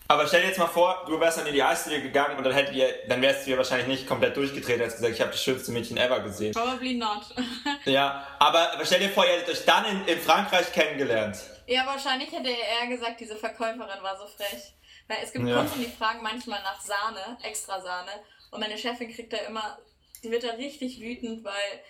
Aber 0.08 0.26
stell 0.26 0.42
dir 0.42 0.48
jetzt 0.48 0.58
mal 0.58 0.66
vor, 0.66 1.04
du 1.06 1.18
wärst 1.18 1.38
dann 1.38 1.46
in 1.46 1.54
die 1.54 1.62
Eisdiele 1.62 2.02
gegangen 2.02 2.36
und 2.36 2.44
dann 2.44 2.52
hättet 2.52 2.74
ihr, 2.74 2.92
dann 3.08 3.22
wärst 3.22 3.46
du 3.46 3.52
ja 3.52 3.56
wahrscheinlich 3.56 3.86
nicht 3.86 4.06
komplett 4.06 4.36
durchgedreht 4.36 4.74
und 4.76 4.82
hättest 4.82 4.98
gesagt, 4.98 5.14
ich 5.14 5.20
habe 5.22 5.30
das 5.30 5.42
schönste 5.42 5.72
Mädchen 5.72 5.96
ever 5.96 6.20
gesehen. 6.20 6.52
Probably 6.52 6.94
not. 6.94 7.22
Ja, 7.86 8.26
aber, 8.38 8.72
aber 8.74 8.84
stell 8.84 9.00
dir 9.00 9.08
vor, 9.08 9.24
ihr 9.24 9.32
hättet 9.32 9.48
euch 9.50 9.64
dann 9.64 9.84
in, 9.86 10.04
in 10.06 10.20
Frankreich 10.20 10.70
kennengelernt. 10.72 11.38
ja, 11.66 11.86
wahrscheinlich 11.86 12.30
hätte 12.30 12.50
er 12.50 12.82
eher 12.82 12.88
gesagt, 12.88 13.20
diese 13.20 13.36
Verkäuferin 13.36 14.02
war 14.02 14.16
so 14.18 14.26
frech. 14.26 14.74
Weil 15.08 15.18
es 15.24 15.32
gibt 15.32 15.46
Ja. 15.48 15.56
Kunden, 15.56 15.80
die 15.80 15.90
fragen 15.90 16.22
manchmal 16.22 16.62
nach 16.62 16.80
Sahne, 16.80 17.38
extra 17.42 17.80
Sahne. 17.80 18.10
Und 18.50 18.60
meine 18.60 18.76
Chefin 18.76 19.12
kriegt 19.12 19.32
da 19.32 19.38
immer, 19.38 19.78
die 20.22 20.30
wird 20.30 20.44
da 20.44 20.50
richtig 20.50 21.00
wütend, 21.00 21.42
weil 21.44 21.80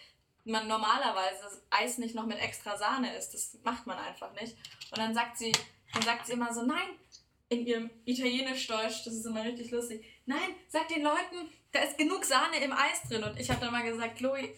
man 0.45 0.67
normalerweise 0.67 1.63
Eis 1.71 1.99
nicht 1.99 2.15
noch 2.15 2.27
mit 2.27 2.39
extra 2.39 2.77
Sahne 2.77 3.17
isst. 3.17 3.35
Das 3.35 3.59
macht 3.63 3.87
man 3.87 3.99
einfach 3.99 4.33
nicht. 4.33 4.57
Und 4.91 4.99
dann 4.99 5.15
sagt 5.15 5.39
sie, 5.39 5.53
dann 5.93 6.03
sagt 6.03 6.27
sie 6.27 6.33
immer 6.33 6.53
so, 6.53 6.63
nein, 6.63 6.89
in 7.49 7.67
ihrem 7.67 7.91
Italienisch-Deutsch, 8.05 9.05
das 9.05 9.15
ist 9.15 9.27
immer 9.27 9.45
richtig 9.45 9.71
lustig. 9.71 10.05
Nein, 10.27 10.55
sag 10.69 10.89
den 10.89 11.03
Leuten, 11.03 11.49
da 11.73 11.81
ist 11.81 11.99
genug 11.99 12.25
Sahne 12.25 12.57
im 12.65 12.73
Eis 12.73 13.03
drin. 13.09 13.25
Und 13.25 13.39
ich 13.39 13.51
habe 13.51 13.61
dann 13.61 13.73
mal 13.73 13.83
gesagt, 13.83 14.17
Chloe, 14.17 14.55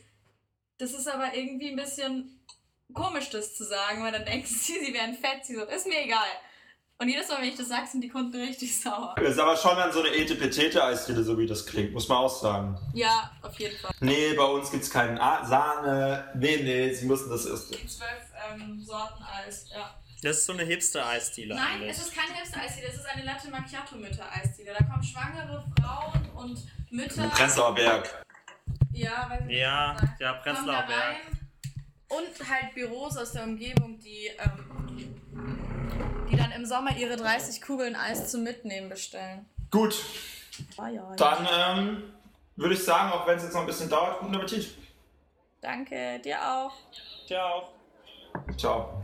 das 0.78 0.92
ist 0.92 1.08
aber 1.08 1.34
irgendwie 1.34 1.70
ein 1.70 1.76
bisschen 1.76 2.44
komisch, 2.92 3.30
das 3.30 3.56
zu 3.56 3.64
sagen, 3.64 4.02
weil 4.02 4.12
dann 4.12 4.24
denken 4.24 4.46
sie, 4.48 4.84
sie 4.84 4.94
wären 4.94 5.14
fett. 5.14 5.44
Sie 5.44 5.54
so, 5.54 5.64
ist 5.64 5.86
mir 5.86 6.04
egal. 6.04 6.28
Und 6.98 7.08
jedes 7.08 7.28
Mal, 7.28 7.38
wenn 7.42 7.48
ich 7.48 7.56
das 7.56 7.68
sage, 7.68 7.86
sind 7.88 8.02
die 8.02 8.08
Kunden 8.08 8.40
richtig 8.40 8.80
sauer. 8.80 9.14
Das 9.16 9.30
ist 9.30 9.38
aber 9.38 9.56
schon 9.56 9.76
dann 9.76 9.92
so 9.92 10.00
eine 10.00 10.14
Etepetete-Eisdiele, 10.14 11.24
so 11.24 11.36
wie 11.38 11.46
das 11.46 11.66
klingt, 11.66 11.92
muss 11.92 12.08
man 12.08 12.18
auch 12.18 12.40
sagen. 12.40 12.78
Ja, 12.94 13.30
auf 13.42 13.58
jeden 13.58 13.76
Fall. 13.78 13.90
Nee, 14.00 14.32
bei 14.34 14.44
uns 14.44 14.70
gibt's 14.70 14.90
keinen 14.90 15.18
A 15.18 15.44
Sahne. 15.44 16.32
Nee, 16.36 16.58
nee, 16.62 16.94
sie 16.94 17.06
müssen 17.06 17.28
das 17.30 17.46
erst. 17.46 17.74
Die 17.74 17.86
zwölf 17.86 18.10
ähm, 18.52 18.80
Sorten 18.84 19.22
Eis, 19.24 19.66
ja. 19.74 19.94
Das 20.22 20.38
ist 20.38 20.46
so 20.46 20.52
eine 20.54 20.62
Hipster-Eisdiele 20.62 21.54
Nein, 21.54 21.66
eigentlich. 21.74 21.90
es 21.90 21.98
ist 21.98 22.14
keine 22.14 22.32
Hipster-Eisdiele, 22.38 22.88
es 22.88 22.94
ist 22.94 23.06
eine 23.06 23.24
Latte 23.24 23.50
Macchiato-Mütter-Eisdiele. 23.50 24.72
Da 24.78 24.84
kommen 24.84 25.02
schwangere 25.02 25.64
Frauen 25.78 26.30
und 26.34 26.62
Mütter. 26.90 27.28
Prenzlauer 27.28 27.74
Berg. 27.74 28.24
Ja, 28.92 29.38
ich 29.48 29.56
Ja, 29.58 29.96
ja. 30.20 30.32
Prenzlauer 30.34 30.84
Berg. 30.86 31.16
Und 32.08 32.48
halt 32.48 32.72
Büros 32.74 33.16
aus 33.16 33.32
der 33.32 33.42
Umgebung, 33.44 33.98
die, 33.98 34.28
ähm, 34.38 35.63
die 36.34 36.42
dann 36.42 36.52
im 36.52 36.66
Sommer 36.66 36.96
ihre 36.96 37.16
30 37.16 37.62
Kugeln 37.62 37.96
Eis 37.96 38.30
zum 38.30 38.42
Mitnehmen 38.42 38.88
bestellen. 38.88 39.46
Gut, 39.70 39.96
ja, 40.76 40.88
ja. 40.88 41.14
dann 41.16 41.48
ähm, 41.52 42.02
würde 42.56 42.74
ich 42.74 42.84
sagen, 42.84 43.12
auch 43.12 43.26
wenn 43.26 43.36
es 43.36 43.44
jetzt 43.44 43.54
noch 43.54 43.62
ein 43.62 43.66
bisschen 43.66 43.88
dauert, 43.88 44.20
guten 44.20 44.34
Appetit. 44.36 44.68
Danke, 45.60 46.20
dir 46.20 46.36
auch. 46.40 46.72
Ciao. 47.26 47.68
Ciao. 48.56 49.02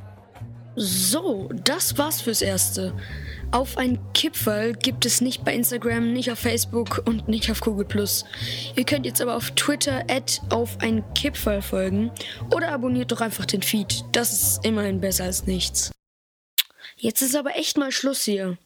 So, 0.76 1.48
das 1.64 1.98
war's 1.98 2.20
fürs 2.20 2.42
Erste. 2.42 2.94
Auf 3.50 3.76
ein 3.76 3.98
Kipferl 4.12 4.74
gibt 4.74 5.04
es 5.04 5.20
nicht 5.20 5.44
bei 5.44 5.52
Instagram, 5.52 6.12
nicht 6.12 6.30
auf 6.30 6.38
Facebook 6.38 7.02
und 7.06 7.28
nicht 7.28 7.50
auf 7.50 7.60
Google+. 7.60 7.86
Ihr 8.76 8.84
könnt 8.84 9.04
jetzt 9.04 9.20
aber 9.20 9.34
auf 9.34 9.50
Twitter 9.52 10.04
at 10.08 10.40
auf 10.50 10.78
ein 10.80 11.02
Kipferl 11.14 11.60
folgen 11.60 12.12
oder 12.54 12.70
abonniert 12.70 13.10
doch 13.10 13.20
einfach 13.20 13.46
den 13.46 13.62
Feed. 13.62 14.04
Das 14.12 14.32
ist 14.32 14.64
immerhin 14.64 15.00
besser 15.00 15.24
als 15.24 15.46
nichts. 15.46 15.90
Jetzt 17.02 17.22
ist 17.22 17.34
aber 17.34 17.56
echt 17.56 17.78
mal 17.78 17.90
Schluss 17.92 18.24
hier. 18.24 18.58